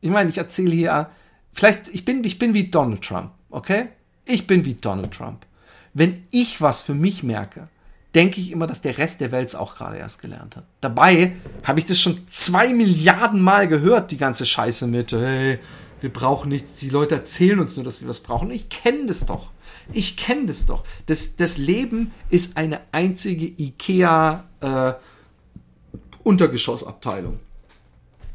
Ich 0.00 0.10
meine, 0.10 0.30
ich 0.30 0.38
erzähle 0.38 0.70
hier, 0.70 1.10
vielleicht, 1.52 1.88
ich 1.88 2.04
bin, 2.04 2.22
ich 2.22 2.38
bin 2.38 2.54
wie 2.54 2.68
Donald 2.68 3.02
Trump, 3.02 3.32
okay? 3.50 3.88
Ich 4.26 4.46
bin 4.46 4.64
wie 4.64 4.74
Donald 4.74 5.12
Trump. 5.12 5.44
Wenn 5.92 6.22
ich 6.30 6.60
was 6.60 6.82
für 6.82 6.94
mich 6.94 7.24
merke, 7.24 7.68
denke 8.14 8.40
ich 8.40 8.52
immer, 8.52 8.68
dass 8.68 8.80
der 8.80 8.98
Rest 8.98 9.20
der 9.20 9.32
Welt 9.32 9.48
es 9.48 9.54
auch 9.54 9.76
gerade 9.76 9.96
erst 9.96 10.20
gelernt 10.20 10.56
hat. 10.56 10.64
Dabei 10.80 11.32
habe 11.64 11.80
ich 11.80 11.86
das 11.86 12.00
schon 12.00 12.26
zwei 12.28 12.72
Milliarden 12.72 13.40
Mal 13.40 13.66
gehört, 13.68 14.12
die 14.12 14.16
ganze 14.16 14.46
Scheiße 14.46 14.86
mit, 14.86 15.12
hey, 15.12 15.58
wir 16.00 16.12
brauchen 16.12 16.48
nichts, 16.48 16.80
die 16.80 16.90
Leute 16.90 17.14
erzählen 17.14 17.60
uns 17.60 17.76
nur, 17.76 17.84
dass 17.84 18.00
wir 18.00 18.08
was 18.08 18.20
brauchen. 18.20 18.50
Ich 18.50 18.68
kenne 18.68 19.06
das 19.06 19.26
doch. 19.26 19.50
Ich 19.92 20.16
kenne 20.16 20.46
das 20.46 20.66
doch. 20.66 20.84
Das, 21.06 21.36
das 21.36 21.58
Leben 21.58 22.12
ist 22.28 22.56
eine 22.56 22.80
einzige 22.92 23.46
IKEA 23.46 24.44
äh, 24.60 24.92
Untergeschossabteilung, 26.22 27.40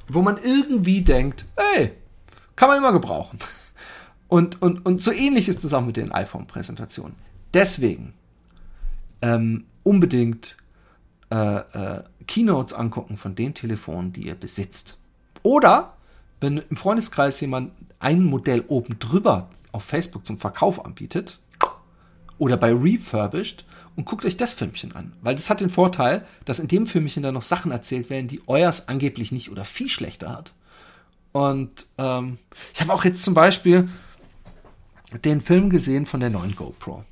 wo 0.08 0.21
man 0.21 0.38
irgendwie 0.38 1.01
denkt, 1.01 1.45
hey, 1.56 1.93
kann 2.56 2.69
man 2.69 2.78
immer 2.78 2.91
gebrauchen. 2.91 3.39
Und, 4.28 4.62
und, 4.62 4.86
und 4.86 5.04
so 5.04 5.12
ähnlich 5.12 5.47
ist 5.47 5.63
es 5.63 5.73
auch 5.73 5.86
mit 5.86 5.97
den 5.97 6.12
iPhone-Präsentationen. 6.12 7.15
Deswegen 7.54 8.13
ähm, 9.21 9.65
unbedingt 9.84 10.58
äh, 11.32 11.58
äh, 11.58 12.04
Keynotes 12.28 12.73
angucken 12.73 13.17
von 13.17 13.36
den 13.36 13.54
Telefonen, 13.54 14.13
die 14.13 14.28
ihr 14.28 14.36
besitzt. 14.36 14.97
Oder 15.43 15.94
wenn 16.41 16.57
im 16.57 16.75
Freundeskreis 16.75 17.39
jemand 17.41 17.71
ein 17.99 18.23
Modell 18.23 18.63
oben 18.67 18.99
drüber 18.99 19.49
auf 19.71 19.83
Facebook 19.83 20.25
zum 20.25 20.37
Verkauf 20.37 20.85
anbietet 20.85 21.39
oder 22.37 22.57
bei 22.57 22.73
Refurbished 22.73 23.65
und 23.95 24.05
guckt 24.05 24.25
euch 24.25 24.37
das 24.37 24.53
Filmchen 24.53 24.95
an. 24.95 25.13
Weil 25.21 25.35
das 25.35 25.49
hat 25.49 25.61
den 25.61 25.69
Vorteil, 25.69 26.25
dass 26.45 26.59
in 26.59 26.67
dem 26.67 26.87
Filmchen 26.87 27.23
dann 27.23 27.33
noch 27.33 27.41
Sachen 27.41 27.71
erzählt 27.71 28.09
werden, 28.09 28.27
die 28.27 28.41
euers 28.47 28.87
angeblich 28.87 29.31
nicht 29.31 29.51
oder 29.51 29.65
viel 29.65 29.89
schlechter 29.89 30.31
hat. 30.31 30.53
Und 31.31 31.87
ähm, 31.97 32.37
ich 32.73 32.81
habe 32.81 32.93
auch 32.93 33.03
jetzt 33.05 33.23
zum 33.23 33.33
Beispiel 33.33 33.89
den 35.23 35.41
Film 35.41 35.69
gesehen 35.69 36.05
von 36.05 36.19
der 36.19 36.29
neuen 36.29 36.55
GoPro. 36.55 37.03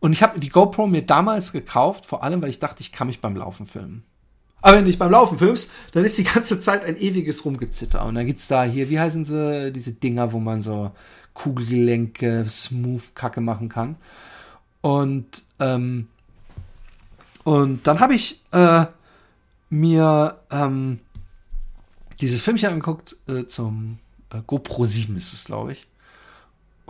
Und 0.00 0.12
ich 0.12 0.22
habe 0.22 0.40
die 0.40 0.48
GoPro 0.48 0.86
mir 0.86 1.02
damals 1.02 1.52
gekauft, 1.52 2.06
vor 2.06 2.24
allem, 2.24 2.42
weil 2.42 2.50
ich 2.50 2.58
dachte, 2.58 2.80
ich 2.80 2.92
kann 2.92 3.06
mich 3.06 3.20
beim 3.20 3.36
Laufen 3.36 3.66
filmen. 3.66 4.04
Aber 4.62 4.76
wenn 4.76 4.84
du 4.84 4.90
dich 4.90 4.98
beim 4.98 5.10
Laufen 5.10 5.38
filmst, 5.38 5.72
dann 5.92 6.04
ist 6.04 6.16
die 6.16 6.24
ganze 6.24 6.60
Zeit 6.60 6.84
ein 6.84 6.96
ewiges 6.96 7.44
Rumgezitter. 7.44 8.04
Und 8.06 8.14
dann 8.14 8.26
gibt's 8.26 8.48
da 8.48 8.62
hier, 8.64 8.88
wie 8.88 9.00
heißen 9.00 9.24
sie, 9.24 9.72
diese 9.72 9.92
Dinger, 9.92 10.32
wo 10.32 10.38
man 10.38 10.62
so 10.62 10.92
Kugelgelenke, 11.34 12.46
Smooth-Kacke 12.48 13.40
machen 13.40 13.68
kann. 13.68 13.96
Und, 14.80 15.42
ähm, 15.58 16.08
und 17.44 17.86
dann 17.86 18.00
habe 18.00 18.14
ich 18.14 18.40
äh, 18.52 18.86
mir 19.68 20.38
ähm, 20.50 21.00
dieses 22.20 22.40
Filmchen 22.40 22.68
angeguckt 22.68 23.16
äh, 23.26 23.46
zum 23.46 23.98
äh, 24.32 24.40
GoPro 24.46 24.84
7 24.84 25.16
ist 25.16 25.32
es, 25.32 25.44
glaube 25.44 25.72
ich. 25.72 25.86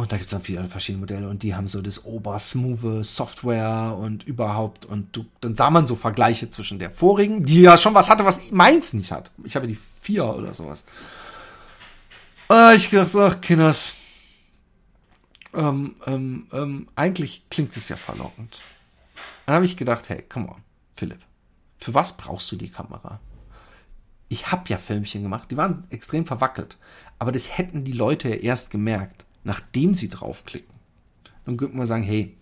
Und 0.02 0.10
da 0.10 0.16
gibt 0.16 0.26
es 0.26 0.32
dann 0.32 0.42
viele 0.42 0.66
verschiedene 0.66 0.98
Modelle 0.98 1.28
und 1.28 1.44
die 1.44 1.54
haben 1.54 1.68
so 1.68 1.80
das 1.80 2.04
obersmoothe 2.04 3.04
Software 3.04 3.96
und 3.96 4.24
überhaupt. 4.24 4.84
Und 4.84 5.16
du, 5.16 5.26
dann 5.40 5.54
sah 5.54 5.70
man 5.70 5.86
so 5.86 5.94
Vergleiche 5.94 6.50
zwischen 6.50 6.80
der 6.80 6.90
vorigen, 6.90 7.44
die 7.44 7.60
ja 7.60 7.78
schon 7.78 7.94
was 7.94 8.10
hatte, 8.10 8.24
was 8.24 8.50
meins 8.50 8.94
nicht 8.94 9.12
hat. 9.12 9.30
Ich 9.44 9.54
habe 9.54 9.68
die 9.68 9.76
vier 9.76 10.24
oder 10.24 10.52
sowas. 10.54 10.86
Äh, 12.50 12.74
ich 12.74 12.90
dachte, 12.90 13.24
ach, 13.24 13.40
Kinders. 13.40 13.94
Ähm, 15.54 15.94
ähm, 16.04 16.48
ähm, 16.52 16.88
eigentlich 16.96 17.44
klingt 17.48 17.76
es 17.76 17.88
ja 17.88 17.94
verlockend. 17.94 18.60
Dann 19.46 19.54
habe 19.54 19.66
ich 19.66 19.76
gedacht, 19.76 20.08
hey, 20.08 20.24
come 20.28 20.48
on, 20.48 20.62
Philipp. 20.96 21.20
Für 21.78 21.94
was 21.94 22.16
brauchst 22.16 22.50
du 22.50 22.56
die 22.56 22.70
Kamera? 22.70 23.20
Ich 24.28 24.50
habe 24.50 24.64
ja 24.66 24.78
Filmchen 24.78 25.22
gemacht, 25.22 25.52
die 25.52 25.56
waren 25.56 25.84
extrem 25.90 26.26
verwackelt. 26.26 26.76
Aber 27.20 27.30
das 27.30 27.56
hätten 27.56 27.84
die 27.84 27.92
Leute 27.92 28.30
ja 28.30 28.34
erst 28.34 28.70
gemerkt 28.70 29.26
nachdem 29.44 29.94
sie 29.94 30.08
draufklicken. 30.08 30.74
Dann 31.44 31.56
könnte 31.56 31.76
man 31.76 31.86
sagen, 31.86 32.02
hey, 32.02 32.36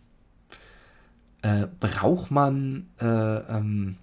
äh, 1.42 1.66
braucht 1.78 2.30
man 2.30 2.88
äh, 3.00 3.06
ähm, 3.06 3.96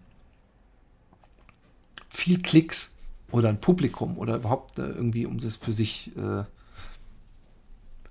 viel 2.10 2.42
Klicks 2.42 2.96
oder 3.32 3.50
ein 3.50 3.62
Publikum 3.62 4.18
oder 4.18 4.38
überhaupt 4.38 4.80
äh, 4.80 4.84
irgendwie, 4.84 5.26
um 5.26 5.40
das 5.40 5.58
für 5.58 5.72
sich 5.72 6.16
äh, 6.18 6.44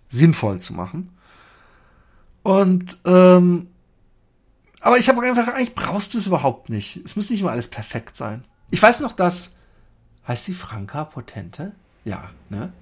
sinnvoll 0.09 0.61
zu 0.61 0.75
machen. 0.75 1.11
Und 2.43 2.99
ähm, 3.05 3.69
aber 4.81 4.99
ich 4.99 5.09
habe 5.09 5.21
einfach, 5.23 5.49
eigentlich 5.49 5.75
brauchst 5.75 6.15
du 6.15 6.19
es 6.19 6.29
überhaupt 6.29 6.69
nicht. 6.69 7.01
Es 7.05 7.17
muss 7.17 7.29
nicht 7.29 7.41
immer 7.41 7.51
alles 7.51 7.67
perfekt 7.67 8.17
sein. 8.17 8.45
Ich 8.71 8.81
weiß 8.81 9.01
noch, 9.01 9.13
dass 9.13 9.57
heißt 10.29 10.45
sie 10.45 10.55
Franka 10.55 11.05
Potente? 11.05 11.73
Ja, 12.05 12.31
ne? 12.49 12.73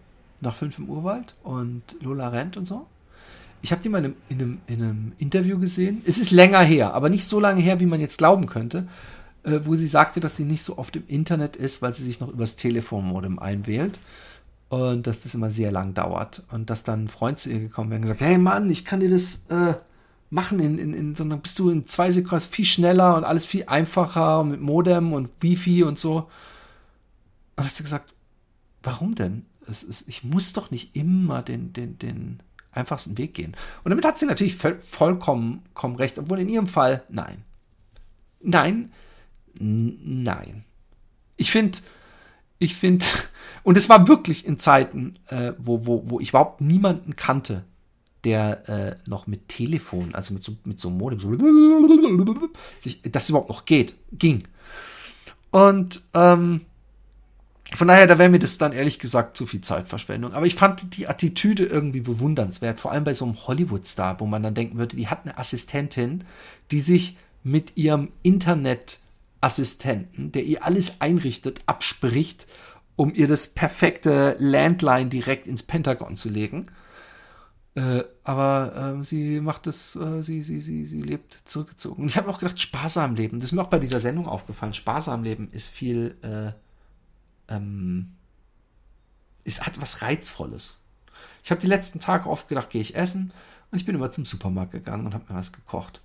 Nach 0.45 0.55
fünf 0.55 0.79
im 0.79 0.89
Urwald 0.89 1.35
und 1.43 1.83
Lola 2.01 2.29
Rent 2.29 2.57
und 2.57 2.67
so. 2.67 2.87
Ich 3.63 3.73
habe 3.73 3.83
die 3.83 3.89
mal 3.89 3.99
in 3.99 4.05
einem, 4.05 4.17
in, 4.29 4.41
einem, 4.41 4.59
in 4.67 4.83
einem, 4.83 5.13
Interview 5.19 5.59
gesehen. 5.59 6.03
Es 6.07 6.19
ist 6.19 6.31
länger 6.31 6.61
her, 6.61 6.93
aber 6.93 7.09
nicht 7.09 7.27
so 7.27 7.41
lange 7.41 7.63
her, 7.63 7.81
wie 7.81 7.87
man 7.87 8.01
jetzt 8.01 8.19
glauben 8.19 8.47
könnte, 8.47 8.87
äh, 9.43 9.61
wo 9.65 9.75
sie 9.75 9.87
sagte, 9.87 10.21
dass 10.21 10.37
sie 10.37 10.45
nicht 10.45 10.63
so 10.63 10.77
oft 10.77 10.95
im 10.97 11.05
Internet 11.07 11.57
ist, 11.57 11.81
weil 11.81 11.95
sie 11.95 12.05
sich 12.05 12.21
noch 12.21 12.29
übers 12.29 12.57
Telefonmodem 12.57 13.39
einwählt 13.39 13.99
und 14.69 15.07
dass 15.07 15.23
das 15.23 15.35
immer 15.35 15.51
sehr 15.51 15.73
lang 15.73 15.95
dauert 15.95 16.43
und 16.51 16.69
dass 16.71 16.83
dann 16.83 17.05
ein 17.05 17.09
Freund 17.09 17.39
zu 17.39 17.51
ihr 17.51 17.61
gekommen 17.61 17.91
wäre 17.91 17.99
und 17.99 18.03
gesagt, 18.03 18.21
hey 18.21 18.39
Mann, 18.39 18.71
ich 18.71 18.85
kann 18.85 19.01
dir 19.01 19.11
das 19.11 19.47
äh, 19.49 19.75
machen, 20.31 20.59
in, 20.59 20.79
in, 20.79 20.95
in, 20.95 21.15
dann 21.15 21.41
bist 21.41 21.59
du 21.59 21.71
in 21.71 21.87
zwei 21.87 22.11
Sekunden 22.11 22.45
viel 22.45 22.65
schneller 22.65 23.17
und 23.17 23.25
alles 23.25 23.47
viel 23.47 23.65
einfacher 23.67 24.45
mit 24.45 24.61
Modem 24.61 25.13
und 25.13 25.31
Wifi 25.41 25.85
und 25.85 25.99
so. 25.99 26.29
Und 27.57 27.67
ich 27.67 27.73
habe 27.73 27.85
gesagt, 27.85 28.15
warum 28.83 29.15
denn? 29.15 29.47
Ist, 29.69 30.05
ich 30.07 30.25
muss 30.25 30.53
doch 30.53 30.71
nicht 30.71 30.97
immer 30.97 31.43
den, 31.43 31.73
den, 31.73 31.99
den 31.99 32.41
einfachsten 32.73 33.17
Weg 33.19 33.35
gehen. 33.35 33.57
Und 33.83 33.91
damit 33.91 34.05
hat 34.05 34.19
sie 34.19 34.27
natürlich 34.27 34.57
vollkommen, 34.57 34.81
vollkommen 34.83 35.97
recht, 35.97 36.19
obwohl 36.19 36.41
in 36.41 36.49
ihrem 36.49 36.67
Fall 36.67 37.03
nein. 37.09 37.45
Nein, 38.41 38.93
nein. 39.59 40.65
Ich 41.37 41.51
finde, 41.51 41.79
ich 42.59 42.75
finde, 42.75 43.05
und 43.63 43.77
es 43.77 43.89
war 43.89 44.09
wirklich 44.09 44.47
in 44.47 44.59
Zeiten, 44.59 45.19
äh, 45.29 45.53
wo, 45.59 45.87
wo, 45.87 46.03
wo 46.07 46.21
ich 46.21 46.31
überhaupt 46.31 46.61
niemanden 46.61 47.17
kannte, 47.17 47.65
der 48.25 48.69
äh, 48.69 48.97
noch 49.09 49.27
mit 49.27 49.49
Telefon, 49.49 50.15
also 50.15 50.35
mit 50.35 50.45
so, 50.45 50.57
mit 50.65 50.81
so 50.81 50.89
einem 50.89 50.99
Modem, 50.99 51.21
so 51.21 51.31
sich, 52.79 53.03
das 53.03 53.29
überhaupt 53.29 53.51
noch 53.51 53.67
geht, 53.67 53.95
ging. 54.13 54.45
Und 55.51 56.03
ähm, 56.15 56.63
von 57.75 57.89
daher, 57.89 58.07
da 58.07 58.19
wäre 58.19 58.31
mir 58.31 58.39
das 58.39 58.59
dann 58.59 58.73
ehrlich 58.73 58.99
gesagt 58.99 59.37
zu 59.37 59.47
viel 59.47 59.61
Zeitverschwendung. 59.61 60.33
Aber 60.33 60.47
ich 60.47 60.55
fand 60.55 60.97
die 60.97 61.09
Attitüde 61.09 61.65
irgendwie 61.65 62.01
bewundernswert, 62.01 62.81
vor 62.81 62.93
allem 62.93 63.05
bei 63.05 63.15
so 63.15 63.25
einem 63.25 63.47
Hollywood-Star, 63.47 64.21
wo 64.21 64.27
man 64.27 64.43
dann 64.43 64.55
denken 64.55 64.79
würde, 64.79 64.97
die 64.97 65.09
hat 65.09 65.25
eine 65.25 65.39
Assistentin, 65.39 66.25
die 66.71 66.81
sich 66.81 67.17
mit 67.43 67.77
ihrem 67.77 68.11
Internetassistenten, 68.23 70.33
der 70.33 70.45
ihr 70.45 70.65
alles 70.65 71.01
einrichtet, 71.01 71.61
abspricht, 71.67 72.47
um 72.97 73.15
ihr 73.15 73.29
das 73.29 73.49
perfekte 73.49 74.37
Landline 74.39 75.11
direkt 75.11 75.47
ins 75.47 75.63
Pentagon 75.63 76.17
zu 76.17 76.29
legen. 76.29 76.67
Äh, 77.75 78.05
aber 78.23 78.99
äh, 79.01 79.05
sie 79.05 79.41
macht 79.41 79.67
es, 79.67 79.97
äh, 79.97 80.23
sie, 80.23 80.43
sie, 80.43 80.61
sie, 80.61 80.85
sie 80.85 81.03
lebt 81.03 81.41
zurückgezogen. 81.45 82.07
Ich 82.07 82.17
habe 82.17 82.31
auch 82.31 82.39
gedacht, 82.39 82.61
sparsam 82.61 83.17
leben. 83.17 83.41
Das 83.41 83.49
ist 83.49 83.53
mir 83.53 83.63
auch 83.63 83.69
bei 83.69 83.81
dieser 83.81 83.99
Sendung 83.99 84.29
aufgefallen. 84.29 84.75
Sparsam 84.75 85.25
leben 85.25 85.49
ist 85.51 85.69
viel, 85.69 86.17
äh, 86.23 86.53
ähm, 87.49 88.13
es 89.45 89.67
hat 89.67 89.81
was 89.81 90.03
Reizvolles. 90.03 90.77
Ich 91.43 91.51
habe 91.51 91.61
die 91.61 91.67
letzten 91.67 92.01
Tage 92.01 92.29
oft 92.29 92.49
gedacht, 92.49 92.71
gehe 92.71 92.81
ich 92.81 92.95
essen 92.95 93.33
und 93.71 93.79
ich 93.79 93.85
bin 93.85 93.95
immer 93.95 94.11
zum 94.11 94.25
Supermarkt 94.25 94.73
gegangen 94.73 95.07
und 95.07 95.15
habe 95.15 95.33
mir 95.33 95.39
was 95.39 95.53
gekocht. 95.53 96.01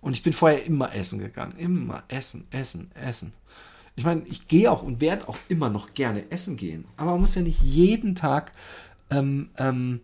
Und 0.00 0.12
ich 0.12 0.22
bin 0.22 0.32
vorher 0.32 0.64
immer 0.64 0.94
essen 0.94 1.20
gegangen. 1.20 1.56
Immer 1.56 2.02
essen, 2.08 2.46
essen, 2.50 2.90
essen. 2.94 3.32
Ich 3.94 4.04
meine, 4.04 4.22
ich 4.22 4.48
gehe 4.48 4.70
auch 4.70 4.82
und 4.82 5.00
werde 5.00 5.28
auch 5.28 5.38
immer 5.48 5.68
noch 5.68 5.94
gerne 5.94 6.30
essen 6.30 6.56
gehen. 6.56 6.84
Aber 6.96 7.12
man 7.12 7.20
muss 7.20 7.34
ja 7.34 7.42
nicht 7.42 7.62
jeden 7.62 8.14
Tag 8.14 8.52
ähm, 9.10 9.50
ähm, 9.56 10.00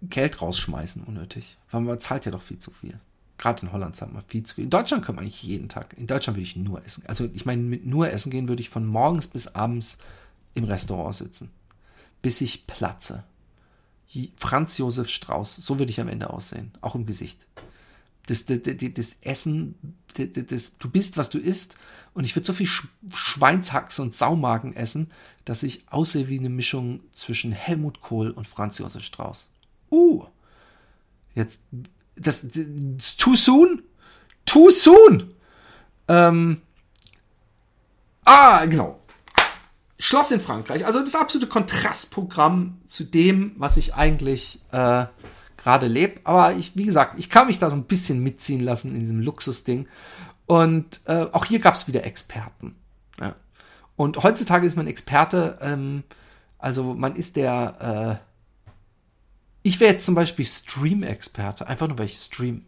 Geld 0.00 0.40
rausschmeißen, 0.40 1.04
unnötig. 1.04 1.58
Weil 1.70 1.82
man 1.82 2.00
zahlt 2.00 2.24
ja 2.24 2.32
doch 2.32 2.42
viel 2.42 2.58
zu 2.58 2.70
viel. 2.70 2.98
Gerade 3.42 3.66
in 3.66 3.72
Holland 3.72 3.96
zahlt 3.96 4.12
man 4.12 4.22
viel 4.28 4.44
zu 4.44 4.54
viel. 4.54 4.62
In 4.62 4.70
Deutschland 4.70 5.04
kann 5.04 5.16
man 5.16 5.24
eigentlich 5.24 5.42
jeden 5.42 5.68
Tag. 5.68 5.98
In 5.98 6.06
Deutschland 6.06 6.36
würde 6.36 6.44
ich 6.44 6.54
nur 6.54 6.86
essen. 6.86 7.02
Also 7.08 7.28
ich 7.34 7.44
meine, 7.44 7.60
mit 7.60 7.84
nur 7.84 8.08
essen 8.08 8.30
gehen 8.30 8.46
würde 8.46 8.62
ich 8.62 8.68
von 8.68 8.86
morgens 8.86 9.26
bis 9.26 9.48
abends 9.48 9.98
im 10.54 10.62
Restaurant 10.62 11.16
sitzen. 11.16 11.50
Bis 12.22 12.40
ich 12.40 12.68
platze. 12.68 13.24
Franz 14.36 14.78
Josef 14.78 15.08
Strauß, 15.08 15.56
so 15.56 15.80
würde 15.80 15.90
ich 15.90 16.00
am 16.00 16.06
Ende 16.06 16.30
aussehen. 16.30 16.70
Auch 16.82 16.94
im 16.94 17.04
Gesicht. 17.04 17.44
Das, 18.26 18.46
das, 18.46 18.60
das, 18.62 18.76
das 18.94 19.16
Essen, 19.22 19.96
das, 20.14 20.78
du 20.78 20.88
bist, 20.88 21.16
was 21.16 21.28
du 21.28 21.38
isst. 21.38 21.76
Und 22.14 22.22
ich 22.22 22.36
würde 22.36 22.46
so 22.46 22.52
viel 22.52 22.68
Schweinshax 23.12 23.98
und 23.98 24.14
Saumagen 24.14 24.76
essen, 24.76 25.10
dass 25.44 25.64
ich 25.64 25.82
aussehe 25.88 26.28
wie 26.28 26.38
eine 26.38 26.48
Mischung 26.48 27.00
zwischen 27.12 27.50
Helmut 27.50 28.02
Kohl 28.02 28.30
und 28.30 28.46
Franz 28.46 28.78
Josef 28.78 29.02
Strauß. 29.02 29.48
Uh, 29.90 30.26
jetzt, 31.34 31.58
das, 32.16 32.46
das 32.52 33.16
too 33.16 33.34
soon? 33.34 33.82
Too 34.44 34.70
soon! 34.70 35.34
Ähm, 36.08 36.60
ah, 38.24 38.64
genau. 38.66 38.98
Schloss 39.98 40.32
in 40.32 40.40
Frankreich. 40.40 40.84
Also 40.84 41.00
das 41.00 41.14
absolute 41.14 41.48
Kontrastprogramm 41.48 42.80
zu 42.88 43.04
dem, 43.04 43.52
was 43.56 43.76
ich 43.76 43.94
eigentlich 43.94 44.60
äh, 44.72 45.06
gerade 45.56 45.86
lebe. 45.86 46.20
Aber 46.24 46.54
ich, 46.54 46.76
wie 46.76 46.84
gesagt, 46.84 47.18
ich 47.18 47.30
kann 47.30 47.46
mich 47.46 47.60
da 47.60 47.70
so 47.70 47.76
ein 47.76 47.84
bisschen 47.84 48.20
mitziehen 48.22 48.60
lassen 48.60 48.94
in 48.94 49.00
diesem 49.00 49.20
Luxusding. 49.20 49.86
Und 50.46 51.02
äh, 51.06 51.26
auch 51.32 51.44
hier 51.44 51.60
gab 51.60 51.74
es 51.74 51.86
wieder 51.86 52.04
Experten. 52.04 52.74
Ja. 53.20 53.36
Und 53.94 54.22
heutzutage 54.22 54.66
ist 54.66 54.76
man 54.76 54.88
Experte, 54.88 55.58
ähm, 55.60 56.02
also 56.58 56.94
man 56.94 57.14
ist 57.14 57.36
der 57.36 58.20
äh, 58.20 58.31
ich 59.62 59.80
wäre 59.80 59.92
jetzt 59.92 60.06
zum 60.06 60.14
Beispiel 60.14 60.44
Stream-Experte, 60.44 61.66
einfach 61.66 61.88
nur 61.88 61.98
weil 61.98 62.06
ich 62.06 62.16
stream. 62.16 62.64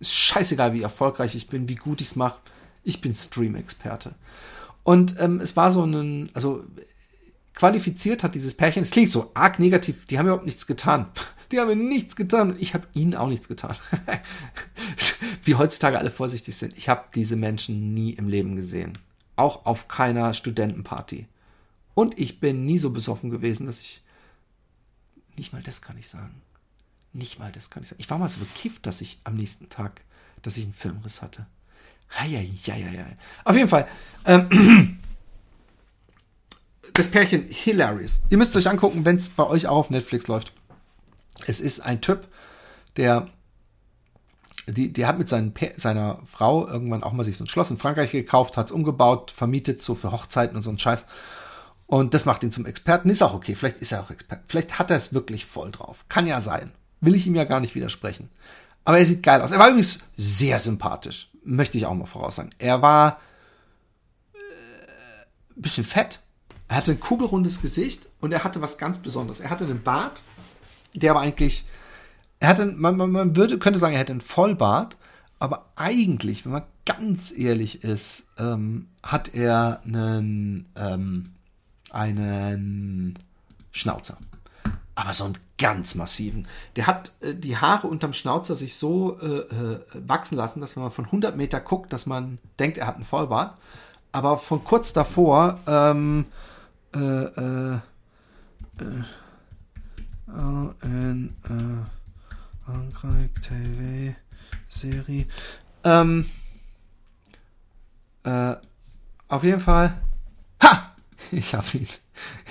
Ist 0.00 0.14
scheißegal, 0.14 0.72
wie 0.72 0.82
erfolgreich 0.82 1.34
ich 1.34 1.48
bin, 1.48 1.68
wie 1.68 1.74
gut 1.74 2.00
ich 2.00 2.08
es 2.08 2.16
mache. 2.16 2.40
Ich 2.82 3.00
bin 3.00 3.14
Stream-Experte. 3.14 4.14
Und 4.82 5.16
ähm, 5.18 5.40
es 5.40 5.56
war 5.56 5.70
so 5.70 5.84
ein, 5.84 6.30
also 6.34 6.64
qualifiziert 7.54 8.22
hat 8.22 8.34
dieses 8.34 8.54
Pärchen, 8.54 8.82
es 8.82 8.90
klingt 8.90 9.10
so 9.10 9.30
arg 9.34 9.58
negativ, 9.58 10.04
die 10.06 10.18
haben 10.18 10.26
überhaupt 10.26 10.46
nichts 10.46 10.66
getan. 10.66 11.06
Die 11.52 11.60
haben 11.60 11.68
mir 11.68 11.76
nichts 11.76 12.16
getan 12.16 12.52
und 12.52 12.60
ich 12.60 12.72
habe 12.72 12.88
ihnen 12.94 13.14
auch 13.14 13.28
nichts 13.28 13.48
getan. 13.48 13.76
Wie 15.44 15.54
heutzutage 15.54 15.98
alle 15.98 16.10
vorsichtig 16.10 16.56
sind. 16.56 16.76
Ich 16.76 16.88
habe 16.88 17.04
diese 17.14 17.36
Menschen 17.36 17.92
nie 17.92 18.12
im 18.12 18.28
Leben 18.28 18.56
gesehen. 18.56 18.94
Auch 19.36 19.66
auf 19.66 19.86
keiner 19.86 20.32
Studentenparty. 20.32 21.28
Und 21.94 22.18
ich 22.18 22.40
bin 22.40 22.64
nie 22.64 22.78
so 22.78 22.90
besoffen 22.90 23.30
gewesen, 23.30 23.66
dass 23.66 23.78
ich 23.78 24.02
nicht 25.36 25.52
mal 25.52 25.62
das 25.62 25.82
kann 25.82 25.98
ich 25.98 26.08
sagen. 26.08 26.40
Nicht 27.12 27.38
mal 27.38 27.52
das 27.52 27.70
kann 27.70 27.82
ich 27.82 27.88
sagen. 27.88 28.00
Ich 28.00 28.10
war 28.10 28.18
mal 28.18 28.28
so 28.28 28.40
bekifft, 28.40 28.86
dass 28.86 29.00
ich 29.00 29.18
am 29.24 29.36
nächsten 29.36 29.68
Tag, 29.68 30.02
dass 30.42 30.56
ich 30.56 30.64
einen 30.64 30.74
Filmriss 30.74 31.22
hatte. 31.22 31.46
Ja. 33.08 33.16
Auf 33.44 33.56
jeden 33.56 33.68
Fall. 33.68 33.88
Ähm, 34.24 34.98
das 36.92 37.10
Pärchen 37.10 37.44
Hilarious. 37.46 38.20
Ihr 38.30 38.38
müsst 38.38 38.56
euch 38.56 38.68
angucken, 38.68 39.04
wenn 39.04 39.16
es 39.16 39.30
bei 39.30 39.46
euch 39.46 39.66
auch 39.66 39.76
auf 39.76 39.90
Netflix 39.90 40.26
läuft. 40.26 40.52
Es 41.46 41.60
ist 41.60 41.80
ein 41.80 42.00
Typ, 42.00 42.28
der 42.96 43.28
die, 44.66 44.92
der 44.92 45.08
hat 45.08 45.18
mit 45.18 45.28
seinen, 45.28 45.52
seiner 45.76 46.20
Frau 46.24 46.66
irgendwann 46.66 47.02
auch 47.02 47.12
mal 47.12 47.24
sich 47.24 47.36
so 47.36 47.44
ein 47.44 47.48
Schloss 47.48 47.70
in 47.70 47.76
Frankreich 47.76 48.12
gekauft, 48.12 48.56
hat 48.56 48.66
es 48.66 48.72
umgebaut, 48.72 49.30
vermietet, 49.30 49.82
so 49.82 49.94
für 49.94 50.10
Hochzeiten 50.10 50.56
und 50.56 50.62
so 50.62 50.70
ein 50.70 50.78
Scheiß. 50.78 51.06
Und 51.86 52.14
das 52.14 52.24
macht 52.24 52.42
ihn 52.42 52.52
zum 52.52 52.66
Experten. 52.66 53.10
Ist 53.10 53.22
auch 53.22 53.34
okay. 53.34 53.54
Vielleicht 53.54 53.78
ist 53.78 53.92
er 53.92 54.02
auch 54.02 54.10
Experte. 54.10 54.44
Vielleicht 54.46 54.78
hat 54.78 54.90
er 54.90 54.96
es 54.96 55.12
wirklich 55.12 55.44
voll 55.44 55.70
drauf. 55.70 56.04
Kann 56.08 56.26
ja 56.26 56.40
sein. 56.40 56.72
Will 57.00 57.14
ich 57.14 57.26
ihm 57.26 57.34
ja 57.34 57.44
gar 57.44 57.60
nicht 57.60 57.74
widersprechen. 57.74 58.30
Aber 58.84 58.98
er 58.98 59.06
sieht 59.06 59.22
geil 59.22 59.40
aus. 59.40 59.52
Er 59.52 59.58
war 59.58 59.68
übrigens 59.68 60.00
sehr 60.16 60.58
sympathisch. 60.58 61.30
Möchte 61.44 61.76
ich 61.76 61.86
auch 61.86 61.94
mal 61.94 62.06
voraussagen. 62.06 62.50
Er 62.58 62.82
war 62.82 63.20
äh, 64.32 64.38
bisschen 65.56 65.84
fett. 65.84 66.20
Er 66.68 66.78
hatte 66.78 66.92
ein 66.92 67.00
kugelrundes 67.00 67.60
Gesicht 67.60 68.08
und 68.20 68.32
er 68.32 68.44
hatte 68.44 68.62
was 68.62 68.78
ganz 68.78 68.98
Besonderes. 68.98 69.40
Er 69.40 69.50
hatte 69.50 69.64
einen 69.64 69.82
Bart, 69.82 70.22
der 70.94 71.10
aber 71.10 71.20
eigentlich, 71.20 71.66
er 72.40 72.48
hatte, 72.48 72.66
man, 72.66 72.96
man, 72.96 73.10
man 73.10 73.36
würde, 73.36 73.58
könnte 73.58 73.78
sagen, 73.78 73.94
er 73.94 74.00
hätte 74.00 74.12
einen 74.12 74.22
Vollbart, 74.22 74.96
aber 75.38 75.66
eigentlich, 75.76 76.44
wenn 76.44 76.52
man 76.52 76.62
ganz 76.86 77.32
ehrlich 77.36 77.84
ist, 77.84 78.28
ähm, 78.38 78.88
hat 79.02 79.34
er 79.34 79.82
einen, 79.84 80.66
ähm, 80.76 81.33
einen 81.90 83.18
Schnauzer. 83.72 84.18
Aber 84.94 85.12
so 85.12 85.24
einen 85.24 85.38
ganz 85.58 85.94
massiven. 85.94 86.46
Der 86.76 86.86
hat 86.86 87.12
äh, 87.20 87.34
die 87.34 87.56
Haare 87.56 87.86
unterm 87.86 88.12
Schnauzer 88.12 88.54
sich 88.54 88.76
so 88.76 89.18
äh, 89.20 89.26
äh, 89.26 89.80
wachsen 89.94 90.36
lassen, 90.36 90.60
dass 90.60 90.76
wenn 90.76 90.82
man 90.82 90.92
von 90.92 91.06
100 91.06 91.36
Meter 91.36 91.60
guckt, 91.60 91.92
dass 91.92 92.06
man 92.06 92.38
denkt, 92.58 92.78
er 92.78 92.86
hat 92.86 92.96
einen 92.96 93.04
Vollbart. 93.04 93.56
Aber 94.12 94.36
von 94.38 94.62
kurz 94.62 94.92
davor, 94.92 95.58
ähm, 95.66 96.26
äh, 96.94 96.98
äh, 96.98 97.78
äh, 98.78 98.90
in 100.82 101.34
äh, 101.44 102.64
Frankreich 102.64 103.30
TV 103.42 104.14
Serie. 104.68 105.26
Ähm, 105.82 106.26
äh, 108.24 108.54
auf 109.28 109.44
jeden 109.44 109.60
Fall. 109.60 109.96
Ich 111.34 111.54
hab 111.54 111.74
ihn. 111.74 111.88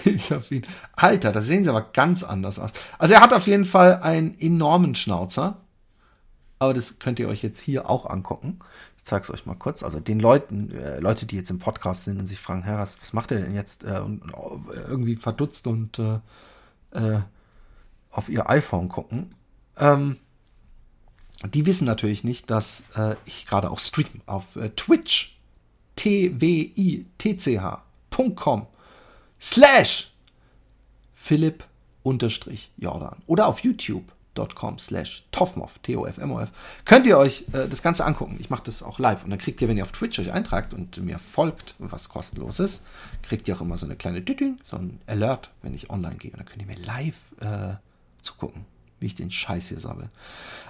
Ich 0.03 0.31
hab 0.31 0.51
ihn. 0.51 0.65
Alter, 0.93 1.31
da 1.31 1.41
sehen 1.41 1.63
sie 1.63 1.69
aber 1.69 1.89
ganz 1.93 2.23
anders 2.23 2.59
aus. 2.59 2.71
Also 2.99 3.13
er 3.13 3.21
hat 3.21 3.33
auf 3.33 3.47
jeden 3.47 3.65
Fall 3.65 4.01
einen 4.01 4.37
enormen 4.39 4.95
Schnauzer. 4.95 5.61
Aber 6.59 6.73
das 6.73 6.99
könnt 6.99 7.19
ihr 7.19 7.27
euch 7.27 7.43
jetzt 7.43 7.59
hier 7.59 7.89
auch 7.89 8.05
angucken. 8.05 8.59
Ich 8.97 9.05
zeige 9.05 9.23
es 9.23 9.31
euch 9.31 9.45
mal 9.45 9.55
kurz. 9.55 9.83
Also 9.83 9.99
den 9.99 10.19
Leuten, 10.19 10.71
äh, 10.71 10.99
Leute, 10.99 11.25
die 11.25 11.35
jetzt 11.35 11.51
im 11.51 11.59
Podcast 11.59 12.05
sind 12.05 12.19
und 12.19 12.27
sich 12.27 12.39
fragen, 12.39 12.63
Herr, 12.63 12.79
was, 12.79 13.13
macht 13.13 13.31
er 13.31 13.39
denn 13.41 13.53
jetzt? 13.53 13.83
Äh, 13.83 13.99
und, 13.99 14.21
und 14.33 14.67
irgendwie 14.87 15.15
verdutzt 15.15 15.67
und 15.67 15.99
äh, 15.99 16.19
äh, 16.91 17.19
auf 18.11 18.29
ihr 18.29 18.49
iPhone 18.49 18.89
gucken. 18.89 19.29
Ähm, 19.77 20.17
die 21.43 21.65
wissen 21.65 21.85
natürlich 21.85 22.23
nicht, 22.23 22.49
dass 22.49 22.83
äh, 22.95 23.15
ich 23.25 23.45
gerade 23.45 23.71
auch 23.71 23.79
stream 23.79 24.21
auf 24.25 24.55
äh, 24.55 24.69
Twitch. 24.69 25.39
T-W-I-T-C-H.com 25.95 27.07
slash 29.39 30.11
Philipp 31.13 31.65
unterstrich 32.03 32.71
Jordan 32.77 33.21
oder 33.27 33.47
auf 33.47 33.63
youtube.com 33.63 34.79
slash 34.79 35.23
Tofmof, 35.31 35.79
T-O-F-M-O-F, 35.79 36.49
könnt 36.85 37.07
ihr 37.07 37.17
euch 37.17 37.45
äh, 37.53 37.67
das 37.69 37.81
Ganze 37.81 38.05
angucken. 38.05 38.37
Ich 38.39 38.49
mache 38.49 38.63
das 38.65 38.83
auch 38.83 38.99
live 38.99 39.23
und 39.23 39.29
dann 39.29 39.39
kriegt 39.39 39.61
ihr, 39.61 39.67
wenn 39.69 39.77
ihr 39.77 39.83
auf 39.83 39.91
Twitch 39.91 40.19
euch 40.19 40.31
eintragt 40.31 40.73
und 40.73 40.97
mir 41.03 41.19
folgt, 41.19 41.75
was 41.79 42.09
kostenlos 42.09 42.59
ist, 42.59 42.85
kriegt 43.21 43.47
ihr 43.47 43.55
auch 43.55 43.61
immer 43.61 43.77
so 43.77 43.85
eine 43.85 43.95
kleine 43.95 44.21
Düding, 44.21 44.57
so 44.63 44.77
ein 44.77 44.99
Alert, 45.07 45.51
wenn 45.61 45.73
ich 45.73 45.89
online 45.89 46.15
gehe 46.15 46.31
und 46.31 46.39
dann 46.39 46.45
könnt 46.45 46.61
ihr 46.61 46.67
mir 46.67 46.83
live 46.85 47.19
äh, 47.39 47.75
zugucken 48.21 48.65
wie 49.03 49.07
ich 49.07 49.15
den 49.15 49.29
Scheiß 49.29 49.67
hier 49.67 49.79
sammle. 49.79 50.09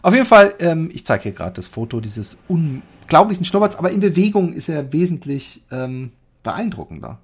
Auf 0.01 0.13
jeden 0.13 0.25
Fall, 0.25 0.55
ähm, 0.59 0.89
ich 0.91 1.05
zeige 1.05 1.23
hier 1.23 1.31
gerade 1.31 1.53
das 1.53 1.67
Foto 1.67 2.01
dieses 2.01 2.39
unglaublichen 2.47 3.45
Schnurrbarts, 3.45 3.75
aber 3.77 3.91
in 3.91 3.99
Bewegung 3.99 4.53
ist 4.53 4.69
er 4.69 4.91
wesentlich 4.91 5.61
ähm, 5.71 6.11
beeindruckender. 6.41 7.19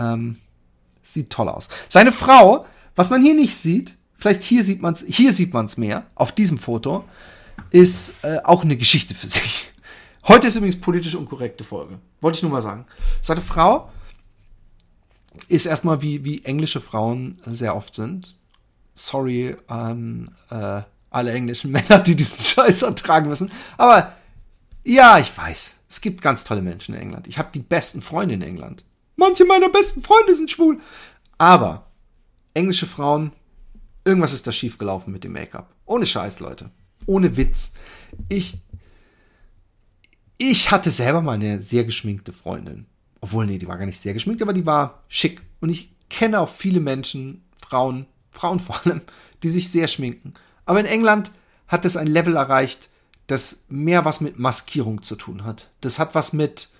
Ähm, 0.00 0.36
sieht 1.02 1.30
toll 1.30 1.48
aus. 1.48 1.68
Seine 1.88 2.12
Frau, 2.12 2.66
was 2.96 3.10
man 3.10 3.22
hier 3.22 3.34
nicht 3.34 3.56
sieht, 3.56 3.96
vielleicht 4.16 4.42
hier 4.42 4.64
sieht 4.64 4.82
man 4.82 4.94
es, 4.94 5.04
hier 5.06 5.32
sieht 5.32 5.52
man 5.52 5.66
es 5.66 5.76
mehr, 5.76 6.06
auf 6.14 6.32
diesem 6.32 6.58
Foto, 6.58 7.04
ist 7.70 8.14
äh, 8.22 8.38
auch 8.44 8.64
eine 8.64 8.76
Geschichte 8.76 9.14
für 9.14 9.28
sich. 9.28 9.70
Heute 10.26 10.48
ist 10.48 10.56
übrigens 10.56 10.80
politisch 10.80 11.14
unkorrekte 11.14 11.64
Folge. 11.64 11.98
Wollte 12.20 12.36
ich 12.36 12.42
nur 12.42 12.52
mal 12.52 12.60
sagen. 12.60 12.86
Seine 13.20 13.40
Frau 13.40 13.90
ist 15.48 15.66
erstmal 15.66 16.02
wie, 16.02 16.24
wie 16.24 16.44
englische 16.44 16.80
Frauen 16.80 17.38
sehr 17.46 17.76
oft 17.76 17.94
sind. 17.94 18.36
Sorry 18.94 19.56
an 19.66 20.30
äh, 20.50 20.82
alle 21.10 21.32
englischen 21.32 21.70
Männer, 21.72 21.98
die 21.98 22.16
diesen 22.16 22.44
Scheiß 22.44 22.82
ertragen 22.82 23.28
müssen. 23.28 23.50
Aber 23.76 24.14
ja, 24.84 25.18
ich 25.18 25.36
weiß. 25.36 25.76
Es 25.88 26.00
gibt 26.00 26.22
ganz 26.22 26.44
tolle 26.44 26.62
Menschen 26.62 26.94
in 26.94 27.00
England. 27.00 27.26
Ich 27.26 27.38
habe 27.38 27.50
die 27.52 27.60
besten 27.60 28.02
Freunde 28.02 28.34
in 28.34 28.42
England. 28.42 28.84
Manche 29.20 29.44
meiner 29.44 29.68
besten 29.68 30.00
Freunde 30.00 30.34
sind 30.34 30.50
schwul. 30.50 30.80
Aber 31.36 31.90
englische 32.54 32.86
Frauen, 32.86 33.32
irgendwas 34.02 34.32
ist 34.32 34.46
da 34.46 34.52
schiefgelaufen 34.52 35.12
mit 35.12 35.24
dem 35.24 35.32
Make-up. 35.32 35.74
Ohne 35.84 36.06
Scheiß, 36.06 36.40
Leute. 36.40 36.70
Ohne 37.04 37.36
Witz. 37.36 37.72
Ich, 38.30 38.56
ich 40.38 40.70
hatte 40.70 40.90
selber 40.90 41.20
mal 41.20 41.34
eine 41.34 41.60
sehr 41.60 41.84
geschminkte 41.84 42.32
Freundin. 42.32 42.86
Obwohl, 43.20 43.44
nee, 43.44 43.58
die 43.58 43.68
war 43.68 43.76
gar 43.76 43.84
nicht 43.84 44.00
sehr 44.00 44.14
geschminkt, 44.14 44.40
aber 44.40 44.54
die 44.54 44.64
war 44.64 45.04
schick. 45.08 45.42
Und 45.60 45.68
ich 45.68 45.94
kenne 46.08 46.40
auch 46.40 46.48
viele 46.48 46.80
Menschen, 46.80 47.44
Frauen, 47.58 48.06
Frauen 48.30 48.58
vor 48.58 48.80
allem, 48.86 49.02
die 49.42 49.50
sich 49.50 49.70
sehr 49.70 49.86
schminken. 49.86 50.32
Aber 50.64 50.80
in 50.80 50.86
England 50.86 51.30
hat 51.68 51.84
es 51.84 51.98
ein 51.98 52.06
Level 52.06 52.36
erreicht, 52.36 52.88
das 53.26 53.64
mehr 53.68 54.06
was 54.06 54.22
mit 54.22 54.38
Maskierung 54.38 55.02
zu 55.02 55.14
tun 55.14 55.44
hat. 55.44 55.70
Das 55.82 55.98
hat 55.98 56.14
was 56.14 56.32
mit 56.32 56.70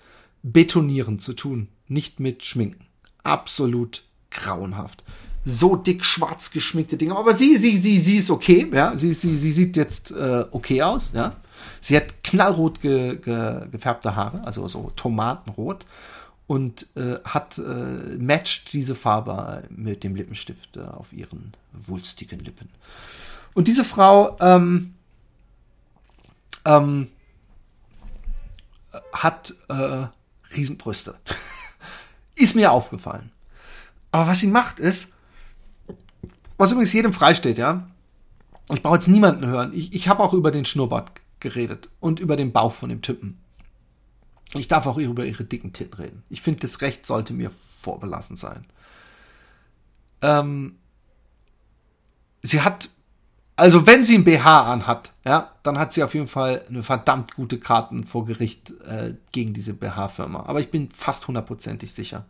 Betonieren 0.41 1.19
zu 1.19 1.33
tun, 1.33 1.67
nicht 1.91 2.19
mit 2.19 2.43
Schminken. 2.43 2.85
Absolut 3.23 4.03
grauenhaft. 4.31 5.03
So 5.43 5.75
dick 5.75 6.05
schwarz 6.05 6.51
geschminkte 6.51 6.97
Dinge. 6.97 7.17
Aber 7.17 7.35
sie, 7.35 7.57
sie, 7.57 7.77
sie, 7.77 7.99
sie 7.99 8.17
ist 8.17 8.29
okay. 8.29 8.69
Ja, 8.71 8.97
sie, 8.97 9.13
sie, 9.13 9.37
sie 9.37 9.51
sieht 9.51 9.75
jetzt 9.75 10.11
äh, 10.11 10.45
okay 10.51 10.81
aus. 10.81 11.11
Ja, 11.13 11.35
sie 11.79 11.97
hat 11.97 12.23
knallrot 12.23 12.81
ge, 12.81 13.17
ge, 13.17 13.67
gefärbte 13.71 14.15
Haare, 14.15 14.43
also 14.45 14.67
so 14.67 14.91
Tomatenrot 14.95 15.85
und 16.47 16.87
äh, 16.95 17.17
hat 17.23 17.57
äh, 17.57 18.17
matcht 18.17 18.73
diese 18.73 18.95
Farbe 18.95 19.63
mit 19.69 20.03
dem 20.03 20.15
Lippenstift 20.15 20.77
äh, 20.77 20.81
auf 20.81 21.11
ihren 21.13 21.53
wulstigen 21.73 22.39
Lippen. 22.39 22.69
Und 23.53 23.67
diese 23.67 23.83
Frau 23.83 24.37
ähm, 24.39 24.93
ähm, 26.65 27.07
hat 29.13 29.53
äh, 29.69 30.07
Riesenbrüste. 30.55 31.15
ist 32.41 32.55
mir 32.55 32.71
aufgefallen. 32.71 33.31
Aber 34.11 34.27
was 34.27 34.39
sie 34.39 34.47
macht 34.47 34.79
ist, 34.79 35.11
was 36.57 36.71
übrigens 36.71 36.93
jedem 36.93 37.13
freisteht, 37.13 37.57
ja. 37.57 37.87
Ich 38.73 38.83
brauche 38.83 38.95
jetzt 38.95 39.07
niemanden 39.07 39.45
hören. 39.47 39.71
Ich, 39.73 39.93
ich 39.93 40.07
habe 40.07 40.23
auch 40.23 40.33
über 40.33 40.51
den 40.51 40.65
Schnurrbart 40.65 41.11
geredet 41.39 41.89
und 41.99 42.19
über 42.19 42.35
den 42.35 42.51
Bauch 42.51 42.73
von 42.73 42.89
dem 42.89 43.01
Typen. 43.01 43.39
Ich 44.53 44.67
darf 44.67 44.85
auch 44.85 44.97
über 44.97 45.25
ihre 45.25 45.43
dicken 45.43 45.73
Titten 45.73 45.93
reden. 45.95 46.23
Ich 46.29 46.41
finde, 46.41 46.59
das 46.59 46.81
Recht 46.81 47.05
sollte 47.05 47.33
mir 47.33 47.51
vorbelassen 47.81 48.35
sein. 48.35 48.65
Ähm, 50.21 50.77
sie 52.43 52.61
hat 52.61 52.89
also 53.61 53.85
wenn 53.85 54.05
sie 54.05 54.17
ein 54.17 54.23
BH 54.23 54.71
anhat, 54.71 55.11
ja, 55.23 55.51
dann 55.61 55.77
hat 55.77 55.93
sie 55.93 56.01
auf 56.01 56.15
jeden 56.15 56.25
Fall 56.25 56.63
eine 56.67 56.81
verdammt 56.81 57.35
gute 57.35 57.59
Karten 57.59 58.05
vor 58.05 58.25
Gericht 58.25 58.71
äh, 58.87 59.13
gegen 59.31 59.53
diese 59.53 59.75
BH-Firma. 59.75 60.47
Aber 60.47 60.61
ich 60.61 60.71
bin 60.71 60.89
fast 60.89 61.27
hundertprozentig 61.27 61.91
sicher, 61.91 62.25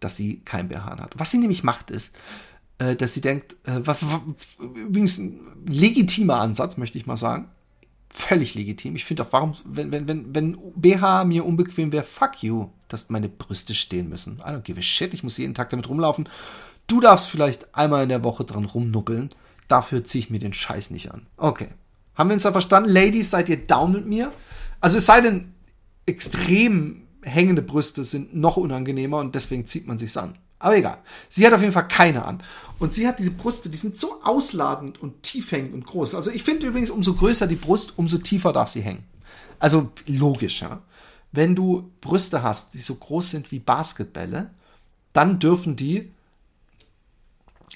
dass 0.00 0.16
sie 0.16 0.40
kein 0.40 0.68
BH 0.68 0.86
hat. 0.86 1.12
Was 1.18 1.32
sie 1.32 1.36
nämlich 1.36 1.64
macht, 1.64 1.90
ist, 1.90 2.14
äh, 2.78 2.96
dass 2.96 3.12
sie 3.12 3.20
denkt, 3.20 3.56
äh, 3.66 3.82
übrigens 4.58 5.18
ein 5.18 5.40
legitimer 5.68 6.40
Ansatz, 6.40 6.78
möchte 6.78 6.96
ich 6.96 7.06
mal 7.06 7.18
sagen. 7.18 7.50
Völlig 8.08 8.54
legitim. 8.54 8.96
Ich 8.96 9.04
finde 9.04 9.24
auch, 9.24 9.32
warum, 9.32 9.52
wenn, 9.66 9.92
wenn, 9.92 10.08
wenn, 10.08 10.34
wenn 10.34 10.56
BH 10.76 11.26
mir 11.26 11.44
unbequem 11.44 11.92
wäre, 11.92 12.04
fuck 12.04 12.42
you, 12.42 12.70
dass 12.88 13.10
meine 13.10 13.28
Brüste 13.28 13.74
stehen 13.74 14.08
müssen. 14.08 14.38
I 14.38 14.48
don't 14.48 14.62
give 14.62 14.80
a 14.80 14.82
shit. 14.82 15.12
Ich 15.12 15.22
muss 15.24 15.36
jeden 15.36 15.54
Tag 15.54 15.68
damit 15.68 15.90
rumlaufen. 15.90 16.26
Du 16.86 17.02
darfst 17.02 17.28
vielleicht 17.28 17.74
einmal 17.74 18.04
in 18.04 18.08
der 18.08 18.24
Woche 18.24 18.46
dran 18.46 18.64
rumnuckeln 18.64 19.28
dafür 19.70 20.04
ziehe 20.04 20.24
ich 20.24 20.30
mir 20.30 20.38
den 20.38 20.52
Scheiß 20.52 20.90
nicht 20.90 21.12
an. 21.12 21.26
Okay. 21.36 21.68
Haben 22.14 22.30
wir 22.30 22.34
uns 22.34 22.42
da 22.42 22.52
verstanden? 22.52 22.90
Ladies, 22.90 23.30
seid 23.30 23.48
ihr 23.48 23.56
down 23.56 23.92
mit 23.92 24.06
mir? 24.06 24.32
Also 24.80 24.96
es 24.96 25.06
sei 25.06 25.20
denn, 25.20 25.54
extrem 26.06 27.02
hängende 27.22 27.62
Brüste 27.62 28.04
sind 28.04 28.34
noch 28.34 28.56
unangenehmer 28.56 29.18
und 29.18 29.34
deswegen 29.34 29.66
zieht 29.66 29.86
man 29.86 29.98
sich's 29.98 30.16
an. 30.16 30.36
Aber 30.58 30.76
egal. 30.76 30.98
Sie 31.28 31.46
hat 31.46 31.54
auf 31.54 31.60
jeden 31.60 31.72
Fall 31.72 31.88
keine 31.88 32.24
an. 32.24 32.42
Und 32.78 32.94
sie 32.94 33.08
hat 33.08 33.18
diese 33.18 33.30
Brüste, 33.30 33.70
die 33.70 33.78
sind 33.78 33.98
so 33.98 34.22
ausladend 34.22 35.00
und 35.00 35.22
tief 35.22 35.52
hängend 35.52 35.72
und 35.72 35.86
groß. 35.86 36.14
Also 36.14 36.30
ich 36.30 36.42
finde 36.42 36.66
übrigens, 36.66 36.90
umso 36.90 37.14
größer 37.14 37.46
die 37.46 37.56
Brust, 37.56 37.94
umso 37.96 38.18
tiefer 38.18 38.52
darf 38.52 38.68
sie 38.68 38.82
hängen. 38.82 39.04
Also 39.58 39.90
logisch, 40.06 40.60
ja. 40.62 40.82
Wenn 41.32 41.54
du 41.54 41.90
Brüste 42.00 42.42
hast, 42.42 42.74
die 42.74 42.80
so 42.80 42.94
groß 42.94 43.30
sind 43.30 43.52
wie 43.52 43.58
Basketbälle, 43.58 44.50
dann 45.12 45.38
dürfen 45.38 45.76
die 45.76 46.12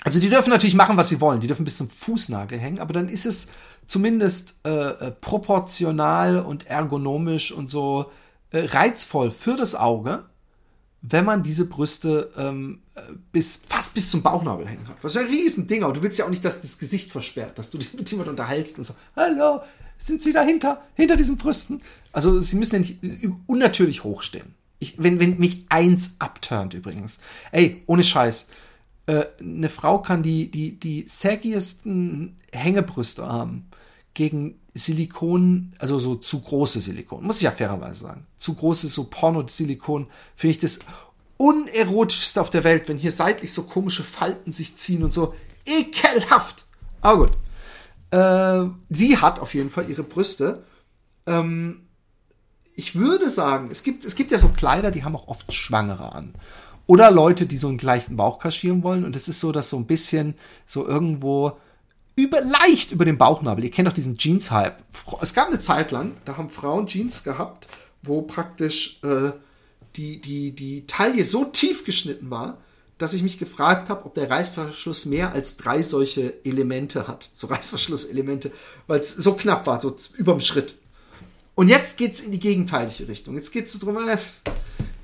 also 0.03 0.19
die 0.19 0.29
dürfen 0.29 0.51
natürlich 0.51 0.75
machen, 0.75 0.97
was 0.97 1.09
sie 1.09 1.21
wollen. 1.21 1.41
Die 1.41 1.47
dürfen 1.47 1.65
bis 1.65 1.77
zum 1.77 1.89
Fußnagel 1.89 2.59
hängen, 2.59 2.81
aber 2.81 2.93
dann 2.93 3.09
ist 3.09 3.27
es 3.27 3.49
zumindest 3.87 4.57
äh, 4.65 4.71
äh, 4.71 5.11
proportional 5.13 6.39
und 6.39 6.67
ergonomisch 6.67 7.53
und 7.53 7.71
so 7.71 8.11
äh, 8.51 8.61
reizvoll 8.67 9.31
für 9.31 9.57
das 9.57 9.75
Auge, 9.75 10.25
wenn 11.03 11.25
man 11.25 11.43
diese 11.43 11.67
Brüste 11.67 12.31
ähm, 12.37 12.81
äh, 12.95 13.01
bis 13.31 13.63
fast 13.67 13.95
bis 13.95 14.11
zum 14.11 14.23
Bauchnabel 14.23 14.67
hängen 14.67 14.89
hat. 14.89 14.97
Was 15.03 15.15
ist 15.15 15.23
ein 15.23 15.29
Riesending, 15.29 15.85
aber 15.85 15.93
du 15.93 16.03
willst 16.03 16.19
ja 16.19 16.25
auch 16.25 16.31
nicht, 16.31 16.45
dass 16.45 16.63
das 16.63 16.79
Gesicht 16.79 17.11
versperrt, 17.11 17.59
dass 17.59 17.71
du 17.71 17.79
dich 17.79 17.93
mit 17.93 18.11
jemandem 18.11 18.33
unterhältst 18.33 18.79
und 18.79 18.85
so, 18.85 18.95
hallo, 19.15 19.61
sind 19.99 20.23
sie 20.23 20.33
dahinter, 20.33 20.83
hinter 20.95 21.17
diesen 21.17 21.37
Brüsten? 21.37 21.83
Also 22.13 22.41
sie 22.41 22.57
müssen 22.57 22.75
ja 22.75 22.79
nicht 22.81 22.99
unnatürlich 23.47 24.03
hochstehen. 24.03 24.55
Ich, 24.79 25.03
wenn, 25.03 25.21
wenn 25.21 25.39
mich 25.39 25.67
eins 25.69 26.17
abturnt 26.19 26.75
übrigens. 26.75 27.19
Ey, 27.53 27.83
ohne 27.87 28.03
Scheiß 28.03 28.47
äh, 29.07 29.25
eine 29.41 29.69
Frau 29.69 29.99
kann 30.01 30.23
die, 30.23 30.51
die, 30.51 30.79
die 30.79 31.05
saggiesten 31.07 32.37
Hängebrüste 32.53 33.27
haben 33.27 33.69
gegen 34.15 34.61
Silikon, 34.75 35.73
also 35.79 35.99
so 35.99 36.17
zu 36.17 36.41
große 36.41 36.81
Silikon, 36.81 37.25
muss 37.25 37.37
ich 37.37 37.43
ja 37.43 37.51
fairerweise 37.51 38.01
sagen. 38.01 38.27
Zu 38.39 38.55
große 38.55 38.89
so 38.89 39.05
Porno-Silikon 39.05 40.07
finde 40.35 40.51
ich 40.53 40.59
das 40.59 40.81
unerotischste 41.37 42.41
auf 42.41 42.51
der 42.51 42.65
Welt, 42.65 42.89
wenn 42.89 42.97
hier 42.97 43.11
seitlich 43.11 43.53
so 43.53 43.65
komische 43.65 44.05
Falten 44.05 44.53
sich 44.53 44.77
ziehen 44.77 45.05
und 45.05 45.13
so. 45.13 45.35
Ekelhaft! 45.67 46.65
Aber 47.01 47.27
gut. 47.27 47.39
Äh, 48.11 48.71
sie 48.91 49.19
hat 49.19 49.41
auf 49.41 49.55
jeden 49.55 49.71
Fall 49.71 49.89
ihre 49.91 50.03
Brüste. 50.03 50.65
Ähm, 51.27 51.81
ich 52.75 52.97
würde 52.97 53.31
sagen, 53.31 53.69
es 53.71 53.83
gibt, 53.83 54.05
es 54.05 54.17
gibt 54.17 54.31
ja 54.31 54.39
so 54.39 54.49
Kleider, 54.49 54.91
die 54.91 55.05
haben 55.05 55.15
auch 55.15 55.29
oft 55.29 55.53
Schwangere 55.53 56.13
an. 56.13 56.35
Oder 56.87 57.11
Leute, 57.11 57.47
die 57.47 57.57
so 57.57 57.69
einen 57.69 57.79
gleichen 57.79 58.17
Bauch 58.17 58.39
kaschieren 58.39 58.83
wollen. 58.83 59.05
Und 59.05 59.17
es 59.17 59.29
ist 59.29 59.41
so, 59.41 59.53
dass 59.53 59.71
so 59.71 59.77
ein 59.77 59.87
bisschen 59.87 60.35
so 60.67 60.87
irgendwo 60.87 61.53
über, 62.17 62.41
leicht 62.41 62.93
über 62.93 63.05
den 63.05 63.19
Bauchnabel. 63.19 63.65
Ihr 63.65 63.71
kennt 63.71 63.89
doch 63.89 63.93
diesen 63.93 64.17
Jeans-Hype. 64.17 64.83
Es 65.21 65.35
gab 65.35 65.49
eine 65.49 65.59
Zeit 65.59 65.91
lang, 65.91 66.13
da 66.25 66.37
haben 66.37 66.51
Frauen 66.51 66.87
Jeans 66.87 67.25
gehabt, 67.25 67.69
wo 68.03 68.23
praktisch 68.23 69.01
äh, 69.03 69.33
die, 69.97 70.21
die, 70.21 70.53
die 70.53 70.87
Taille 70.87 71.25
so 71.25 71.45
tief 71.47 71.85
geschnitten 71.85 72.31
war, 72.31 72.59
dass 72.99 73.15
ich 73.15 73.23
mich 73.23 73.39
gefragt 73.39 73.89
habe, 73.89 74.07
ob 74.07 74.15
der 74.15 74.31
Reißverschluss 74.31 75.07
mehr 75.07 75.33
als 75.33 75.57
drei 75.57 75.83
solche 75.83 76.45
Elemente 76.45 77.09
hat. 77.09 77.29
So 77.35 77.49
Reißverschlusselemente, 77.49 78.53
weil 78.87 79.01
es 79.01 79.11
so 79.11 79.35
knapp 79.35 79.67
war, 79.67 79.81
so 79.81 79.97
überm 80.17 80.41
Schritt. 80.41 80.77
Und 81.57 81.69
jetzt 81.69 81.97
geht's 81.99 82.21
in 82.21 82.33
die 82.33 82.39
gegenteilige 82.39 83.09
Richtung. 83.09 83.35
Jetzt 83.35 83.53
geht's 83.53 83.73
so 83.73 83.79
drum, 83.79 83.97
äh, 84.09 84.19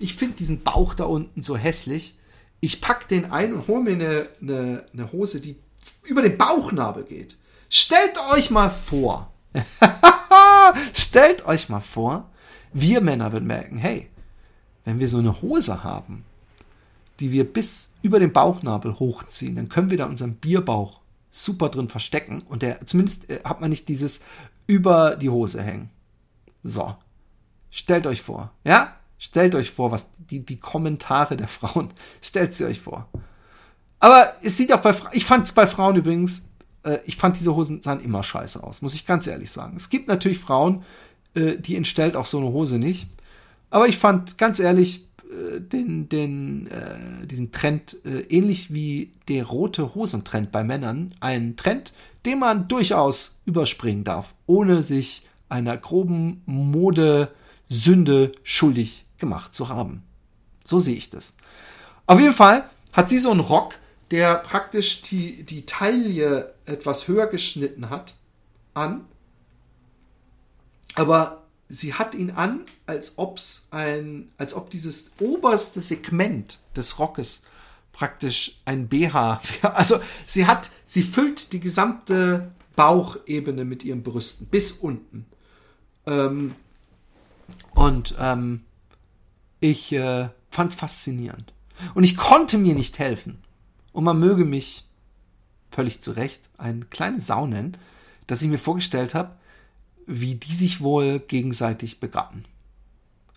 ich 0.01 0.15
finde 0.15 0.37
diesen 0.37 0.63
Bauch 0.63 0.95
da 0.95 1.05
unten 1.05 1.43
so 1.43 1.57
hässlich. 1.57 2.19
Ich 2.61 2.81
pack 2.81 3.07
den 3.07 3.31
ein 3.31 3.55
und 3.55 3.69
hole 3.69 3.83
mir 3.83 3.93
eine, 3.93 4.29
eine, 4.41 4.87
eine 4.93 5.13
Hose, 5.13 5.41
die 5.41 5.57
über 6.03 6.23
den 6.23 6.37
Bauchnabel 6.37 7.05
geht. 7.05 7.37
Stellt 7.69 8.19
euch 8.33 8.51
mal 8.51 8.71
vor, 8.71 9.33
stellt 10.93 11.47
euch 11.47 11.69
mal 11.69 11.81
vor, 11.81 12.29
wir 12.73 13.01
Männer 13.01 13.33
würden 13.33 13.47
merken, 13.47 13.79
hey, 13.79 14.11
wenn 14.85 14.99
wir 14.99 15.07
so 15.07 15.19
eine 15.19 15.41
Hose 15.43 15.85
haben, 15.85 16.25
die 17.21 17.31
wir 17.31 17.45
bis 17.45 17.93
über 18.03 18.19
den 18.19 18.33
Bauchnabel 18.33 18.99
hochziehen, 18.99 19.57
dann 19.57 19.69
können 19.69 19.91
wir 19.91 19.99
da 19.99 20.07
unseren 20.07 20.35
Bierbauch 20.35 21.01
super 21.31 21.69
drin 21.69 21.89
verstecken 21.89 22.43
und 22.49 22.63
der 22.63 22.85
zumindest 22.87 23.31
äh, 23.31 23.41
hat 23.45 23.61
man 23.61 23.71
nicht 23.71 23.89
dieses 23.89 24.23
über 24.67 25.17
die 25.17 25.31
Hose 25.31 25.63
hängen. 25.63 25.91
So, 26.63 26.97
stellt 27.71 28.07
euch 28.07 28.23
vor, 28.23 28.53
ja? 28.65 28.97
Stellt 29.21 29.55
euch 29.55 29.71
vor, 29.71 29.93
was 29.93 30.09
die, 30.17 30.41
die 30.41 30.59
Kommentare 30.59 31.37
der 31.37 31.47
Frauen, 31.47 31.93
stellt 32.23 32.55
sie 32.55 32.65
euch 32.65 32.81
vor. 32.81 33.07
Aber 33.99 34.33
es 34.43 34.57
sieht 34.57 34.73
auch 34.73 34.81
bei 34.81 34.95
Frauen, 34.95 35.13
ich 35.13 35.27
fand 35.27 35.45
es 35.45 35.53
bei 35.53 35.67
Frauen 35.67 35.97
übrigens, 35.97 36.49
äh, 36.85 36.99
ich 37.05 37.17
fand 37.17 37.39
diese 37.39 37.55
Hosen 37.55 37.83
sahen 37.83 38.01
immer 38.01 38.23
scheiße 38.23 38.63
aus, 38.63 38.81
muss 38.81 38.95
ich 38.95 39.05
ganz 39.05 39.27
ehrlich 39.27 39.51
sagen. 39.51 39.77
Es 39.77 39.91
gibt 39.91 40.09
natürlich 40.09 40.39
Frauen, 40.39 40.85
äh, 41.35 41.57
die 41.59 41.77
entstellt 41.77 42.17
auch 42.17 42.25
so 42.25 42.39
eine 42.39 42.47
Hose 42.47 42.79
nicht. 42.79 43.09
Aber 43.69 43.89
ich 43.89 43.99
fand, 43.99 44.39
ganz 44.39 44.59
ehrlich, 44.59 45.07
äh, 45.31 45.61
den, 45.61 46.09
den, 46.09 46.69
äh, 46.69 47.27
diesen 47.27 47.53
Trend 47.53 47.99
äh, 48.07 48.21
ähnlich 48.31 48.73
wie 48.73 49.13
der 49.29 49.45
rote 49.45 49.95
Hosentrend 49.95 50.51
bei 50.51 50.65
Männern. 50.65 51.15
Ein 51.21 51.57
Trend, 51.57 51.93
den 52.25 52.39
man 52.39 52.69
durchaus 52.69 53.39
überspringen 53.45 54.03
darf, 54.03 54.35
ohne 54.47 54.83
sich 54.83 55.27
einer 55.51 55.77
groben 55.77 56.41
Modesünde 56.47 58.33
schuldig 58.45 59.05
gemacht 59.21 59.55
zu 59.55 59.69
haben. 59.69 60.03
So 60.65 60.79
sehe 60.79 60.97
ich 60.97 61.11
das. 61.11 61.35
Auf 62.07 62.19
jeden 62.19 62.35
Fall 62.35 62.69
hat 62.93 63.09
sie 63.09 63.19
so 63.19 63.31
einen 63.31 63.41
Rock, 63.41 63.75
der 64.11 64.37
praktisch 64.37 65.03
die, 65.03 65.45
die 65.45 65.67
Taille 65.67 66.55
etwas 66.67 67.07
höher 67.07 67.29
geschnitten 67.29 67.91
hat, 67.91 68.15
an. 68.75 69.05
Aber 70.97 71.45
sie 71.69 71.95
hat 71.95 72.15
ihn 72.17 72.33
an, 72.33 72.65
als 72.87 73.17
ob's 73.17 73.69
ein, 73.71 74.29
als 74.39 74.55
ob 74.55 74.71
dieses 74.71 75.13
oberste 75.21 75.81
Segment 75.81 76.59
des 76.75 76.99
Rockes 76.99 77.43
praktisch 77.93 78.61
ein 78.65 78.89
BH 78.89 79.41
wäre. 79.63 79.75
Also 79.77 80.01
sie 80.27 80.47
hat, 80.47 80.71
sie 80.87 81.03
füllt 81.03 81.53
die 81.53 81.61
gesamte 81.61 82.51
Bauchebene 82.75 83.65
mit 83.65 83.85
ihren 83.85 84.03
Brüsten 84.03 84.47
bis 84.47 84.73
unten. 84.73 85.27
Ähm, 86.07 86.55
und 87.75 88.15
ähm, 88.19 88.65
ich 89.61 89.93
äh, 89.93 90.29
fand 90.49 90.73
es 90.73 90.79
faszinierend. 90.79 91.53
Und 91.95 92.05
ich 92.05 92.17
konnte 92.17 92.59
mir 92.59 92.75
nicht 92.75 92.99
helfen. 92.99 93.43
Und 93.93 94.05
man 94.05 94.19
möge 94.19 94.45
mich 94.45 94.85
völlig 95.71 96.01
zu 96.01 96.13
Recht 96.13 96.49
eine 96.59 96.85
kleine 96.87 97.21
Sau 97.21 97.47
nennen, 97.47 97.77
dass 98.27 98.43
ich 98.43 98.49
mir 98.49 98.59
vorgestellt 98.59 99.15
habe, 99.15 99.37
wie 100.07 100.35
die 100.35 100.53
sich 100.53 100.81
wohl 100.81 101.21
gegenseitig 101.21 102.01
begatten. 102.01 102.45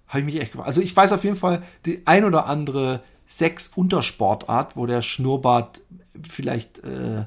Habe 0.07 0.19
ich 0.19 0.25
mich 0.25 0.41
echt 0.41 0.51
gefragt. 0.51 0.67
Also 0.67 0.81
ich 0.81 0.95
weiß 0.95 1.13
auf 1.13 1.23
jeden 1.23 1.35
Fall 1.35 1.63
die 1.85 2.05
ein 2.05 2.25
oder 2.25 2.47
andere 2.47 3.03
Sex-Untersportart, 3.27 4.75
wo 4.75 4.85
der 4.85 5.01
Schnurrbart 5.01 5.81
vielleicht 6.21 6.79
äh, 6.79 7.25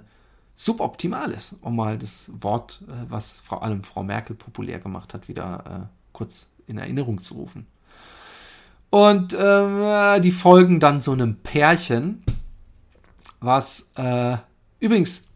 suboptimal 0.54 1.30
ist, 1.32 1.56
um 1.62 1.76
mal 1.76 1.98
das 1.98 2.30
Wort, 2.40 2.82
äh, 2.88 3.10
was 3.10 3.38
vor 3.38 3.62
allem 3.62 3.82
Frau 3.82 4.02
Merkel 4.02 4.36
populär 4.36 4.78
gemacht 4.78 5.14
hat, 5.14 5.28
wieder 5.28 5.64
äh, 5.66 5.96
kurz 6.12 6.50
in 6.66 6.78
Erinnerung 6.78 7.22
zu 7.22 7.34
rufen. 7.34 7.66
Und 8.96 9.34
äh, 9.34 10.20
die 10.22 10.32
folgen 10.32 10.80
dann 10.80 11.02
so 11.02 11.12
einem 11.12 11.36
Pärchen, 11.36 12.24
was 13.40 13.90
äh, 13.94 14.38
übrigens 14.80 15.28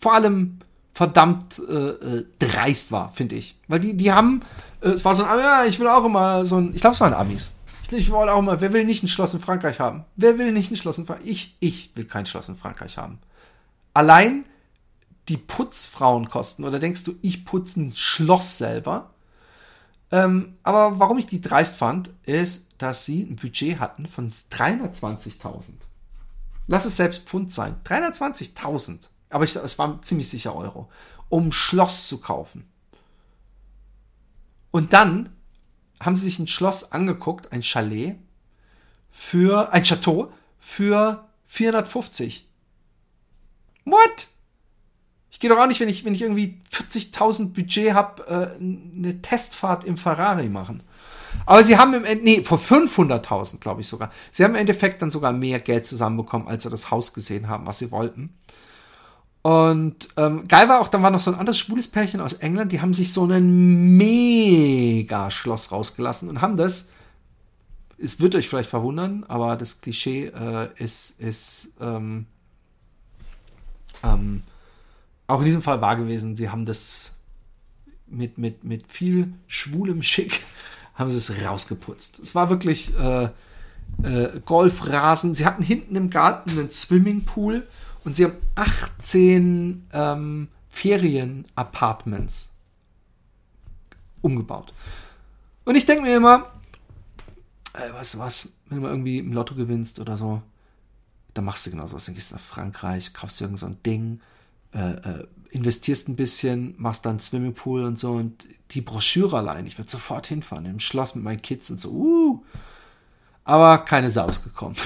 vor 0.00 0.14
allem 0.14 0.60
verdammt 0.94 1.60
äh, 1.68 1.74
äh, 1.74 2.26
dreist 2.38 2.90
war, 2.90 3.12
finde 3.12 3.34
ich. 3.34 3.58
Weil 3.68 3.80
die, 3.80 3.94
die 3.98 4.10
haben, 4.10 4.40
äh, 4.80 4.88
es 4.88 5.04
war 5.04 5.14
so 5.14 5.24
ein, 5.24 5.38
ja, 5.38 5.66
ich 5.66 5.78
will 5.78 5.88
auch 5.88 6.06
immer 6.06 6.46
so 6.46 6.56
ein, 6.56 6.74
ich 6.74 6.80
glaube, 6.80 6.94
es 6.94 7.02
waren 7.02 7.12
Amis. 7.12 7.52
Ich, 7.82 7.92
ich 7.92 8.10
wollte 8.12 8.32
auch 8.32 8.38
immer, 8.38 8.62
wer 8.62 8.72
will 8.72 8.86
nicht 8.86 9.02
ein 9.02 9.08
Schloss 9.08 9.34
in 9.34 9.40
Frankreich 9.40 9.78
haben? 9.78 10.06
Wer 10.16 10.38
will 10.38 10.50
nicht 10.50 10.70
ein 10.70 10.76
Schloss 10.76 10.96
in 10.96 11.04
Frankreich? 11.04 11.28
Ich, 11.28 11.56
ich 11.60 11.90
will 11.96 12.06
kein 12.06 12.24
Schloss 12.24 12.48
in 12.48 12.56
Frankreich 12.56 12.96
haben. 12.96 13.18
Allein 13.92 14.46
die 15.28 15.36
Putzfrauenkosten, 15.36 16.64
oder 16.64 16.78
denkst 16.78 17.04
du, 17.04 17.14
ich 17.20 17.44
putze 17.44 17.78
ein 17.78 17.92
Schloss 17.94 18.56
selber? 18.56 19.09
Ähm, 20.12 20.56
aber 20.62 20.98
warum 20.98 21.18
ich 21.18 21.26
die 21.26 21.40
dreist 21.40 21.76
fand, 21.76 22.10
ist, 22.24 22.68
dass 22.78 23.06
sie 23.06 23.22
ein 23.22 23.36
Budget 23.36 23.78
hatten 23.78 24.06
von 24.06 24.28
320.000. 24.28 25.72
Lass 26.66 26.84
es 26.84 26.96
selbst 26.96 27.28
Pfund 27.28 27.52
sein. 27.52 27.76
320.000. 27.84 29.08
Aber 29.28 29.44
ich, 29.44 29.54
es 29.54 29.78
war 29.78 30.02
ziemlich 30.02 30.28
sicher 30.28 30.54
Euro. 30.54 30.90
Um 31.28 31.48
ein 31.48 31.52
Schloss 31.52 32.08
zu 32.08 32.18
kaufen. 32.18 32.68
Und 34.70 34.92
dann 34.92 35.30
haben 36.00 36.16
sie 36.16 36.24
sich 36.24 36.38
ein 36.38 36.46
Schloss 36.46 36.92
angeguckt, 36.92 37.52
ein 37.52 37.62
Chalet, 37.62 38.16
für, 39.10 39.72
ein 39.72 39.82
Chateau, 39.82 40.32
für 40.58 41.28
450. 41.46 42.48
What? 43.84 44.28
Ich 45.40 45.42
gehe 45.42 45.48
doch 45.48 45.58
auch 45.58 45.66
nicht, 45.66 45.80
wenn 45.80 45.88
ich, 45.88 46.04
wenn 46.04 46.12
ich 46.12 46.20
irgendwie 46.20 46.60
40.000 46.70 47.54
Budget 47.54 47.94
habe, 47.94 48.26
äh, 48.26 48.58
eine 48.58 49.22
Testfahrt 49.22 49.84
im 49.84 49.96
Ferrari 49.96 50.50
machen. 50.50 50.82
Aber 51.46 51.64
sie 51.64 51.78
haben 51.78 51.94
im 51.94 52.04
Endeffekt, 52.04 52.24
nee, 52.24 52.42
vor 52.42 52.58
500.000, 52.58 53.58
glaube 53.58 53.80
ich 53.80 53.88
sogar. 53.88 54.12
Sie 54.30 54.44
haben 54.44 54.50
im 54.50 54.60
Endeffekt 54.60 55.00
dann 55.00 55.08
sogar 55.10 55.32
mehr 55.32 55.58
Geld 55.58 55.86
zusammenbekommen, 55.86 56.46
als 56.46 56.64
sie 56.64 56.68
das 56.68 56.90
Haus 56.90 57.14
gesehen 57.14 57.48
haben, 57.48 57.66
was 57.66 57.78
sie 57.78 57.90
wollten. 57.90 58.34
Und 59.40 60.08
ähm, 60.18 60.46
geil 60.46 60.68
war 60.68 60.82
auch, 60.82 60.88
dann 60.88 61.02
war 61.02 61.10
noch 61.10 61.20
so 61.20 61.32
ein 61.32 61.38
anderes 61.38 61.58
schwules 61.58 61.88
Pärchen 61.88 62.20
aus 62.20 62.34
England, 62.34 62.72
die 62.72 62.82
haben 62.82 62.92
sich 62.92 63.10
so 63.14 63.24
ein 63.24 63.96
mega 63.96 65.30
Schloss 65.30 65.72
rausgelassen 65.72 66.28
und 66.28 66.42
haben 66.42 66.58
das, 66.58 66.90
es 67.96 68.20
wird 68.20 68.34
euch 68.34 68.46
vielleicht 68.46 68.68
verwundern, 68.68 69.24
aber 69.26 69.56
das 69.56 69.80
Klischee 69.80 70.26
äh, 70.26 70.68
ist, 70.76 71.18
ist 71.18 71.70
ähm, 71.80 72.26
ähm, 74.04 74.42
auch 75.30 75.40
in 75.40 75.46
diesem 75.46 75.62
Fall 75.62 75.80
wahr 75.80 75.96
gewesen. 75.96 76.36
Sie 76.36 76.50
haben 76.50 76.64
das 76.64 77.16
mit, 78.06 78.38
mit, 78.38 78.64
mit 78.64 78.90
viel 78.90 79.32
schwulem 79.46 80.02
Schick 80.02 80.40
haben 80.94 81.10
sie 81.10 81.16
es 81.16 81.42
rausgeputzt. 81.44 82.18
Es 82.18 82.34
war 82.34 82.50
wirklich 82.50 82.94
äh, 82.98 83.30
äh, 84.02 84.40
Golfrasen. 84.44 85.34
Sie 85.34 85.46
hatten 85.46 85.62
hinten 85.62 85.96
im 85.96 86.10
Garten 86.10 86.50
einen 86.50 86.70
Swimmingpool 86.70 87.66
und 88.04 88.16
sie 88.16 88.24
haben 88.24 88.36
18 88.54 89.86
ähm, 89.92 90.48
Ferien-Apartments 90.68 92.50
umgebaut. 94.20 94.74
Und 95.64 95.76
ich 95.76 95.86
denke 95.86 96.02
mir 96.02 96.16
immer, 96.16 96.52
äh, 97.74 97.92
weißt 97.92 98.14
du 98.14 98.18
was, 98.18 98.54
wenn 98.68 98.78
du 98.78 98.82
mal 98.82 98.90
irgendwie 98.90 99.18
im 99.18 99.32
Lotto 99.32 99.54
gewinnst 99.54 100.00
oder 100.00 100.16
so, 100.16 100.42
dann 101.34 101.44
machst 101.44 101.66
du 101.66 101.70
genau 101.70 101.86
so 101.86 101.94
was. 101.94 102.06
Dann 102.06 102.14
gehst 102.14 102.30
du 102.30 102.34
nach 102.34 102.42
Frankreich, 102.42 103.12
kaufst 103.12 103.40
dir 103.40 103.44
irgend 103.44 103.58
so 103.58 103.66
ein 103.66 103.82
Ding, 103.84 104.20
äh, 104.72 104.92
äh, 104.92 105.26
investierst 105.50 106.08
ein 106.08 106.16
bisschen, 106.16 106.74
machst 106.78 107.04
dann 107.04 107.18
Swimmingpool 107.18 107.82
und 107.82 107.98
so 107.98 108.12
und 108.12 108.46
die 108.70 108.80
Broschüre 108.80 109.38
allein, 109.38 109.66
ich 109.66 109.78
würde 109.78 109.90
sofort 109.90 110.26
hinfahren, 110.26 110.66
im 110.66 110.80
Schloss 110.80 111.14
mit 111.14 111.24
meinen 111.24 111.42
Kids 111.42 111.70
und 111.70 111.80
so, 111.80 111.90
uh. 111.90 112.44
Aber 113.44 113.78
keine 113.78 114.10
Saus 114.10 114.44
gekommen. 114.44 114.76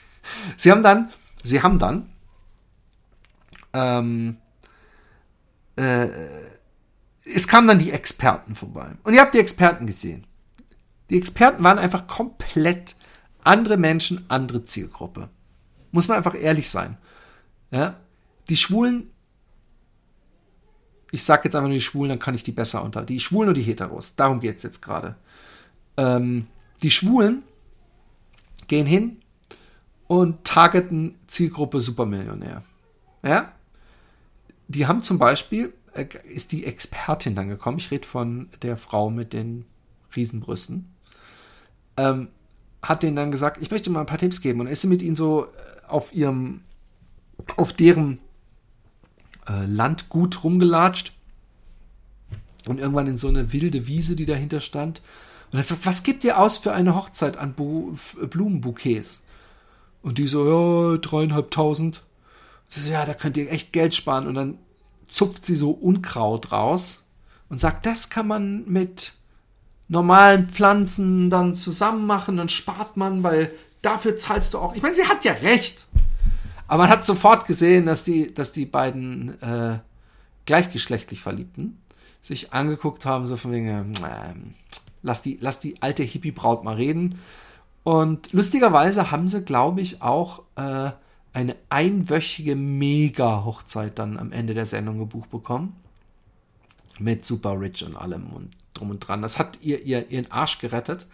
sie 0.56 0.70
haben 0.70 0.82
dann, 0.82 1.10
sie 1.42 1.62
haben 1.62 1.78
dann, 1.78 2.08
ähm, 3.74 4.38
äh, 5.76 6.08
es 7.24 7.48
kamen 7.48 7.68
dann 7.68 7.78
die 7.78 7.90
Experten 7.90 8.54
vorbei. 8.54 8.92
Und 9.02 9.14
ihr 9.14 9.20
habt 9.20 9.34
die 9.34 9.38
Experten 9.38 9.86
gesehen. 9.86 10.26
Die 11.10 11.18
Experten 11.18 11.62
waren 11.64 11.78
einfach 11.78 12.06
komplett 12.06 12.96
andere 13.42 13.76
Menschen, 13.76 14.24
andere 14.28 14.64
Zielgruppe. 14.64 15.28
Muss 15.90 16.08
man 16.08 16.16
einfach 16.16 16.34
ehrlich 16.34 16.70
sein. 16.70 16.96
Ja? 17.70 17.96
Die 18.48 18.56
Schwulen 18.56 19.10
ich 21.14 21.22
sag 21.22 21.44
jetzt 21.44 21.54
einfach 21.54 21.68
nur 21.68 21.76
die 21.76 21.80
Schwulen, 21.80 22.08
dann 22.08 22.18
kann 22.18 22.34
ich 22.34 22.42
die 22.42 22.50
besser 22.50 22.82
unter. 22.82 23.02
Die 23.02 23.20
Schwulen 23.20 23.48
und 23.50 23.56
die 23.56 23.62
Heteros. 23.62 24.16
Darum 24.16 24.40
geht 24.40 24.56
es 24.56 24.64
jetzt 24.64 24.82
gerade. 24.82 25.14
Ähm, 25.96 26.48
die 26.82 26.90
Schwulen 26.90 27.44
gehen 28.66 28.84
hin 28.84 29.18
und 30.08 30.42
targeten 30.42 31.14
Zielgruppe 31.28 31.80
Supermillionär. 31.80 32.64
Ja? 33.22 33.52
Die 34.66 34.88
haben 34.88 35.04
zum 35.04 35.20
Beispiel, 35.20 35.72
äh, 35.92 36.06
ist 36.24 36.50
die 36.50 36.66
Expertin 36.66 37.36
dann 37.36 37.48
gekommen, 37.48 37.78
ich 37.78 37.92
rede 37.92 38.08
von 38.08 38.48
der 38.62 38.76
Frau 38.76 39.08
mit 39.08 39.32
den 39.32 39.66
Riesenbrüsten, 40.16 40.92
ähm, 41.96 42.26
hat 42.82 43.04
denen 43.04 43.14
dann 43.14 43.30
gesagt, 43.30 43.62
ich 43.62 43.70
möchte 43.70 43.88
mal 43.88 44.00
ein 44.00 44.06
paar 44.06 44.18
Tipps 44.18 44.40
geben 44.40 44.58
und 44.58 44.66
ist 44.66 44.80
sie 44.80 44.88
mit 44.88 45.00
ihnen 45.00 45.14
so 45.14 45.44
äh, 45.44 45.48
auf 45.86 46.12
ihrem, 46.12 46.62
auf 47.56 47.72
deren 47.72 48.18
äh, 49.48 49.66
Landgut 49.66 50.44
rumgelatscht 50.44 51.12
und 52.66 52.78
irgendwann 52.78 53.06
in 53.06 53.16
so 53.16 53.28
eine 53.28 53.52
wilde 53.52 53.86
Wiese, 53.86 54.16
die 54.16 54.26
dahinter 54.26 54.60
stand. 54.60 55.02
Und 55.52 55.58
er 55.58 55.64
sagt, 55.64 55.86
was 55.86 56.02
gibt 56.02 56.24
ihr 56.24 56.38
aus 56.38 56.58
für 56.58 56.72
eine 56.72 56.94
Hochzeit 56.94 57.36
an 57.36 57.54
Bu 57.54 57.94
Blumenbouquets? 58.30 59.22
Und 60.02 60.18
die 60.18 60.26
so, 60.26 60.92
ja, 60.92 60.98
dreieinhalbtausend. 60.98 62.02
So, 62.68 62.90
ja, 62.90 63.04
da 63.04 63.14
könnt 63.14 63.36
ihr 63.36 63.50
echt 63.50 63.72
Geld 63.72 63.94
sparen. 63.94 64.26
Und 64.26 64.34
dann 64.34 64.58
zupft 65.06 65.44
sie 65.44 65.56
so 65.56 65.70
Unkraut 65.70 66.52
raus 66.52 67.02
und 67.48 67.60
sagt, 67.60 67.86
das 67.86 68.10
kann 68.10 68.26
man 68.26 68.64
mit 68.66 69.12
normalen 69.88 70.48
Pflanzen 70.48 71.30
dann 71.30 71.54
zusammen 71.54 72.06
machen, 72.06 72.36
dann 72.36 72.48
spart 72.48 72.96
man, 72.96 73.22
weil 73.22 73.50
dafür 73.82 74.16
zahlst 74.16 74.54
du 74.54 74.58
auch. 74.58 74.74
Ich 74.74 74.82
meine, 74.82 74.94
sie 74.94 75.06
hat 75.06 75.24
ja 75.24 75.32
recht. 75.32 75.86
Aber 76.66 76.84
man 76.84 76.90
hat 76.90 77.04
sofort 77.04 77.46
gesehen, 77.46 77.86
dass 77.86 78.04
die, 78.04 78.32
dass 78.32 78.52
die 78.52 78.66
beiden 78.66 79.40
äh, 79.42 79.78
gleichgeschlechtlich 80.46 81.20
Verliebten 81.20 81.78
sich 82.22 82.52
angeguckt 82.52 83.04
haben, 83.04 83.26
so 83.26 83.36
von 83.36 83.52
wegen, 83.52 83.94
äh, 83.96 84.34
lass, 85.02 85.22
die, 85.22 85.38
lass 85.40 85.60
die 85.60 85.80
alte 85.82 86.02
Hippie-Braut 86.02 86.64
mal 86.64 86.76
reden. 86.76 87.20
Und 87.82 88.32
lustigerweise 88.32 89.10
haben 89.10 89.28
sie, 89.28 89.42
glaube 89.42 89.82
ich, 89.82 90.00
auch 90.00 90.42
äh, 90.56 90.90
eine 91.34 91.56
einwöchige 91.68 92.56
Mega-Hochzeit 92.56 93.98
dann 93.98 94.18
am 94.18 94.32
Ende 94.32 94.54
der 94.54 94.66
Sendung 94.66 94.98
gebucht 94.98 95.30
bekommen. 95.30 95.76
Mit 96.98 97.26
Super 97.26 97.60
Rich 97.60 97.84
und 97.84 97.96
allem 97.96 98.30
und 98.30 98.50
drum 98.72 98.90
und 98.90 99.00
dran. 99.00 99.20
Das 99.20 99.38
hat 99.38 99.58
ihr, 99.60 99.84
ihr 99.84 100.10
ihren 100.10 100.30
Arsch 100.30 100.58
gerettet, 100.58 101.06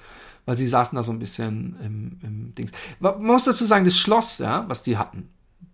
weil 0.45 0.57
sie 0.57 0.67
saßen 0.67 0.95
da 0.95 1.03
so 1.03 1.11
ein 1.11 1.19
bisschen 1.19 1.77
im, 1.83 2.19
im 2.23 2.55
Dings. 2.55 2.71
Man 3.01 3.25
muss 3.25 3.45
dazu 3.45 3.65
sagen, 3.65 3.85
das 3.85 3.97
Schloss, 3.97 4.39
ja, 4.39 4.69
was 4.69 4.83
die 4.83 4.99
hatten, 4.99 5.29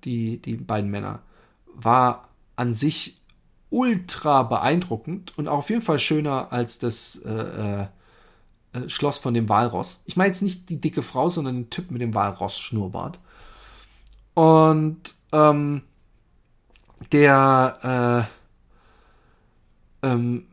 die, 0.06 0.40
die 0.40 0.56
beiden 0.56 0.90
Männer, 0.90 1.20
war 1.66 2.28
an 2.56 2.74
sich 2.74 3.20
ultra 3.68 4.44
beeindruckend 4.44 5.36
und 5.36 5.48
auch 5.48 5.58
auf 5.58 5.70
jeden 5.70 5.82
Fall 5.82 5.98
schöner 5.98 6.52
als 6.52 6.78
das 6.78 7.16
äh, 7.16 7.86
äh, 8.72 8.88
Schloss 8.88 9.18
von 9.18 9.34
dem 9.34 9.48
Walross. 9.48 10.00
Ich 10.06 10.16
meine 10.16 10.28
jetzt 10.28 10.42
nicht 10.42 10.70
die 10.70 10.80
dicke 10.80 11.02
Frau, 11.02 11.28
sondern 11.28 11.56
den 11.56 11.70
Typ 11.70 11.90
mit 11.90 12.00
dem 12.00 12.14
Walross-Schnurrbart. 12.14 13.18
Und 14.34 15.14
ähm, 15.32 15.82
der 17.12 18.28
äh, 20.02 20.06
ähm, 20.06 20.46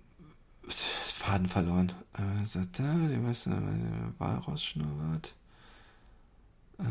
Faden 1.06 1.48
verloren. 1.48 1.92
Äh, 2.14 2.44
Walross-Schnurrbart. 4.18 5.34
Äh, 6.80 6.84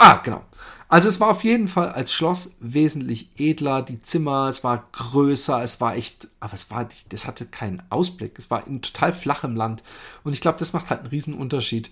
Ah, 0.00 0.16
genau. 0.24 0.42
Also 0.88 1.08
es 1.08 1.20
war 1.20 1.28
auf 1.28 1.44
jeden 1.44 1.68
Fall 1.68 1.90
als 1.90 2.12
Schloss 2.12 2.56
wesentlich 2.58 3.28
edler, 3.38 3.82
die 3.82 4.02
Zimmer, 4.02 4.48
es 4.48 4.64
war 4.64 4.88
größer, 4.92 5.62
es 5.62 5.80
war 5.80 5.94
echt, 5.94 6.28
aber 6.40 6.54
es 6.54 6.70
war, 6.70 6.88
das 7.10 7.26
hatte 7.26 7.44
keinen 7.44 7.82
Ausblick. 7.90 8.38
Es 8.38 8.50
war 8.50 8.66
in 8.66 8.80
total 8.80 9.12
flachem 9.12 9.54
Land. 9.54 9.82
Und 10.24 10.32
ich 10.32 10.40
glaube, 10.40 10.58
das 10.58 10.72
macht 10.72 10.88
halt 10.88 11.00
einen 11.00 11.10
riesen 11.10 11.34
Unterschied, 11.34 11.90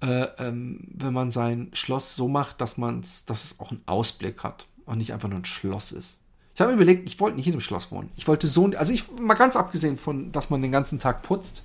äh, 0.00 0.28
ähm, 0.38 0.86
wenn 0.94 1.12
man 1.12 1.32
sein 1.32 1.68
Schloss 1.72 2.14
so 2.14 2.28
macht, 2.28 2.60
dass 2.60 2.78
man 2.78 3.02
dass 3.26 3.44
es 3.44 3.58
auch 3.58 3.72
einen 3.72 3.82
Ausblick 3.86 4.44
hat 4.44 4.68
und 4.86 4.98
nicht 4.98 5.12
einfach 5.12 5.28
nur 5.28 5.40
ein 5.40 5.44
Schloss 5.44 5.90
ist. 5.90 6.18
Ich 6.54 6.60
habe 6.60 6.70
mir 6.70 6.76
überlegt, 6.76 7.08
ich 7.08 7.18
wollte 7.18 7.36
nicht 7.36 7.48
in 7.48 7.54
einem 7.54 7.60
Schloss 7.60 7.90
wohnen. 7.90 8.10
Ich 8.16 8.28
wollte 8.28 8.46
so, 8.46 8.66
also 8.76 8.92
ich, 8.92 9.10
mal 9.20 9.34
ganz 9.34 9.56
abgesehen 9.56 9.98
von, 9.98 10.30
dass 10.32 10.48
man 10.48 10.62
den 10.62 10.72
ganzen 10.72 11.00
Tag 11.00 11.22
putzt, 11.22 11.64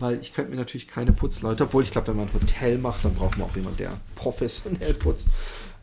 weil 0.00 0.20
ich 0.20 0.32
könnte 0.32 0.50
mir 0.50 0.56
natürlich 0.56 0.88
keine 0.88 1.12
Putzleute, 1.12 1.64
obwohl 1.64 1.82
ich 1.82 1.90
glaube, 1.90 2.08
wenn 2.08 2.16
man 2.16 2.28
ein 2.28 2.34
Hotel 2.34 2.78
macht, 2.78 3.04
dann 3.04 3.14
braucht 3.14 3.38
man 3.38 3.48
auch 3.48 3.54
jemanden, 3.54 3.78
der 3.78 3.92
professionell 4.16 4.94
putzt. 4.94 5.28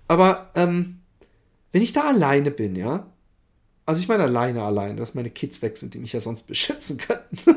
Aber 0.07 0.49
ähm, 0.55 0.99
wenn 1.71 1.81
ich 1.81 1.93
da 1.93 2.07
alleine 2.07 2.51
bin, 2.51 2.75
ja, 2.75 3.07
also 3.85 4.01
ich 4.01 4.07
meine 4.07 4.23
alleine, 4.23 4.63
alleine, 4.63 4.95
dass 4.95 5.15
meine 5.15 5.29
Kids 5.29 5.61
weg 5.61 5.77
sind, 5.77 5.93
die 5.93 5.99
mich 5.99 6.13
ja 6.13 6.19
sonst 6.19 6.47
beschützen 6.47 6.97
könnten. 6.97 7.37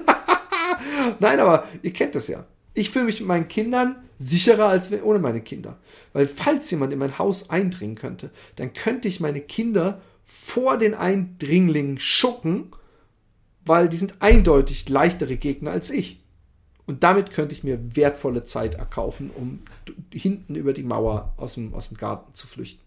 Nein, 1.18 1.40
aber 1.40 1.64
ihr 1.82 1.92
kennt 1.92 2.14
das 2.14 2.28
ja. 2.28 2.44
Ich 2.74 2.90
fühle 2.90 3.06
mich 3.06 3.18
mit 3.18 3.28
meinen 3.28 3.48
Kindern 3.48 3.96
sicherer 4.18 4.68
als 4.68 4.92
ohne 5.02 5.18
meine 5.18 5.40
Kinder. 5.40 5.78
Weil 6.12 6.28
falls 6.28 6.70
jemand 6.70 6.92
in 6.92 6.98
mein 6.98 7.18
Haus 7.18 7.50
eindringen 7.50 7.96
könnte, 7.96 8.30
dann 8.56 8.72
könnte 8.72 9.08
ich 9.08 9.18
meine 9.18 9.40
Kinder 9.40 10.00
vor 10.24 10.78
den 10.78 10.94
Eindringlingen 10.94 11.98
schucken, 11.98 12.70
weil 13.64 13.88
die 13.88 13.96
sind 13.96 14.22
eindeutig 14.22 14.88
leichtere 14.88 15.36
Gegner 15.36 15.72
als 15.72 15.90
ich. 15.90 16.19
Und 16.90 17.04
damit 17.04 17.30
könnte 17.30 17.54
ich 17.54 17.62
mir 17.62 17.94
wertvolle 17.94 18.42
Zeit 18.42 18.74
erkaufen, 18.74 19.30
um 19.36 19.60
hinten 20.12 20.56
über 20.56 20.72
die 20.72 20.82
Mauer 20.82 21.32
aus 21.36 21.54
dem, 21.54 21.72
aus 21.72 21.86
dem 21.86 21.96
Garten 21.96 22.34
zu 22.34 22.48
flüchten. 22.48 22.82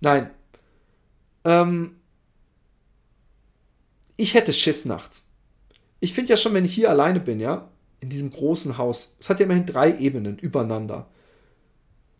Nein. 0.00 0.30
Ähm, 1.44 1.94
ich 4.16 4.34
hätte 4.34 4.52
Schiss 4.52 4.84
nachts. 4.84 5.28
Ich 6.00 6.12
finde 6.12 6.30
ja 6.30 6.36
schon, 6.36 6.54
wenn 6.54 6.64
ich 6.64 6.74
hier 6.74 6.90
alleine 6.90 7.20
bin, 7.20 7.38
ja, 7.38 7.68
in 8.00 8.08
diesem 8.08 8.32
großen 8.32 8.78
Haus, 8.78 9.14
es 9.20 9.30
hat 9.30 9.38
ja 9.38 9.44
immerhin 9.44 9.64
drei 9.64 9.96
Ebenen 9.96 10.36
übereinander. 10.36 11.06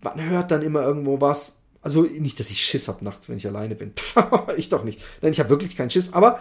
Man 0.02 0.22
hört 0.22 0.52
dann 0.52 0.62
immer 0.62 0.82
irgendwo 0.82 1.20
was. 1.20 1.62
Also 1.82 2.02
nicht, 2.02 2.38
dass 2.38 2.50
ich 2.50 2.64
Schiss 2.64 2.86
habe 2.86 3.04
nachts, 3.04 3.28
wenn 3.28 3.36
ich 3.36 3.48
alleine 3.48 3.74
bin. 3.74 3.94
ich 4.56 4.68
doch 4.68 4.84
nicht. 4.84 5.02
Nein, 5.22 5.32
ich 5.32 5.40
habe 5.40 5.50
wirklich 5.50 5.74
keinen 5.74 5.90
Schiss. 5.90 6.12
Aber 6.12 6.40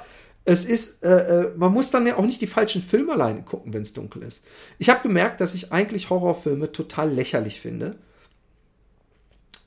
es 0.50 0.66
ist, 0.66 1.04
äh, 1.04 1.10
äh, 1.10 1.58
man 1.58 1.72
muss 1.72 1.92
dann 1.92 2.08
ja 2.08 2.18
auch 2.18 2.26
nicht 2.26 2.42
die 2.42 2.48
falschen 2.48 2.82
Filme 2.82 3.14
alleine 3.14 3.44
gucken, 3.44 3.72
wenn 3.72 3.84
es 3.84 3.94
dunkel 3.94 4.24
ist. 4.24 4.46
Ich 4.80 4.90
habe 4.90 5.04
gemerkt, 5.04 5.42
dass 5.42 5.54
ich 5.54 5.72
eigentlich 5.72 6.10
Horrorfilme 6.10 6.72
total 6.72 7.12
lächerlich 7.12 7.60
finde 7.60 7.98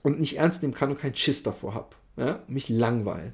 und 0.03 0.19
nicht 0.19 0.39
ernst 0.39 0.63
nehmen 0.63 0.75
kann 0.75 0.91
und 0.91 0.99
keinen 0.99 1.15
Schiss 1.15 1.45
davor 1.45 1.75
habe. 1.75 1.91
Ja? 2.17 2.43
Mich 2.49 2.69
langweilen. 2.69 3.33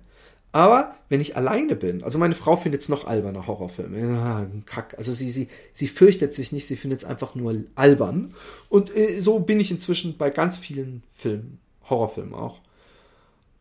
Aber 0.53 0.95
wenn 1.09 1.23
ich 1.23 1.37
alleine 1.37 1.75
bin, 1.75 2.05
also 2.05 2.19
meine 2.19 2.35
Frau 2.35 2.59
findet 2.59 2.83
es 2.83 2.91
noch 2.91 3.07
alberner 3.07 3.47
Horrorfilme. 3.47 3.99
Ja, 3.99 4.47
Kack. 4.67 4.97
Also 4.99 5.15
sie, 5.15 5.31
sie, 5.31 5.49
sie 5.73 5.89
fürchtet 5.89 6.35
sich 6.35 6.53
nicht, 6.53 6.67
sie 6.67 6.77
findet 6.77 7.01
es 7.01 7.05
einfach 7.07 7.35
nur 7.35 7.65
albern. 7.75 8.35
Und 8.69 8.95
äh, 8.95 9.21
so 9.21 9.41
bin 9.41 9.59
ich 9.59 9.71
inzwischen 9.71 10.19
bei 10.19 10.29
ganz 10.29 10.59
vielen 10.59 11.03
Filmen, 11.09 11.61
Horrorfilmen 11.89 12.35
auch. 12.35 12.61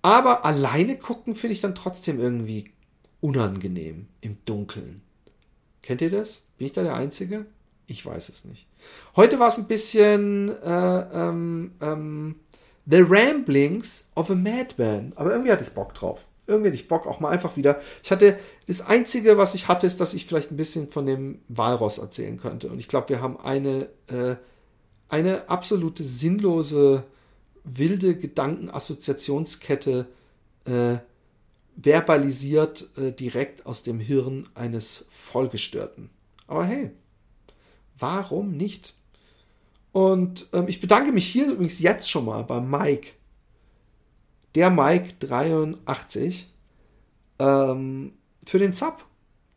Aber 0.02 0.44
alleine 0.44 0.98
gucken 0.98 1.36
finde 1.36 1.54
ich 1.54 1.62
dann 1.62 1.76
trotzdem 1.76 2.20
irgendwie 2.20 2.72
unangenehm 3.22 4.08
im 4.22 4.38
Dunkeln. 4.46 5.02
Kennt 5.82 6.02
ihr 6.02 6.12
das? 6.12 6.48
Bin 6.58 6.68
ich 6.68 6.74
da 6.74 6.84
der 6.84 6.96
Einzige? 6.96 7.46
Ich 7.88 8.06
weiß 8.06 8.30
es 8.30 8.46
nicht. 8.46 8.68
Heute 9.16 9.40
war 9.40 9.48
es 9.48 9.58
ein 9.58 9.68
bisschen 9.68 10.50
äh, 10.62 11.00
ähm, 11.14 11.72
ähm, 11.82 12.36
The 12.86 13.02
Ramblings 13.08 14.06
of 14.16 14.30
a 14.30 14.36
Madman. 14.36 15.14
Aber 15.16 15.32
irgendwie 15.32 15.52
hatte 15.52 15.64
ich 15.64 15.72
Bock 15.72 15.94
drauf. 15.94 16.20
Irgendwie 16.46 16.70
hatte 16.70 16.76
ich 16.76 16.88
Bock 16.88 17.08
auch 17.08 17.20
mal 17.20 17.30
einfach 17.30 17.58
wieder. 17.58 17.80
Ich 18.04 18.12
hatte, 18.12 18.38
das 18.68 18.82
Einzige, 18.82 19.38
was 19.38 19.56
ich 19.56 19.68
hatte, 19.68 19.88
ist, 19.88 20.00
dass 20.00 20.14
ich 20.14 20.26
vielleicht 20.26 20.52
ein 20.52 20.58
bisschen 20.58 20.90
von 20.90 21.06
dem 21.06 21.40
Walross 21.48 21.98
erzählen 21.98 22.38
könnte. 22.38 22.68
Und 22.70 22.80
ich 22.80 22.88
glaube, 22.88 23.10
wir 23.10 23.22
haben 23.22 23.40
eine, 23.40 23.90
äh, 24.08 24.36
eine 25.10 25.50
absolute 25.50 26.04
sinnlose, 26.04 27.04
wilde 27.64 28.16
Gedankenassoziationskette 28.16 30.08
äh, 30.66 30.98
verbalisiert 31.78 32.88
äh, 32.98 33.12
direkt 33.14 33.66
aus 33.66 33.84
dem 33.84 34.00
Hirn 34.00 34.50
eines 34.56 35.06
Vollgestörten. 35.10 36.10
Aber 36.48 36.66
hey, 36.66 36.92
warum 37.98 38.58
nicht? 38.58 38.96
Und 39.92 40.48
ähm, 40.54 40.68
ich 40.68 40.82
bedanke 40.82 41.12
mich 41.12 41.28
hier 41.28 41.52
übrigens 41.52 41.80
jetzt 41.80 42.10
schon 42.10 42.26
mal 42.26 42.44
bei 42.44 42.60
Mike. 42.60 43.12
Der 44.56 44.72
Mike 44.72 45.14
83 45.20 46.52
ähm, 47.40 48.14
für 48.46 48.60
den 48.60 48.74
Sub, 48.74 49.06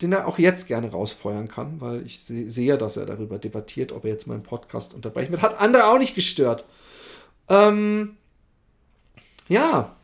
den 0.02 0.12
er 0.12 0.28
auch 0.28 0.38
jetzt 0.38 0.66
gerne 0.66 0.90
rausfeuern 0.90 1.48
kann, 1.48 1.80
weil 1.80 2.04
ich 2.04 2.20
se 2.20 2.50
sehe, 2.50 2.76
dass 2.76 2.98
er 2.98 3.06
darüber 3.06 3.38
debattiert, 3.38 3.92
ob 3.92 4.04
er 4.04 4.10
jetzt 4.10 4.26
meinen 4.26 4.42
Podcast 4.42 4.92
unterbrechen 4.92 5.32
wird. 5.32 5.42
Hat 5.42 5.58
andere 5.58 5.86
auch 5.86 5.98
nicht 5.98 6.14
gestört. 6.14 6.66
Ähm, 7.48 8.16
ja, 9.48 9.96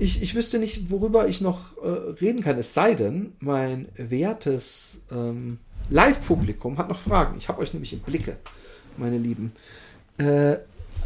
ich, 0.00 0.22
ich 0.22 0.34
wüsste 0.34 0.58
nicht, 0.58 0.90
worüber 0.90 1.28
ich 1.28 1.40
noch 1.40 1.76
äh, 1.82 1.88
reden 2.20 2.42
kann, 2.42 2.58
es 2.58 2.72
sei 2.72 2.94
denn, 2.94 3.34
mein 3.38 3.86
wertes 3.96 5.02
ähm, 5.12 5.58
Live-Publikum 5.90 6.78
hat 6.78 6.88
noch 6.88 6.98
Fragen. 6.98 7.36
Ich 7.36 7.48
habe 7.48 7.60
euch 7.60 7.72
nämlich 7.74 7.92
im 7.92 8.00
Blicke, 8.00 8.38
meine 8.96 9.18
Lieben. 9.18 9.52
Äh, 10.16 10.56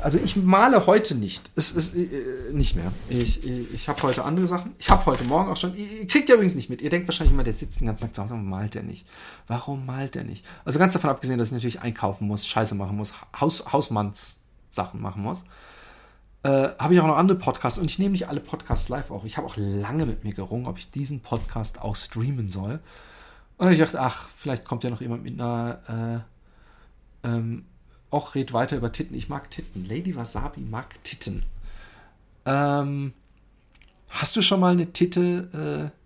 also 0.01 0.19
ich 0.19 0.37
male 0.37 0.87
heute 0.87 1.15
nicht. 1.17 1.51
Es 1.57 1.73
ist 1.73 1.97
äh, 1.97 2.09
nicht 2.53 2.77
mehr. 2.77 2.93
Ich, 3.09 3.45
ich, 3.45 3.75
ich 3.75 3.89
habe 3.89 4.03
heute 4.05 4.25
andere 4.25 4.47
Sachen. 4.47 4.75
Ich 4.79 4.89
habe 4.91 5.05
heute 5.07 5.25
Morgen 5.25 5.51
auch 5.51 5.57
schon. 5.57 5.75
Ihr, 5.77 6.07
kriegt 6.07 6.29
ja 6.29 6.37
übrigens 6.37 6.55
nicht 6.55 6.71
mit. 6.71 6.81
Ihr 6.81 6.91
denkt 6.91 7.09
wahrscheinlich 7.09 7.35
immer, 7.35 7.45
der 7.45 7.53
sitzt 7.53 7.81
den 7.81 7.87
ganzen 7.87 8.05
Tag 8.05 8.15
zu 8.15 8.23
Hause 8.23 8.35
und 8.35 8.47
malt 8.47 8.75
der 8.75 8.85
nicht. 8.85 9.07
Warum 9.49 9.87
malt 9.87 10.15
der 10.15 10.25
nicht? 10.25 10.45
Also 10.65 10.79
ganz 10.79 10.93
davon 10.93 11.11
abgesehen, 11.11 11.39
dass 11.39 11.49
ich 11.49 11.55
natürlich 11.55 11.81
einkaufen 11.81 12.29
muss, 12.29 12.47
Scheiße 12.47 12.77
machen 12.77 12.97
muss, 12.97 13.13
Haus, 13.41 13.73
Hausmanns 13.73 14.41
machen 14.93 15.23
muss 15.23 15.45
äh, 16.45 16.69
habe 16.79 16.93
ich 16.93 17.01
auch 17.01 17.07
noch 17.07 17.17
andere 17.17 17.39
Podcasts 17.39 17.79
und 17.79 17.87
ich 17.91 17.99
nehme 17.99 18.13
nicht 18.13 18.29
alle 18.29 18.41
Podcasts 18.41 18.91
live 18.91 19.11
auf. 19.11 19.25
Ich 19.25 19.39
habe 19.39 19.47
auch 19.47 19.57
lange 19.57 20.05
mit 20.05 20.25
mir 20.25 20.35
gerungen, 20.35 20.67
ob 20.67 20.79
ich 20.79 20.91
diesen 20.91 21.21
Podcast 21.21 21.81
auch 21.81 21.97
streamen 21.97 22.49
soll. 22.49 22.81
Und 23.57 23.73
ich 23.73 23.79
dachte, 23.79 23.99
ach, 23.99 24.29
vielleicht 24.37 24.65
kommt 24.65 24.85
ja 24.85 24.91
noch 24.91 25.01
jemand 25.01 25.23
mit 25.23 25.41
einer, 25.41 26.25
äh, 27.25 27.29
ähm, 27.29 27.65
auch 28.11 28.35
red 28.35 28.53
weiter 28.53 28.77
über 28.77 28.93
Titten. 28.93 29.17
Ich 29.17 29.31
mag 29.31 29.51
Titten. 29.51 29.89
Lady 29.89 30.15
Wasabi 30.17 30.61
mag 30.61 31.03
Titten. 31.03 31.45
Ähm, 32.45 33.15
hast 34.11 34.37
du 34.37 34.43
schon 34.43 34.61
mal 34.61 34.73
eine 34.73 34.93
Titte 34.93 35.93
äh, 35.95 35.99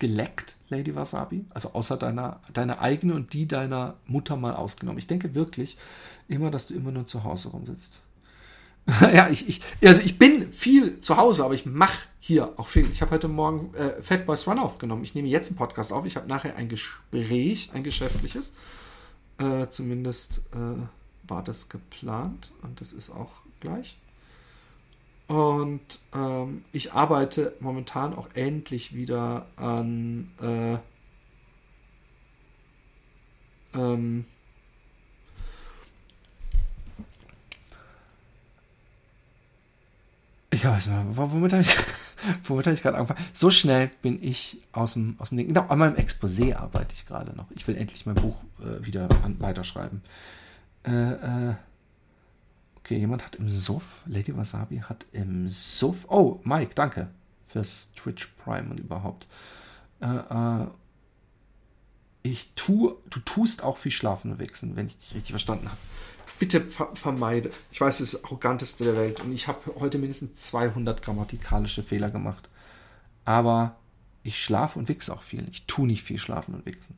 geleckt, 0.00 0.56
Lady 0.68 0.96
Wasabi? 0.96 1.44
Also 1.50 1.74
außer 1.74 1.96
deiner, 1.96 2.40
deine 2.52 2.80
eigene 2.80 3.14
und 3.14 3.32
die 3.32 3.46
deiner 3.46 3.94
Mutter 4.06 4.36
mal 4.36 4.56
ausgenommen. 4.56 4.98
Ich 4.98 5.06
denke 5.06 5.36
wirklich 5.36 5.78
immer, 6.26 6.50
dass 6.50 6.66
du 6.66 6.74
immer 6.74 6.90
nur 6.90 7.06
zu 7.06 7.22
Hause 7.22 7.50
rumsitzt. 7.50 8.02
ja, 9.00 9.28
ich, 9.28 9.46
ich, 9.48 9.60
also 9.84 10.00
ich 10.00 10.18
bin 10.18 10.50
viel 10.50 11.00
zu 11.00 11.18
Hause, 11.18 11.44
aber 11.44 11.52
ich 11.52 11.66
mache 11.66 12.08
hier 12.20 12.58
auch 12.58 12.68
viel. 12.68 12.90
Ich 12.90 13.02
habe 13.02 13.10
heute 13.10 13.28
Morgen 13.28 13.74
äh, 13.74 14.00
Fat 14.02 14.24
Boys 14.24 14.46
Run 14.46 14.58
aufgenommen. 14.58 15.04
Ich 15.04 15.14
nehme 15.14 15.28
jetzt 15.28 15.50
einen 15.50 15.58
Podcast 15.58 15.92
auf. 15.92 16.06
Ich 16.06 16.16
habe 16.16 16.26
nachher 16.26 16.56
ein 16.56 16.70
Gespräch, 16.70 17.70
ein 17.74 17.82
geschäftliches. 17.82 18.54
Äh, 19.36 19.68
zumindest 19.68 20.42
äh, 20.54 21.28
war 21.28 21.44
das 21.44 21.68
geplant 21.68 22.50
und 22.62 22.80
das 22.80 22.92
ist 22.92 23.10
auch 23.10 23.32
gleich. 23.60 23.98
Und 25.26 26.00
ähm, 26.14 26.64
ich 26.72 26.94
arbeite 26.94 27.54
momentan 27.60 28.14
auch 28.14 28.28
endlich 28.32 28.94
wieder 28.94 29.46
an 29.56 30.32
äh, 30.40 30.78
ähm, 33.78 34.24
Ich 40.58 40.64
weiß 40.64 40.88
nicht, 40.88 40.98
womit 41.12 41.52
habe 41.52 41.62
ich. 41.62 41.76
Habe 42.48 42.72
ich 42.72 42.82
gerade 42.82 42.96
angefangen? 42.96 43.24
So 43.32 43.48
schnell 43.52 43.92
bin 44.02 44.20
ich 44.20 44.60
aus 44.72 44.94
dem, 44.94 45.14
aus 45.20 45.28
dem 45.28 45.38
Ding. 45.38 45.46
Genau, 45.46 45.68
an 45.68 45.78
meinem 45.78 45.94
Exposé 45.94 46.56
arbeite 46.56 46.92
ich 46.92 47.06
gerade 47.06 47.32
noch. 47.36 47.48
Ich 47.52 47.68
will 47.68 47.76
endlich 47.76 48.06
mein 48.06 48.16
Buch 48.16 48.34
äh, 48.58 48.84
wieder 48.84 49.08
an, 49.22 49.40
weiterschreiben. 49.40 50.02
Äh, 50.82 51.12
äh, 51.12 51.54
okay, 52.76 52.98
jemand 52.98 53.24
hat 53.24 53.36
im 53.36 53.48
Suff, 53.48 54.02
Lady 54.06 54.36
Wasabi 54.36 54.78
hat 54.78 55.06
im 55.12 55.48
Suff. 55.48 56.06
Oh, 56.08 56.40
Mike, 56.42 56.72
danke 56.74 57.08
fürs 57.46 57.92
Twitch 57.92 58.26
Prime 58.44 58.68
und 58.68 58.80
überhaupt. 58.80 59.28
Äh, 60.00 60.06
äh, 60.06 60.66
ich 62.24 62.50
tue, 62.56 62.96
du 63.10 63.20
tust 63.20 63.62
auch 63.62 63.76
viel 63.76 63.92
Schlafen 63.92 64.32
und 64.32 64.40
Wechseln, 64.40 64.74
wenn 64.74 64.88
ich 64.88 64.96
dich 64.96 65.14
richtig 65.14 65.30
verstanden 65.30 65.68
habe. 65.68 65.78
Bitte 66.38 66.60
ver 66.60 66.90
vermeide. 66.94 67.50
Ich 67.70 67.80
weiß, 67.80 68.00
es 68.00 68.12
ist 68.12 68.14
das 68.14 68.24
arroganteste 68.24 68.84
der 68.84 68.96
Welt 68.96 69.20
und 69.20 69.32
ich 69.32 69.48
habe 69.48 69.74
heute 69.80 69.98
mindestens 69.98 70.36
200 70.36 71.02
grammatikalische 71.02 71.82
Fehler 71.82 72.10
gemacht. 72.10 72.48
Aber 73.24 73.76
ich 74.22 74.42
schlafe 74.42 74.78
und 74.78 74.88
wichse 74.88 75.12
auch 75.12 75.22
viel. 75.22 75.46
Ich 75.50 75.66
tue 75.66 75.86
nicht 75.86 76.02
viel 76.02 76.18
schlafen 76.18 76.54
und 76.54 76.66
wichsen. 76.66 76.96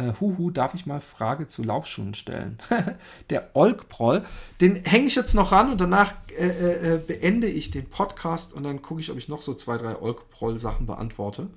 Äh, 0.00 0.14
huhu, 0.18 0.50
darf 0.50 0.74
ich 0.74 0.86
mal 0.86 1.00
Frage 1.00 1.46
zu 1.46 1.62
Laufschuhen 1.62 2.14
stellen? 2.14 2.58
der 3.30 3.50
Olkproll, 3.54 4.24
den 4.60 4.76
hänge 4.76 5.08
ich 5.08 5.14
jetzt 5.14 5.34
noch 5.34 5.52
ran 5.52 5.70
und 5.70 5.80
danach 5.80 6.14
äh, 6.38 6.46
äh, 6.46 6.94
äh, 6.94 6.98
beende 6.98 7.48
ich 7.48 7.70
den 7.70 7.88
Podcast 7.90 8.54
und 8.54 8.62
dann 8.62 8.80
gucke 8.80 9.00
ich, 9.00 9.10
ob 9.10 9.18
ich 9.18 9.28
noch 9.28 9.42
so 9.42 9.52
zwei, 9.52 9.76
drei 9.76 10.00
Olkproll-Sachen 10.00 10.86
beantworte. 10.86 11.48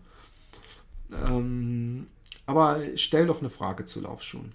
Ähm, 1.28 2.08
aber 2.46 2.82
stell 2.96 3.28
doch 3.28 3.40
eine 3.40 3.50
Frage 3.50 3.86
zu 3.86 4.02
Laufschuhen. 4.02 4.52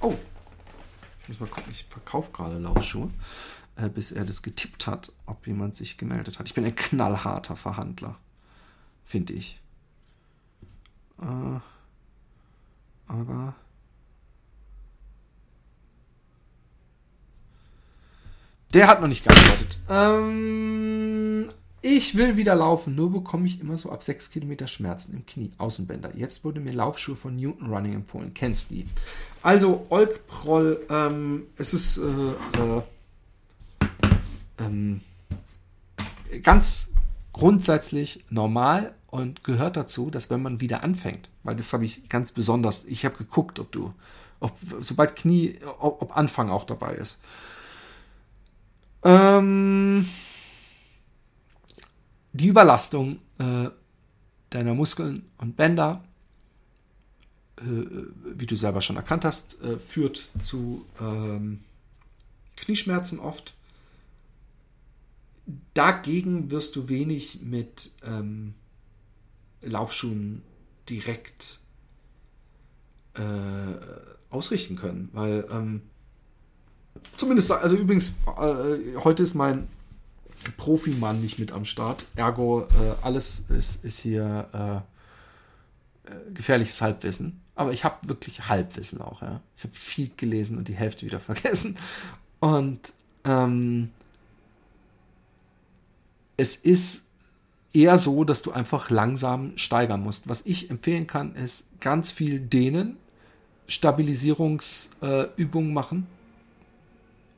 Oh, 0.00 0.14
muss 1.38 1.50
ich 1.70 1.84
verkaufe 1.88 2.32
gerade 2.32 2.58
Laufschuhe, 2.58 3.10
äh, 3.76 3.88
bis 3.88 4.10
er 4.10 4.24
das 4.24 4.42
getippt 4.42 4.86
hat, 4.86 5.12
ob 5.26 5.46
jemand 5.46 5.76
sich 5.76 5.96
gemeldet 5.96 6.38
hat. 6.38 6.48
Ich 6.48 6.54
bin 6.54 6.64
ein 6.64 6.74
knallharter 6.74 7.56
Verhandler, 7.56 8.16
finde 9.04 9.34
ich. 9.34 9.60
Äh, 11.20 11.60
aber. 13.06 13.54
Der 18.72 18.86
hat 18.86 19.00
noch 19.00 19.08
nicht 19.08 19.24
geantwortet. 19.24 19.78
Ähm, 19.88 21.48
ich 21.82 22.14
will 22.14 22.36
wieder 22.36 22.54
laufen, 22.54 22.94
nur 22.94 23.10
bekomme 23.10 23.46
ich 23.46 23.60
immer 23.60 23.76
so 23.76 23.90
ab 23.90 24.02
6 24.02 24.30
Kilometer 24.30 24.66
Schmerzen 24.66 25.14
im 25.14 25.26
Knie, 25.26 25.50
Außenbänder. 25.58 26.16
Jetzt 26.16 26.44
wurde 26.44 26.60
mir 26.60 26.72
Laufschuhe 26.72 27.16
von 27.16 27.36
Newton 27.36 27.72
Running 27.72 27.94
empfohlen. 27.94 28.34
Kennst 28.34 28.70
die? 28.70 28.86
Also, 29.42 29.86
Olkproll, 29.88 30.84
ähm, 30.90 31.44
es 31.56 31.72
ist 31.72 31.98
äh, 31.98 32.02
äh, 32.02 32.82
ähm, 34.58 35.00
ganz 36.42 36.90
grundsätzlich 37.32 38.24
normal 38.28 38.94
und 39.06 39.42
gehört 39.44 39.76
dazu, 39.76 40.10
dass 40.10 40.28
wenn 40.28 40.42
man 40.42 40.60
wieder 40.60 40.82
anfängt, 40.82 41.30
weil 41.42 41.56
das 41.56 41.72
habe 41.72 41.84
ich 41.86 42.08
ganz 42.08 42.32
besonders, 42.32 42.84
ich 42.84 43.04
habe 43.06 43.16
geguckt, 43.16 43.58
ob 43.58 43.72
du, 43.72 43.94
ob, 44.40 44.52
sobald 44.80 45.16
Knie, 45.16 45.58
ob, 45.78 46.02
ob 46.02 46.16
Anfang 46.16 46.50
auch 46.50 46.64
dabei 46.64 46.94
ist. 46.94 47.18
Ähm, 49.02 50.06
die 52.32 52.48
Überlastung 52.48 53.18
äh, 53.38 53.68
deiner 54.50 54.74
Muskeln 54.74 55.24
und 55.38 55.56
Bänder, 55.56 56.04
äh, 57.58 57.62
wie 58.36 58.46
du 58.46 58.56
selber 58.56 58.80
schon 58.80 58.96
erkannt 58.96 59.24
hast, 59.24 59.60
äh, 59.62 59.78
führt 59.78 60.30
zu 60.42 60.84
ähm, 61.00 61.60
Knieschmerzen 62.56 63.18
oft. 63.18 63.54
Dagegen 65.74 66.50
wirst 66.50 66.76
du 66.76 66.88
wenig 66.88 67.40
mit 67.42 67.92
ähm, 68.04 68.54
Laufschuhen 69.62 70.42
direkt 70.88 71.60
äh, 73.14 73.22
ausrichten 74.30 74.76
können, 74.76 75.08
weil 75.12 75.46
ähm, 75.50 75.82
zumindest, 77.16 77.50
also 77.50 77.76
übrigens, 77.76 78.16
äh, 78.26 78.96
heute 78.96 79.22
ist 79.22 79.34
mein 79.34 79.68
Profimann 80.56 81.20
nicht 81.20 81.38
mit 81.38 81.52
am 81.52 81.64
Start. 81.64 82.04
Ergo, 82.16 82.62
äh, 82.62 82.66
alles 83.02 83.44
ist, 83.48 83.84
ist 83.84 84.00
hier 84.00 84.48
äh, 84.52 86.10
äh 86.10 86.34
gefährliches 86.34 86.80
Halbwissen. 86.80 87.40
Aber 87.54 87.72
ich 87.72 87.84
habe 87.84 88.08
wirklich 88.08 88.48
Halbwissen 88.48 89.00
auch. 89.00 89.22
Ja. 89.22 89.40
Ich 89.56 89.64
habe 89.64 89.74
viel 89.74 90.10
gelesen 90.16 90.56
und 90.56 90.68
die 90.68 90.74
Hälfte 90.74 91.04
wieder 91.04 91.20
vergessen. 91.20 91.76
Und 92.40 92.92
ähm, 93.24 93.90
es 96.36 96.56
ist 96.56 97.02
eher 97.72 97.98
so, 97.98 98.24
dass 98.24 98.42
du 98.42 98.52
einfach 98.52 98.90
langsam 98.90 99.56
steigern 99.56 100.02
musst. 100.02 100.28
Was 100.28 100.44
ich 100.46 100.70
empfehlen 100.70 101.06
kann, 101.06 101.34
ist 101.34 101.66
ganz 101.80 102.10
viel 102.10 102.40
dehnen, 102.40 102.96
Stabilisierungsübungen 103.66 105.70
äh, 105.70 105.74
machen. 105.74 106.06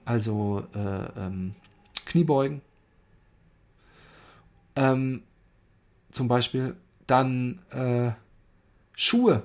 Also 0.04 0.66
äh, 0.74 1.04
ähm, 1.18 1.54
Kniebeugen, 2.06 2.60
ähm, 4.76 5.22
zum 6.10 6.28
Beispiel 6.28 6.76
dann 7.06 7.58
äh, 7.70 8.12
Schuhe. 8.94 9.42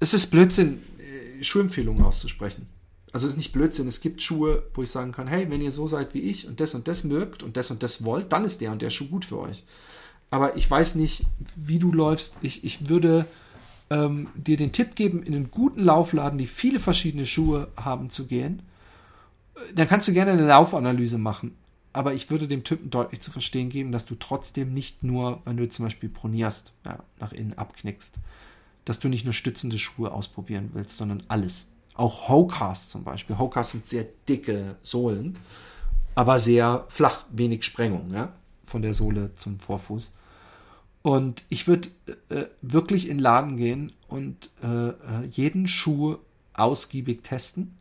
Es 0.00 0.14
ist 0.14 0.30
Blödsinn, 0.30 0.82
äh, 0.98 1.42
Schuhempfehlungen 1.42 2.04
auszusprechen. 2.04 2.66
Also 3.12 3.26
es 3.26 3.34
ist 3.34 3.38
nicht 3.38 3.52
Blödsinn, 3.52 3.86
es 3.86 4.00
gibt 4.00 4.22
Schuhe, 4.22 4.64
wo 4.74 4.82
ich 4.82 4.90
sagen 4.90 5.12
kann, 5.12 5.28
hey, 5.28 5.48
wenn 5.48 5.62
ihr 5.62 5.70
so 5.70 5.86
seid 5.86 6.14
wie 6.14 6.20
ich 6.20 6.48
und 6.48 6.58
das 6.58 6.74
und 6.74 6.88
das 6.88 7.04
mögt 7.04 7.44
und 7.44 7.56
das 7.56 7.70
und 7.70 7.82
das 7.82 8.04
wollt, 8.04 8.32
dann 8.32 8.44
ist 8.44 8.60
der 8.60 8.72
und 8.72 8.82
der 8.82 8.90
Schuh 8.90 9.08
gut 9.08 9.24
für 9.24 9.38
euch. 9.38 9.62
Aber 10.30 10.56
ich 10.56 10.68
weiß 10.68 10.96
nicht, 10.96 11.24
wie 11.54 11.78
du 11.78 11.92
läufst. 11.92 12.34
Ich, 12.42 12.64
ich 12.64 12.88
würde 12.88 13.24
ähm, 13.88 14.26
dir 14.34 14.56
den 14.56 14.72
Tipp 14.72 14.96
geben, 14.96 15.22
in 15.22 15.34
einen 15.34 15.50
guten 15.52 15.84
Laufladen, 15.84 16.38
die 16.38 16.46
viele 16.46 16.80
verschiedene 16.80 17.24
Schuhe 17.24 17.68
haben, 17.76 18.10
zu 18.10 18.26
gehen. 18.26 18.62
Dann 19.76 19.86
kannst 19.86 20.08
du 20.08 20.12
gerne 20.12 20.32
eine 20.32 20.46
Laufanalyse 20.46 21.18
machen 21.18 21.56
aber 21.94 22.12
ich 22.12 22.28
würde 22.28 22.48
dem 22.48 22.64
Typen 22.64 22.90
deutlich 22.90 23.20
zu 23.20 23.30
verstehen 23.30 23.68
geben, 23.70 23.92
dass 23.92 24.04
du 24.04 24.16
trotzdem 24.16 24.74
nicht 24.74 25.04
nur, 25.04 25.40
wenn 25.44 25.56
du 25.56 25.68
zum 25.68 25.86
Beispiel 25.86 26.08
pronierst, 26.08 26.74
ja, 26.84 26.98
nach 27.20 27.32
innen 27.32 27.54
abknickst, 27.54 28.18
dass 28.84 28.98
du 28.98 29.08
nicht 29.08 29.24
nur 29.24 29.32
stützende 29.32 29.78
Schuhe 29.78 30.12
ausprobieren 30.12 30.70
willst, 30.74 30.96
sondern 30.96 31.22
alles. 31.28 31.68
Auch 31.94 32.28
Hokas 32.28 32.90
zum 32.90 33.04
Beispiel. 33.04 33.38
Hokas 33.38 33.70
sind 33.70 33.86
sehr 33.86 34.06
dicke 34.28 34.76
Sohlen, 34.82 35.38
aber 36.16 36.40
sehr 36.40 36.84
flach, 36.88 37.26
wenig 37.30 37.64
Sprengung, 37.64 38.12
ja, 38.12 38.32
von 38.64 38.82
der 38.82 38.92
Sohle 38.92 39.32
zum 39.34 39.60
Vorfuß. 39.60 40.12
Und 41.02 41.44
ich 41.48 41.68
würde 41.68 41.90
äh, 42.28 42.46
wirklich 42.60 43.08
in 43.08 43.18
den 43.18 43.22
Laden 43.22 43.56
gehen 43.56 43.92
und 44.08 44.50
äh, 44.62 44.88
äh 44.88 45.26
jeden 45.30 45.68
Schuh 45.68 46.16
ausgiebig 46.54 47.22
testen 47.22 47.78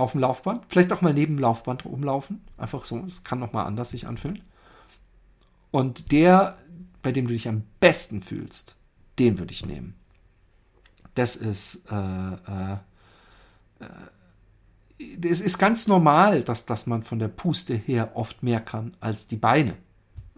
auf 0.00 0.12
dem 0.12 0.20
Laufband. 0.20 0.64
Vielleicht 0.68 0.92
auch 0.92 1.02
mal 1.02 1.14
neben 1.14 1.36
dem 1.36 1.40
Laufband 1.40 1.84
rumlaufen. 1.84 2.40
Einfach 2.56 2.84
so. 2.84 2.98
Das 3.00 3.24
kann 3.24 3.38
nochmal 3.38 3.66
anders 3.66 3.90
sich 3.90 4.06
anfühlen. 4.06 4.42
Und 5.70 6.12
der, 6.12 6.56
bei 7.02 7.12
dem 7.12 7.26
du 7.26 7.32
dich 7.32 7.48
am 7.48 7.62
besten 7.80 8.20
fühlst, 8.20 8.76
den 9.18 9.38
würde 9.38 9.52
ich 9.52 9.66
nehmen. 9.66 9.94
Das 11.14 11.36
ist, 11.36 11.82
äh, 11.90 11.94
äh, 11.94 12.76
äh, 13.80 15.28
es 15.28 15.40
ist 15.40 15.58
ganz 15.58 15.86
normal, 15.86 16.42
dass, 16.42 16.66
dass 16.66 16.86
man 16.86 17.02
von 17.02 17.18
der 17.18 17.28
Puste 17.28 17.74
her 17.74 18.12
oft 18.14 18.42
mehr 18.42 18.60
kann 18.60 18.92
als 19.00 19.26
die 19.26 19.36
Beine. 19.36 19.76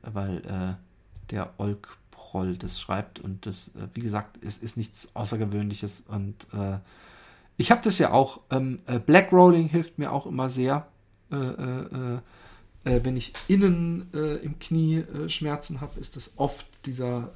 Weil 0.03 0.39
äh, 0.39 1.31
der 1.31 1.55
Olkproll 1.59 2.57
das 2.57 2.81
schreibt 2.81 3.21
und 3.21 3.47
das, 3.47 3.69
äh, 3.69 3.89
wie 3.95 4.01
gesagt, 4.01 4.39
es 4.43 4.59
ist 4.59 4.77
nichts 4.77 5.15
Außergewöhnliches 5.15 6.05
und 6.09 6.47
ich 7.63 7.71
habe 7.71 7.81
das 7.85 7.99
ja 8.01 8.11
auch. 8.11 8.41
Ähm, 8.51 8.81
äh, 8.87 8.99
Black 8.99 9.31
Rolling 9.31 9.69
hilft 9.69 9.97
mir 9.97 10.11
auch 10.11 10.27
immer 10.27 10.49
sehr, 10.49 10.89
äh, 11.31 11.37
äh, 11.37 11.85
äh, 11.85 12.19
äh 12.85 13.05
wenn 13.05 13.17
ich 13.17 13.33
innen 13.47 14.11
im 14.43 14.59
Knie 14.59 15.05
Schmerzen 15.29 15.81
habe, 15.81 16.01
ist 16.01 16.17
das 16.17 16.33
oft 16.37 16.67
dieser 16.85 17.31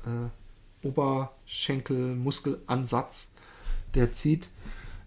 Oberschenkelmuskelansatz, 0.83 3.29
der 3.95 4.13
zieht. 4.13 4.49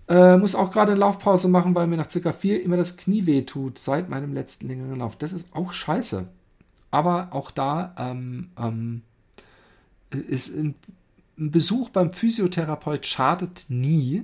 muss 0.08 0.56
auch 0.56 0.72
gerade 0.72 0.94
eine 0.94 1.02
Laufpause 1.02 1.50
machen, 1.50 1.76
weil 1.76 1.88
mir 1.88 1.98
nach 1.98 2.10
circa 2.10 2.32
vier 2.32 2.64
immer 2.64 2.78
das 2.78 2.96
Knie 2.96 3.26
weh 3.26 3.42
tut 3.42 3.78
seit 3.78 4.10
meinem 4.10 4.34
letzten 4.34 4.70
längeren 4.70 5.00
Lauf. 5.00 5.18
Das 5.18 5.34
ist 5.34 5.54
auch 5.54 5.74
scheiße. 5.74 6.26
Aber 6.90 7.28
auch 7.32 7.52
da 7.52 7.94
ähm, 7.98 8.52
ähm, 8.58 9.02
ist 10.10 10.56
ein, 10.56 10.76
Besuch 11.36 11.90
beim 11.90 12.12
Physiotherapeut 12.12 13.06
schadet 13.06 13.66
nie 13.68 14.20
äh, 14.20 14.24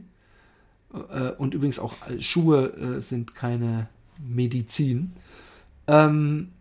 und 1.37 1.53
übrigens 1.53 1.79
auch 1.79 1.93
äh, 2.07 2.21
Schuhe 2.21 2.73
äh, 2.73 3.01
sind 3.01 3.35
keine 3.35 3.87
Medizin. 4.17 5.13
Ähm, 5.87 6.51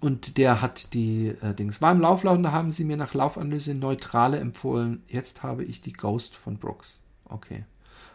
und 0.00 0.38
der 0.38 0.62
hat 0.62 0.94
die 0.94 1.28
äh, 1.28 1.54
Dings. 1.54 1.82
War 1.82 1.92
im 1.92 2.00
Laufladen, 2.00 2.42
da 2.42 2.52
haben 2.52 2.70
sie 2.70 2.84
mir 2.84 2.96
nach 2.96 3.14
Laufanalyse 3.14 3.74
neutrale 3.74 4.38
empfohlen. 4.38 5.02
Jetzt 5.08 5.42
habe 5.42 5.64
ich 5.64 5.80
die 5.80 5.92
Ghost 5.92 6.36
von 6.36 6.56
Brooks. 6.56 7.00
Okay. 7.24 7.64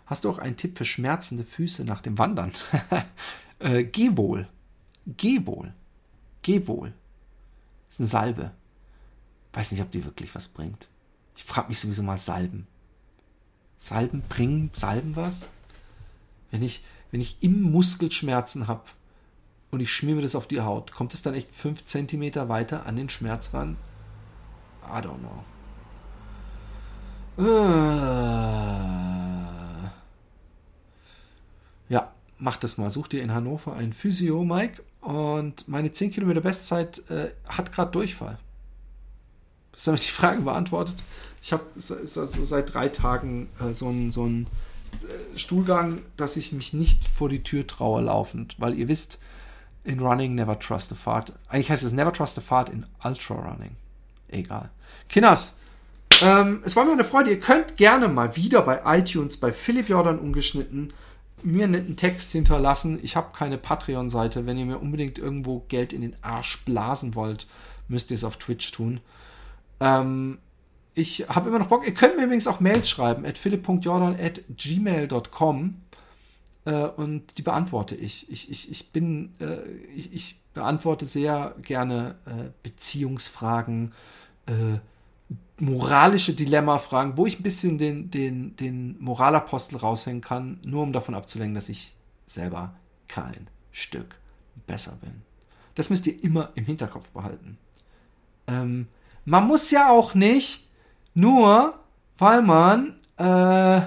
Hast 0.06 0.24
du 0.24 0.30
auch 0.30 0.38
einen 0.38 0.58
Tipp 0.58 0.78
für 0.78 0.86
schmerzende 0.86 1.44
Füße 1.44 1.84
nach 1.86 2.02
dem 2.02 2.18
Wandern? 2.18 2.52
äh, 3.60 3.84
geh 3.84 4.16
wohl. 4.16 4.48
Geh 5.06 5.46
wohl. 5.46 5.74
Geh 6.42 6.68
wohl. 6.68 6.94
Ist 7.90 8.00
eine 8.00 8.08
Salbe. 8.08 8.52
Weiß 9.54 9.72
nicht, 9.72 9.82
ob 9.82 9.92
die 9.92 10.06
wirklich 10.06 10.34
was 10.36 10.48
bringt. 10.48 10.88
Ich 11.36 11.44
frage 11.44 11.70
mich 11.70 11.80
sowieso 11.80 12.04
mal 12.04 12.18
Salben. 12.18 12.68
Salben 13.84 14.22
bringen 14.30 14.70
Salben 14.72 15.18
was? 15.18 15.50
Wenn 16.52 16.64
ich, 16.64 16.86
wenn 17.12 17.20
ich 17.20 17.36
im 17.42 17.62
Muskelschmerzen 17.64 18.70
habe 18.70 18.84
und 19.72 19.82
ich 19.82 19.92
schmier 19.92 20.16
mir 20.16 20.22
das 20.22 20.36
auf 20.36 20.48
die 20.48 20.62
Haut, 20.62 20.94
kommt 20.94 21.14
es 21.14 21.22
dann 21.22 21.34
echt 21.34 21.54
5 21.54 21.84
cm 21.84 22.48
weiter 22.48 22.86
an 22.86 22.96
den 22.96 23.10
Schmerz 23.10 23.54
ran? 23.54 23.76
I 24.86 25.02
don't 25.02 25.20
know. 25.20 25.44
Äh. 27.40 27.44
Ja, 31.90 32.14
mach 32.40 32.56
das 32.56 32.78
mal. 32.78 32.90
Such 32.90 33.10
dir 33.10 33.22
in 33.22 33.34
Hannover 33.34 33.74
einen 33.74 33.92
Physio, 33.92 34.46
Mike. 34.46 34.82
Und 35.02 35.68
meine 35.68 35.92
10 35.92 36.12
Kilometer 36.12 36.40
Bestzeit 36.40 37.00
äh, 37.10 37.34
hat 37.46 37.74
gerade 37.74 37.92
Durchfall. 37.92 38.38
Habe 39.86 39.98
ich 39.98 40.06
die 40.06 40.12
Fragen 40.12 40.46
beantwortet. 40.46 40.96
Ich 41.42 41.52
habe 41.52 41.64
also 41.76 42.44
seit 42.44 42.74
drei 42.74 42.90
Tagen 42.90 43.50
äh, 43.60 43.74
so 43.74 43.88
einen 43.88 44.12
so 44.12 44.26
äh, 44.28 45.38
Stuhlgang, 45.38 46.02
dass 46.16 46.38
ich 46.38 46.54
mich 46.54 46.74
nicht 46.74 47.08
vor 47.08 47.30
die 47.30 47.44
Tür 47.44 47.68
traue 47.68 48.02
laufend, 48.02 48.56
weil 48.60 48.78
ihr 48.78 48.88
wisst, 48.88 49.20
in 49.84 50.00
Running 50.00 50.36
never 50.36 50.58
trust 50.58 50.92
a 50.92 50.96
fart. 50.96 51.34
Eigentlich 51.50 51.70
heißt 51.70 51.84
es 51.84 51.92
never 51.92 52.14
trust 52.14 52.38
a 52.38 52.42
fart 52.42 52.70
in 52.70 52.86
Ultra 53.04 53.36
Running. 53.36 53.76
Egal. 54.30 54.70
Kinders, 55.10 55.58
ähm, 56.22 56.62
es 56.64 56.76
war 56.76 56.86
mir 56.86 56.94
eine 56.94 57.04
Freude. 57.04 57.32
Ihr 57.32 57.40
könnt 57.40 57.78
gerne 57.78 58.08
mal 58.08 58.36
wieder 58.36 58.62
bei 58.62 58.82
iTunes, 58.98 59.38
bei 59.38 59.52
Philipp 59.52 59.90
Jordan 59.90 60.20
ungeschnitten, 60.20 60.94
mir 61.44 61.66
einen 61.66 61.74
netten 61.74 61.98
Text 61.98 62.32
hinterlassen. 62.32 63.00
Ich 63.04 63.16
habe 63.16 63.36
keine 63.38 63.58
Patreon-Seite. 63.58 64.46
Wenn 64.46 64.58
ihr 64.58 64.66
mir 64.66 64.80
unbedingt 64.80 65.20
irgendwo 65.20 65.66
Geld 65.68 65.92
in 65.92 66.02
den 66.02 66.16
Arsch 66.22 66.64
blasen 66.64 67.16
wollt, 67.16 67.48
müsst 67.90 68.12
ihr 68.12 68.16
es 68.16 68.24
auf 68.24 68.38
Twitch 68.38 68.72
tun. 68.72 69.02
Ähm, 69.84 70.40
ich 70.96 71.28
habe 71.28 71.50
immer 71.50 71.60
noch 71.60 71.68
Bock. 71.68 71.86
Ihr 71.86 71.94
könnt 71.94 72.18
mir 72.18 72.24
übrigens 72.24 72.48
auch 72.48 72.60
Mails 72.60 72.90
schreiben 72.90 73.26
at 73.26 73.38
philipp.jordan 73.38 74.16
at 74.20 74.42
gmail.com 74.56 75.76
äh, 76.66 76.72
und 76.72 77.38
die 77.38 77.42
beantworte 77.42 77.96
ich. 77.96 78.30
Ich, 78.32 78.50
ich, 78.50 78.72
ich 78.72 78.92
bin, 78.92 79.34
äh, 79.40 79.68
ich, 79.96 80.14
ich, 80.14 80.40
beantworte 80.54 81.08
sehr 81.08 81.56
gerne 81.64 82.16
äh, 82.26 82.52
Beziehungsfragen, 82.62 83.92
äh, 84.46 84.78
moralische 85.60 86.36
Dilemma-Fragen, 86.36 87.18
wo 87.18 87.26
ich 87.26 87.40
ein 87.40 87.44
bisschen 87.44 87.80
den, 87.80 88.12
den, 88.12 88.56
den 88.56 89.02
Moralapostel 89.04 89.78
raushängen 89.78 90.22
kann, 90.22 90.60
nur 90.64 90.84
um 90.84 90.94
davon 90.94 91.16
abzulenken, 91.16 91.56
dass 91.56 91.70
ich 91.70 91.96
selber 92.28 92.76
kein 93.08 93.48
Stück 93.72 94.16
besser 94.68 94.96
bin. 95.02 95.24
Das 95.74 95.90
müsst 95.90 96.06
ihr 96.06 96.24
immer 96.24 96.52
im 96.54 96.66
Hinterkopf 96.66 97.10
behalten. 97.10 97.58
Ähm, 98.46 98.88
man 99.26 99.48
muss 99.48 99.72
ja 99.72 99.90
auch 99.90 100.14
nicht 100.14 100.68
nur, 101.14 101.80
weil 102.18 102.42
man 102.42 102.98
äh, 103.18 103.78
äh, 103.78 103.84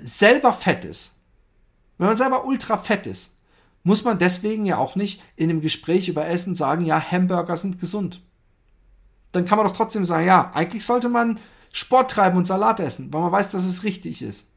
selber 0.00 0.52
fett 0.52 0.84
ist. 0.84 1.16
Wenn 1.98 2.08
man 2.08 2.16
selber 2.16 2.44
ultra 2.44 2.76
fett 2.78 3.06
ist, 3.06 3.34
muss 3.82 4.04
man 4.04 4.18
deswegen 4.18 4.66
ja 4.66 4.78
auch 4.78 4.96
nicht 4.96 5.22
in 5.36 5.50
einem 5.50 5.60
Gespräch 5.60 6.08
über 6.08 6.26
Essen 6.26 6.54
sagen, 6.54 6.84
ja, 6.84 7.00
Hamburger 7.00 7.56
sind 7.56 7.80
gesund. 7.80 8.22
Dann 9.32 9.44
kann 9.44 9.58
man 9.58 9.66
doch 9.66 9.76
trotzdem 9.76 10.04
sagen, 10.04 10.26
ja, 10.26 10.50
eigentlich 10.54 10.84
sollte 10.84 11.08
man 11.08 11.38
Sport 11.72 12.10
treiben 12.10 12.36
und 12.36 12.46
Salat 12.46 12.80
essen, 12.80 13.12
weil 13.12 13.20
man 13.20 13.32
weiß, 13.32 13.50
dass 13.50 13.64
es 13.64 13.84
richtig 13.84 14.22
ist. 14.22 14.48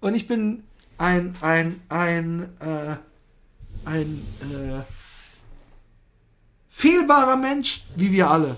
Und 0.00 0.14
ich 0.14 0.26
bin 0.26 0.64
ein, 0.98 1.34
ein, 1.40 1.80
ein, 1.88 2.48
äh, 2.60 2.96
ein, 3.84 4.26
äh, 4.40 4.82
fehlbarer 6.72 7.36
Mensch, 7.36 7.84
wie 7.94 8.10
wir 8.10 8.30
alle. 8.30 8.56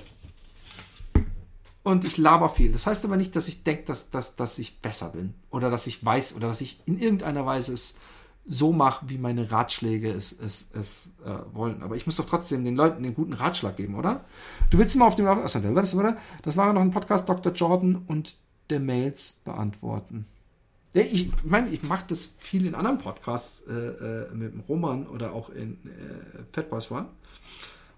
Und 1.82 2.04
ich 2.04 2.16
laber 2.16 2.48
viel. 2.48 2.72
Das 2.72 2.86
heißt 2.86 3.04
aber 3.04 3.18
nicht, 3.18 3.36
dass 3.36 3.48
ich 3.48 3.64
denke, 3.64 3.84
dass, 3.84 4.08
dass, 4.08 4.36
dass 4.36 4.58
ich 4.58 4.80
besser 4.80 5.10
bin. 5.10 5.34
Oder 5.50 5.68
dass 5.68 5.86
ich 5.86 6.02
weiß 6.02 6.36
oder 6.36 6.48
dass 6.48 6.62
ich 6.62 6.80
in 6.86 6.98
irgendeiner 6.98 7.44
Weise 7.44 7.74
es 7.74 7.96
so 8.46 8.72
mache, 8.72 9.08
wie 9.08 9.18
meine 9.18 9.50
Ratschläge 9.50 10.10
es, 10.10 10.32
es, 10.32 10.70
es 10.72 11.10
äh, 11.24 11.54
wollen. 11.54 11.82
Aber 11.82 11.96
ich 11.96 12.06
muss 12.06 12.16
doch 12.16 12.26
trotzdem 12.26 12.64
den 12.64 12.76
Leuten 12.76 13.02
den 13.02 13.14
guten 13.14 13.32
Ratschlag 13.32 13.76
geben, 13.76 13.96
oder? 13.96 14.24
Du 14.70 14.78
willst 14.78 14.96
mal 14.96 15.06
auf 15.06 15.16
dem 15.16 15.26
Achso, 15.26 15.58
das 15.60 16.56
war 16.56 16.72
noch 16.72 16.80
ein 16.80 16.90
Podcast 16.90 17.28
Dr. 17.28 17.52
Jordan 17.52 18.04
und 18.06 18.38
der 18.70 18.80
Mails 18.80 19.40
beantworten. 19.44 20.26
Ich 20.92 21.30
meine, 21.42 21.68
ich 21.70 21.82
mache 21.82 22.04
das 22.08 22.34
viel 22.38 22.66
in 22.66 22.76
anderen 22.76 22.98
Podcasts 22.98 23.64
äh, 23.66 23.72
äh, 23.72 24.34
mit 24.34 24.52
dem 24.52 24.60
Roman 24.60 25.08
oder 25.08 25.32
auch 25.32 25.50
in 25.50 25.78
äh, 25.86 26.44
Fat 26.52 26.70
Boys 26.70 26.90
One. 26.90 27.06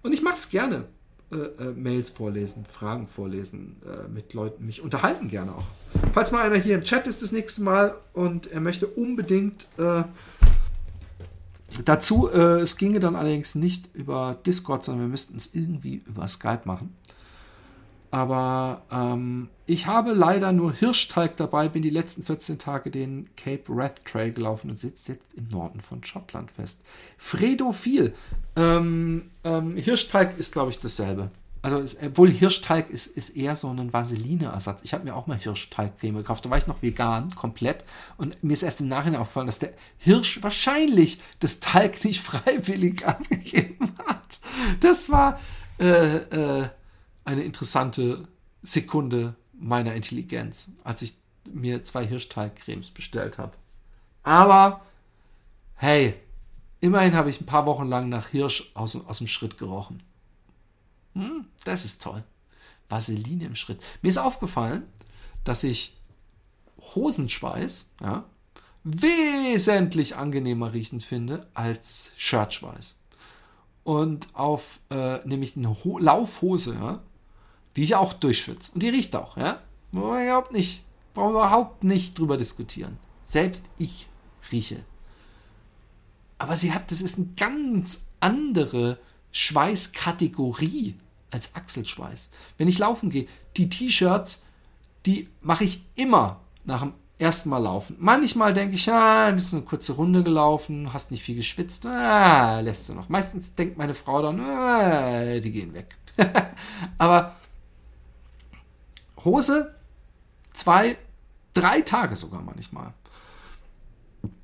Und 0.06 0.12
ich 0.12 0.22
mache 0.22 0.36
es 0.36 0.50
gerne. 0.50 0.84
Äh, 1.32 1.36
äh, 1.36 1.72
Mails 1.72 2.10
vorlesen, 2.10 2.64
Fragen 2.64 3.08
vorlesen, 3.08 3.82
äh, 3.84 4.06
mit 4.06 4.32
Leuten 4.34 4.64
mich 4.64 4.80
unterhalten 4.80 5.26
gerne 5.26 5.52
auch. 5.56 5.64
Falls 6.12 6.30
mal 6.30 6.42
einer 6.42 6.54
hier 6.54 6.76
im 6.76 6.84
Chat 6.84 7.08
ist 7.08 7.20
das 7.22 7.32
nächste 7.32 7.62
Mal 7.62 7.98
und 8.12 8.46
er 8.52 8.60
möchte 8.60 8.86
unbedingt 8.86 9.66
äh, 9.76 10.04
dazu, 11.84 12.30
äh, 12.30 12.60
es 12.60 12.76
ginge 12.76 13.00
dann 13.00 13.16
allerdings 13.16 13.56
nicht 13.56 13.92
über 13.96 14.38
Discord, 14.46 14.84
sondern 14.84 15.06
wir 15.06 15.10
müssten 15.10 15.36
es 15.36 15.52
irgendwie 15.52 15.96
über 16.06 16.28
Skype 16.28 16.62
machen. 16.66 16.94
Aber 18.10 18.82
ähm, 18.90 19.48
ich 19.66 19.86
habe 19.86 20.12
leider 20.12 20.52
nur 20.52 20.72
Hirschteig 20.72 21.36
dabei, 21.36 21.68
bin 21.68 21.82
die 21.82 21.90
letzten 21.90 22.22
14 22.22 22.58
Tage 22.58 22.90
den 22.90 23.28
Cape 23.36 23.64
Wrath 23.68 24.04
Trail 24.04 24.32
gelaufen 24.32 24.70
und 24.70 24.78
sitze 24.78 25.12
jetzt 25.12 25.34
im 25.34 25.48
Norden 25.48 25.80
von 25.80 26.04
Schottland 26.04 26.50
fest. 26.50 26.80
Fredophil. 27.18 28.14
Ähm, 28.54 29.30
ähm, 29.44 29.76
Hirschteig 29.76 30.38
ist, 30.38 30.52
glaube 30.52 30.70
ich, 30.70 30.78
dasselbe. 30.78 31.30
Also, 31.62 31.78
ist, 31.78 31.98
obwohl 32.00 32.30
Hirschteig 32.30 32.90
ist, 32.90 33.08
ist 33.08 33.30
eher 33.30 33.56
so 33.56 33.68
ein 33.68 33.92
Vaseline-Ersatz. 33.92 34.82
Ich 34.84 34.94
habe 34.94 35.02
mir 35.02 35.16
auch 35.16 35.26
mal 35.26 35.36
Hirschteigcreme 35.36 36.18
gekauft. 36.18 36.44
Da 36.44 36.50
war 36.50 36.58
ich 36.58 36.68
noch 36.68 36.82
vegan, 36.82 37.34
komplett. 37.34 37.84
Und 38.18 38.44
mir 38.44 38.52
ist 38.52 38.62
erst 38.62 38.80
im 38.80 38.86
Nachhinein 38.86 39.20
aufgefallen, 39.20 39.46
dass 39.46 39.58
der 39.58 39.72
Hirsch 39.98 40.40
wahrscheinlich 40.44 41.20
das 41.40 41.58
Teig 41.58 42.04
nicht 42.04 42.20
freiwillig 42.20 43.04
abgegeben 43.06 43.92
hat. 44.06 44.38
Das 44.78 45.10
war 45.10 45.40
äh, 45.80 46.16
äh, 46.16 46.68
eine 47.26 47.42
interessante 47.42 48.26
Sekunde 48.62 49.34
meiner 49.52 49.94
Intelligenz, 49.94 50.70
als 50.84 51.02
ich 51.02 51.14
mir 51.52 51.84
zwei 51.84 52.06
Hirschteigcremes 52.06 52.90
bestellt 52.90 53.38
habe. 53.38 53.52
Aber 54.22 54.80
hey, 55.74 56.14
immerhin 56.80 57.14
habe 57.14 57.30
ich 57.30 57.40
ein 57.40 57.46
paar 57.46 57.66
Wochen 57.66 57.88
lang 57.88 58.08
nach 58.08 58.28
Hirsch 58.28 58.70
aus, 58.74 58.96
aus 59.06 59.18
dem 59.18 59.26
Schritt 59.26 59.58
gerochen. 59.58 60.02
Hm, 61.14 61.46
das 61.64 61.84
ist 61.84 62.02
toll. 62.02 62.24
Vaseline 62.88 63.46
im 63.46 63.54
Schritt. 63.54 63.80
Mir 64.02 64.08
ist 64.08 64.18
aufgefallen, 64.18 64.84
dass 65.44 65.64
ich 65.64 65.96
Hosenschweiß 66.94 67.90
ja, 68.02 68.24
wesentlich 68.84 70.16
angenehmer 70.16 70.72
riechend 70.72 71.02
finde 71.02 71.46
als 71.54 72.12
Shirtschweiß. 72.16 73.02
Und 73.82 74.26
auf 74.34 74.80
äh, 74.90 75.18
nämlich 75.26 75.56
eine 75.56 75.84
Ho 75.84 75.98
Laufhose, 75.98 76.74
ja, 76.74 77.00
die 77.76 77.82
ich 77.82 77.94
auch 77.94 78.12
durchschwitze. 78.12 78.72
Und 78.72 78.82
die 78.82 78.88
riecht 78.88 79.14
auch, 79.14 79.36
ja. 79.36 79.60
Brauchen 79.92 80.16
wir 80.16 80.24
überhaupt 80.24 80.52
nicht, 80.52 80.84
brauchen 81.14 81.34
wir 81.34 81.40
überhaupt 81.40 81.84
nicht 81.84 82.18
drüber 82.18 82.36
diskutieren. 82.36 82.98
Selbst 83.24 83.66
ich 83.78 84.08
rieche. 84.50 84.84
Aber 86.38 86.56
sie 86.56 86.72
hat, 86.72 86.90
das 86.90 87.00
ist 87.00 87.18
eine 87.18 87.28
ganz 87.36 88.04
andere 88.20 88.98
Schweißkategorie 89.32 90.94
als 91.30 91.54
Achselschweiß. 91.54 92.30
Wenn 92.58 92.68
ich 92.68 92.78
laufen 92.78 93.10
gehe, 93.10 93.26
die 93.56 93.68
T-Shirts, 93.68 94.42
die 95.04 95.28
mache 95.40 95.64
ich 95.64 95.84
immer 95.94 96.40
nach 96.64 96.80
dem 96.80 96.94
ersten 97.18 97.48
Mal 97.48 97.58
laufen. 97.58 97.96
Manchmal 97.98 98.52
denke 98.52 98.74
ich, 98.74 98.86
ja, 98.86 99.30
bist 99.30 99.52
du 99.52 99.56
eine 99.56 99.64
kurze 99.64 99.94
Runde 99.94 100.22
gelaufen, 100.22 100.92
hast 100.92 101.10
nicht 101.10 101.22
viel 101.22 101.36
geschwitzt, 101.36 101.86
ah, 101.86 102.60
lässt 102.60 102.88
du 102.88 102.94
noch. 102.94 103.08
Meistens 103.08 103.54
denkt 103.54 103.78
meine 103.78 103.94
Frau 103.94 104.22
dann, 104.22 104.40
ah, 104.40 105.38
die 105.38 105.50
gehen 105.50 105.72
weg. 105.72 105.96
Aber 106.98 107.36
Hose 109.24 109.74
zwei, 110.52 110.96
drei 111.54 111.80
Tage 111.80 112.16
sogar 112.16 112.42
manchmal. 112.42 112.92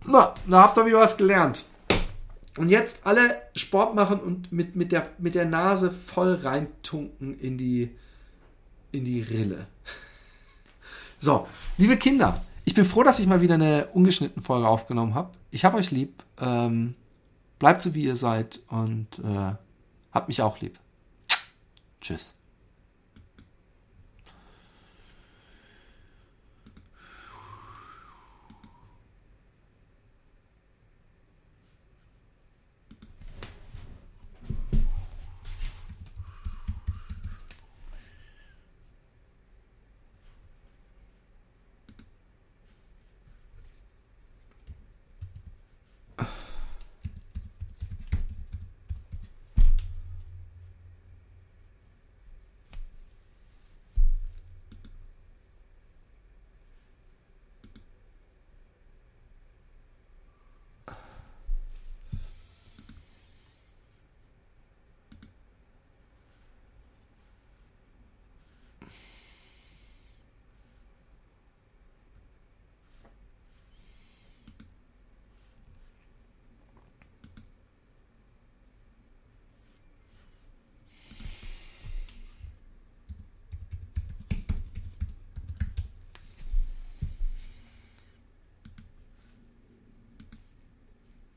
Na, 0.04 0.34
da 0.46 0.62
habt 0.62 0.76
ihr 0.78 0.86
wieder 0.86 1.00
was 1.00 1.16
gelernt. 1.16 1.64
Und 2.58 2.68
jetzt 2.68 3.00
alle 3.04 3.42
Sport 3.56 3.94
machen 3.94 4.20
und 4.20 4.52
mit, 4.52 4.76
mit, 4.76 4.92
der, 4.92 5.08
mit 5.18 5.34
der 5.34 5.46
Nase 5.46 5.90
voll 5.90 6.34
reintunken 6.34 7.38
in 7.38 7.56
die, 7.56 7.96
in 8.90 9.04
die 9.04 9.22
Rille. 9.22 9.66
So, 11.18 11.46
liebe 11.78 11.96
Kinder, 11.98 12.42
ich 12.64 12.74
bin 12.74 12.84
froh, 12.84 13.04
dass 13.04 13.20
ich 13.20 13.28
mal 13.28 13.40
wieder 13.40 13.54
eine 13.54 13.86
ungeschnittene 13.92 14.42
Folge 14.42 14.66
aufgenommen 14.66 15.14
habe. 15.14 15.30
Ich 15.52 15.64
habe 15.64 15.78
euch 15.78 15.92
lieb. 15.92 16.24
Ähm, 16.40 16.96
bleibt 17.60 17.80
so, 17.80 17.94
wie 17.94 18.02
ihr 18.02 18.16
seid 18.16 18.58
und 18.66 19.20
äh, 19.20 19.54
habt 20.10 20.26
mich 20.26 20.42
auch 20.42 20.58
lieb. 20.58 20.80
Tschüss. 22.00 22.34